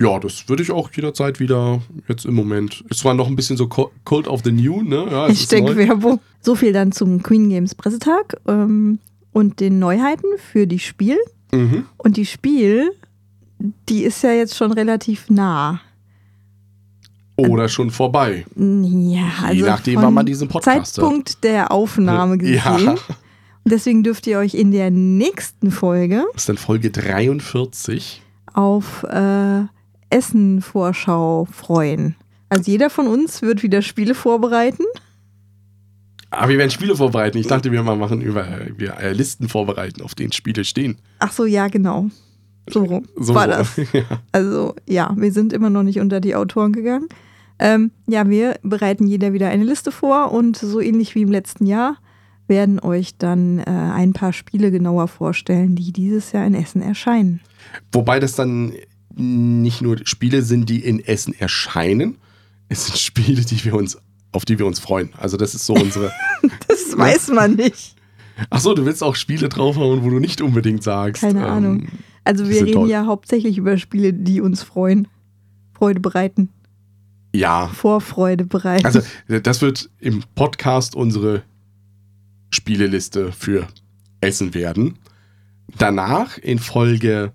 Ja, 0.00 0.18
das 0.18 0.48
würde 0.48 0.62
ich 0.62 0.70
auch 0.70 0.90
jederzeit 0.92 1.40
wieder 1.40 1.80
jetzt 2.08 2.24
im 2.26 2.34
Moment. 2.34 2.84
Ist 2.88 3.00
zwar 3.00 3.14
noch 3.14 3.26
ein 3.26 3.36
bisschen 3.36 3.56
so 3.56 3.66
Co- 3.68 3.90
Cult 4.04 4.28
of 4.28 4.42
the 4.44 4.52
New, 4.52 4.82
ne? 4.82 5.06
Ja, 5.10 5.26
es 5.28 5.40
Ich 5.42 5.48
denke. 5.48 5.76
Werbung. 5.76 6.20
So 6.40 6.54
viel 6.54 6.72
dann 6.72 6.92
zum 6.92 7.22
Queen 7.22 7.48
Games 7.50 7.74
Pressetag 7.74 8.36
ähm, 8.46 8.98
und 9.32 9.60
den 9.60 9.78
Neuheiten 9.78 10.26
für 10.52 10.66
die 10.66 10.78
Spiel. 10.78 11.16
Mhm. 11.52 11.84
Und 11.96 12.16
die 12.16 12.26
Spiel, 12.26 12.92
die 13.88 14.04
ist 14.04 14.22
ja 14.22 14.32
jetzt 14.32 14.56
schon 14.56 14.72
relativ 14.72 15.28
nah. 15.30 15.80
Oder 17.36 17.68
schon 17.68 17.90
vorbei. 17.90 18.44
Ja, 18.56 19.30
also 19.44 19.54
Je 19.54 19.62
nachdem, 19.62 20.02
wann 20.02 20.12
man 20.14 20.26
diesen 20.26 20.48
Podcast. 20.48 20.94
Zeitpunkt 20.96 21.44
der 21.44 21.70
Aufnahme 21.70 22.36
gesehen. 22.38 22.54
Ja. 22.56 22.78
Und 23.64 23.72
deswegen 23.72 24.02
dürft 24.02 24.26
ihr 24.26 24.38
euch 24.38 24.54
in 24.54 24.70
der 24.72 24.90
nächsten 24.90 25.70
Folge 25.70 26.24
Das 26.32 26.42
ist 26.42 26.48
dann 26.48 26.56
Folge 26.56 26.90
43. 26.90 28.22
auf 28.54 29.04
äh, 29.04 29.60
Essen-Vorschau 30.10 31.46
freuen. 31.50 32.16
Also 32.48 32.70
jeder 32.70 32.90
von 32.90 33.06
uns 33.06 33.42
wird 33.42 33.62
wieder 33.62 33.82
Spiele 33.82 34.14
vorbereiten. 34.14 34.84
Ah, 36.30 36.48
wir 36.48 36.58
werden 36.58 36.70
Spiele 36.70 36.94
vorbereiten. 36.94 37.38
Ich 37.38 37.46
dachte, 37.46 37.72
wir 37.72 37.82
mal 37.82 37.96
machen 37.96 38.20
über 38.20 38.46
wir, 38.76 38.98
äh, 38.98 39.12
Listen 39.12 39.48
vorbereiten, 39.48 40.02
auf 40.02 40.14
denen 40.14 40.32
Spiele 40.32 40.64
stehen. 40.64 40.98
Ach 41.20 41.32
so, 41.32 41.46
ja, 41.46 41.68
genau. 41.68 42.10
So 42.68 42.84
rum 42.84 43.06
So 43.16 43.34
war 43.34 43.46
das. 43.46 43.76
ja. 43.92 44.04
Also 44.32 44.74
ja, 44.86 45.14
wir 45.16 45.32
sind 45.32 45.52
immer 45.52 45.70
noch 45.70 45.82
nicht 45.82 46.00
unter 46.00 46.20
die 46.20 46.34
Autoren 46.34 46.72
gegangen. 46.72 47.08
Ähm, 47.58 47.90
ja, 48.06 48.28
wir 48.28 48.56
bereiten 48.62 49.06
jeder 49.06 49.32
wieder 49.32 49.48
eine 49.48 49.64
Liste 49.64 49.90
vor 49.90 50.32
und 50.32 50.56
so 50.56 50.80
ähnlich 50.80 51.14
wie 51.14 51.22
im 51.22 51.32
letzten 51.32 51.66
Jahr 51.66 51.96
werden 52.46 52.80
euch 52.80 53.16
dann 53.18 53.58
äh, 53.58 53.64
ein 53.66 54.12
paar 54.12 54.32
Spiele 54.32 54.70
genauer 54.70 55.08
vorstellen, 55.08 55.74
die 55.76 55.92
dieses 55.92 56.32
Jahr 56.32 56.46
in 56.46 56.54
Essen 56.54 56.82
erscheinen. 56.82 57.40
Wobei 57.92 58.20
das 58.20 58.34
dann 58.34 58.72
nicht 59.18 59.82
nur 59.82 59.98
Spiele 60.04 60.42
sind, 60.42 60.68
die 60.68 60.84
in 60.84 61.04
Essen 61.04 61.34
erscheinen. 61.38 62.18
Es 62.68 62.86
sind 62.86 62.98
Spiele, 62.98 63.42
die 63.42 63.64
wir 63.64 63.74
uns, 63.74 63.98
auf 64.32 64.44
die 64.44 64.58
wir 64.58 64.66
uns 64.66 64.78
freuen. 64.78 65.10
Also 65.16 65.36
das 65.36 65.54
ist 65.54 65.66
so 65.66 65.74
unsere. 65.74 66.12
das 66.68 66.96
weiß 66.96 67.28
man 67.28 67.54
nicht. 67.54 67.96
Ach 68.50 68.60
so, 68.60 68.74
du 68.74 68.84
willst 68.84 69.02
auch 69.02 69.16
Spiele 69.16 69.48
draufhauen, 69.48 70.02
wo 70.02 70.10
du 70.10 70.20
nicht 70.20 70.40
unbedingt 70.40 70.82
sagst. 70.82 71.22
Keine 71.22 71.40
ähm, 71.40 71.46
Ahnung. 71.46 71.88
Also 72.24 72.48
wir 72.48 72.62
reden 72.62 72.72
toll. 72.72 72.90
ja 72.90 73.06
hauptsächlich 73.06 73.58
über 73.58 73.78
Spiele, 73.78 74.12
die 74.12 74.40
uns 74.40 74.62
freuen, 74.62 75.08
Freude 75.72 76.00
bereiten. 76.00 76.50
Ja. 77.34 77.68
Vorfreude 77.68 78.44
bereiten. 78.44 78.86
Also 78.86 79.00
das 79.28 79.60
wird 79.60 79.90
im 79.98 80.22
Podcast 80.34 80.94
unsere 80.94 81.42
Spieleliste 82.50 83.32
für 83.32 83.66
Essen 84.20 84.54
werden. 84.54 84.98
Danach 85.76 86.38
in 86.38 86.58
Folge 86.58 87.32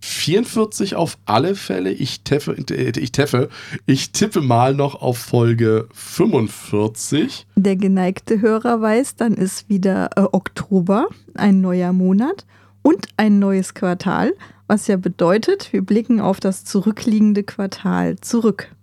44 0.00 0.96
auf 0.96 1.18
alle 1.26 1.54
Fälle. 1.54 1.92
Ich 1.92 2.22
teffe, 2.22 2.54
ich 2.54 3.12
teffe, 3.12 3.48
ich 3.86 4.12
tippe 4.12 4.40
mal 4.40 4.74
noch 4.74 5.00
auf 5.00 5.18
Folge 5.18 5.88
45. 5.92 7.46
Der 7.56 7.76
geneigte 7.76 8.40
Hörer 8.40 8.80
weiß, 8.80 9.16
dann 9.16 9.34
ist 9.34 9.68
wieder 9.68 10.10
äh, 10.16 10.22
Oktober, 10.32 11.08
ein 11.34 11.60
neuer 11.60 11.92
Monat 11.92 12.46
und 12.82 13.08
ein 13.16 13.38
neues 13.38 13.74
Quartal, 13.74 14.32
was 14.66 14.86
ja 14.86 14.96
bedeutet, 14.96 15.72
wir 15.72 15.82
blicken 15.82 16.20
auf 16.20 16.40
das 16.40 16.64
zurückliegende 16.64 17.42
Quartal 17.42 18.16
zurück. 18.20 18.74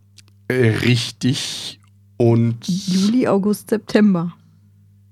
Richtig. 0.51 1.79
Und 2.17 2.67
Juli, 2.67 3.27
August, 3.27 3.69
September 3.69 4.33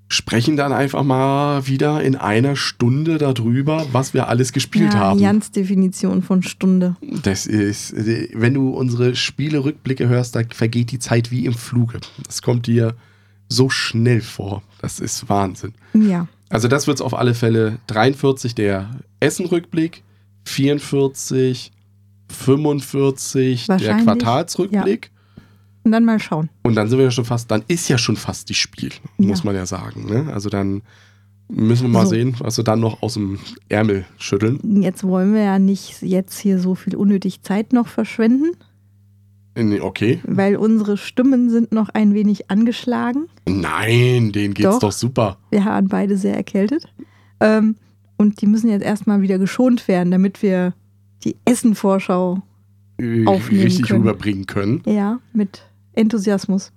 sprechen 0.08 0.56
dann 0.56 0.72
einfach 0.72 1.04
mal 1.04 1.68
wieder 1.68 2.02
in 2.04 2.16
einer 2.16 2.56
Stunde 2.56 3.18
darüber, 3.18 3.88
was 3.92 4.14
wir 4.14 4.28
alles 4.28 4.54
gespielt 4.54 4.94
ja, 4.94 5.00
haben. 5.00 5.20
Jans 5.20 5.52
Definition 5.52 6.22
von 6.22 6.44
Stunde. 6.44 6.96
Das 7.24 7.48
ist, 7.48 7.96
wenn 7.96 8.54
du 8.54 8.70
unsere 8.70 9.16
Spiele-Rückblicke 9.16 10.08
hörst, 10.08 10.36
da 10.36 10.42
vergeht 10.50 10.92
die 10.92 11.00
Zeit 11.00 11.32
wie 11.32 11.46
im 11.46 11.54
Fluge. 11.54 12.00
Das 12.26 12.42
kommt 12.42 12.68
dir 12.68 12.96
so 13.50 13.70
schnell 13.70 14.22
vor. 14.22 14.64
Das 14.82 15.00
ist 15.00 15.28
Wahnsinn. 15.30 15.74
Ja. 15.94 16.28
Also 16.50 16.68
das 16.68 16.88
wird 16.88 16.98
es 16.98 17.02
auf 17.02 17.16
alle 17.16 17.34
Fälle 17.34 17.80
43 17.88 18.54
der 18.54 18.90
Essen-Rückblick, 19.20 20.04
44, 20.46 21.72
45 22.30 23.68
der 23.68 23.98
Quartalsrückblick. 24.04 25.06
Ja. 25.06 25.15
Und 25.86 25.92
dann 25.92 26.04
mal 26.04 26.20
schauen. 26.20 26.50
Und 26.64 26.76
dann 26.76 26.90
sind 26.90 26.98
wir 26.98 27.06
ja 27.06 27.12
schon 27.12 27.26
fast, 27.26 27.50
dann 27.52 27.64
ist 27.68 27.88
ja 27.88 27.98
schon 27.98 28.18
fast 28.18 28.50
die 28.50 28.56
Spiel, 28.56 28.92
ja. 29.20 29.28
muss 29.28 29.44
man 29.44 29.56
ja 29.56 29.66
sagen. 29.66 30.08
Ne? 30.08 30.34
Also 30.34 30.50
dann 30.50 30.82
müssen 31.48 31.84
wir 31.84 31.90
mal 31.90 32.06
so. 32.06 32.16
sehen, 32.16 32.36
was 32.40 32.58
wir 32.58 32.64
dann 32.64 32.80
noch 32.80 33.04
aus 33.04 33.14
dem 33.14 33.40
Ärmel 33.70 34.06
schütteln. 34.18 34.82
Jetzt 34.82 35.04
wollen 35.04 35.34
wir 35.34 35.44
ja 35.44 35.60
nicht 35.60 36.02
jetzt 36.02 36.40
hier 36.40 36.60
so 36.60 36.74
viel 36.74 36.96
unnötig 36.96 37.44
Zeit 37.44 37.72
noch 37.72 37.88
verschwenden. 37.88 38.58
Okay. 39.82 40.20
Weil 40.26 40.58
unsere 40.58 40.98
Stimmen 40.98 41.50
sind 41.50 41.72
noch 41.72 41.88
ein 41.90 42.14
wenig 42.14 42.52
angeschlagen. 42.52 43.28
Nein, 43.48 44.34
denen 44.34 44.54
geht's 44.54 44.72
doch, 44.72 44.80
doch 44.80 44.92
super. 44.92 45.38
Wir 45.52 45.64
waren 45.64 45.88
beide 45.88 46.18
sehr 46.18 46.36
erkältet. 46.36 46.92
Ähm, 47.40 47.76
und 48.18 48.42
die 48.42 48.48
müssen 48.48 48.70
jetzt 48.70 48.84
erstmal 48.84 49.22
wieder 49.22 49.40
geschont 49.40 49.88
werden, 49.88 50.12
damit 50.12 50.42
wir 50.42 50.74
die 51.24 51.38
Essen-Vorschau 51.46 52.42
aufnehmen 53.26 53.64
richtig 53.64 53.88
können. 53.88 54.02
rüberbringen 54.02 54.46
können. 54.46 54.82
Ja, 54.86 55.20
mit 55.32 55.62
Enthusiasmus. 55.96 56.72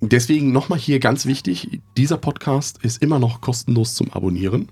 Deswegen 0.00 0.52
nochmal 0.52 0.78
hier 0.78 1.00
ganz 1.00 1.26
wichtig, 1.26 1.80
dieser 1.96 2.18
Podcast 2.18 2.78
ist 2.82 3.02
immer 3.02 3.18
noch 3.18 3.40
kostenlos 3.40 3.94
zum 3.94 4.12
Abonnieren. 4.12 4.68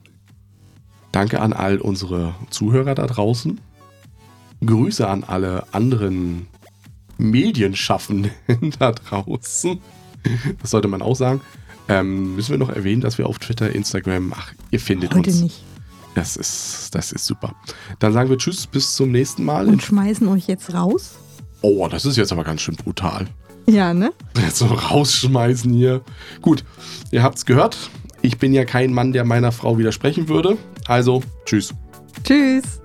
Danke 1.10 1.40
an 1.40 1.52
all 1.52 1.78
unsere 1.78 2.34
Zuhörer 2.50 2.94
da 2.94 3.06
draußen. 3.06 3.60
Grüße 4.64 5.08
an 5.08 5.24
alle 5.24 5.66
anderen 5.72 6.46
Medienschaffenden 7.18 8.30
da 8.78 8.92
draußen. 8.92 9.80
Das 10.60 10.70
sollte 10.70 10.88
man 10.88 11.02
auch 11.02 11.16
sagen. 11.16 11.40
Ähm, 11.88 12.36
müssen 12.36 12.52
wir 12.52 12.58
noch 12.58 12.70
erwähnen, 12.70 13.00
dass 13.00 13.18
wir 13.18 13.26
auf 13.26 13.38
Twitter, 13.38 13.74
Instagram, 13.74 14.32
ach, 14.36 14.52
ihr 14.70 14.80
findet 14.80 15.14
Heute 15.14 15.30
uns. 15.30 15.40
nicht. 15.42 15.64
Das 16.14 16.36
ist, 16.36 16.90
das 16.94 17.12
ist 17.12 17.26
super. 17.26 17.54
Dann 17.98 18.12
sagen 18.12 18.28
wir 18.30 18.38
Tschüss, 18.38 18.66
bis 18.66 18.94
zum 18.94 19.10
nächsten 19.10 19.44
Mal. 19.44 19.66
Und 19.66 19.82
schmeißen 19.82 20.28
euch 20.28 20.46
jetzt 20.46 20.72
raus? 20.74 21.16
Oh, 21.62 21.88
das 21.88 22.04
ist 22.04 22.16
jetzt 22.16 22.32
aber 22.32 22.44
ganz 22.44 22.60
schön 22.60 22.76
brutal. 22.76 23.26
Ja, 23.66 23.94
ne? 23.94 24.12
Jetzt 24.36 24.58
so 24.58 24.66
rausschmeißen 24.66 25.72
hier. 25.72 26.02
Gut, 26.40 26.64
ihr 27.10 27.22
habt's 27.22 27.46
gehört. 27.46 27.76
Ich 28.20 28.38
bin 28.38 28.52
ja 28.52 28.64
kein 28.64 28.92
Mann, 28.92 29.12
der 29.12 29.24
meiner 29.24 29.52
Frau 29.52 29.78
widersprechen 29.78 30.28
würde. 30.28 30.56
Also, 30.86 31.22
tschüss. 31.44 31.74
Tschüss. 32.24 32.81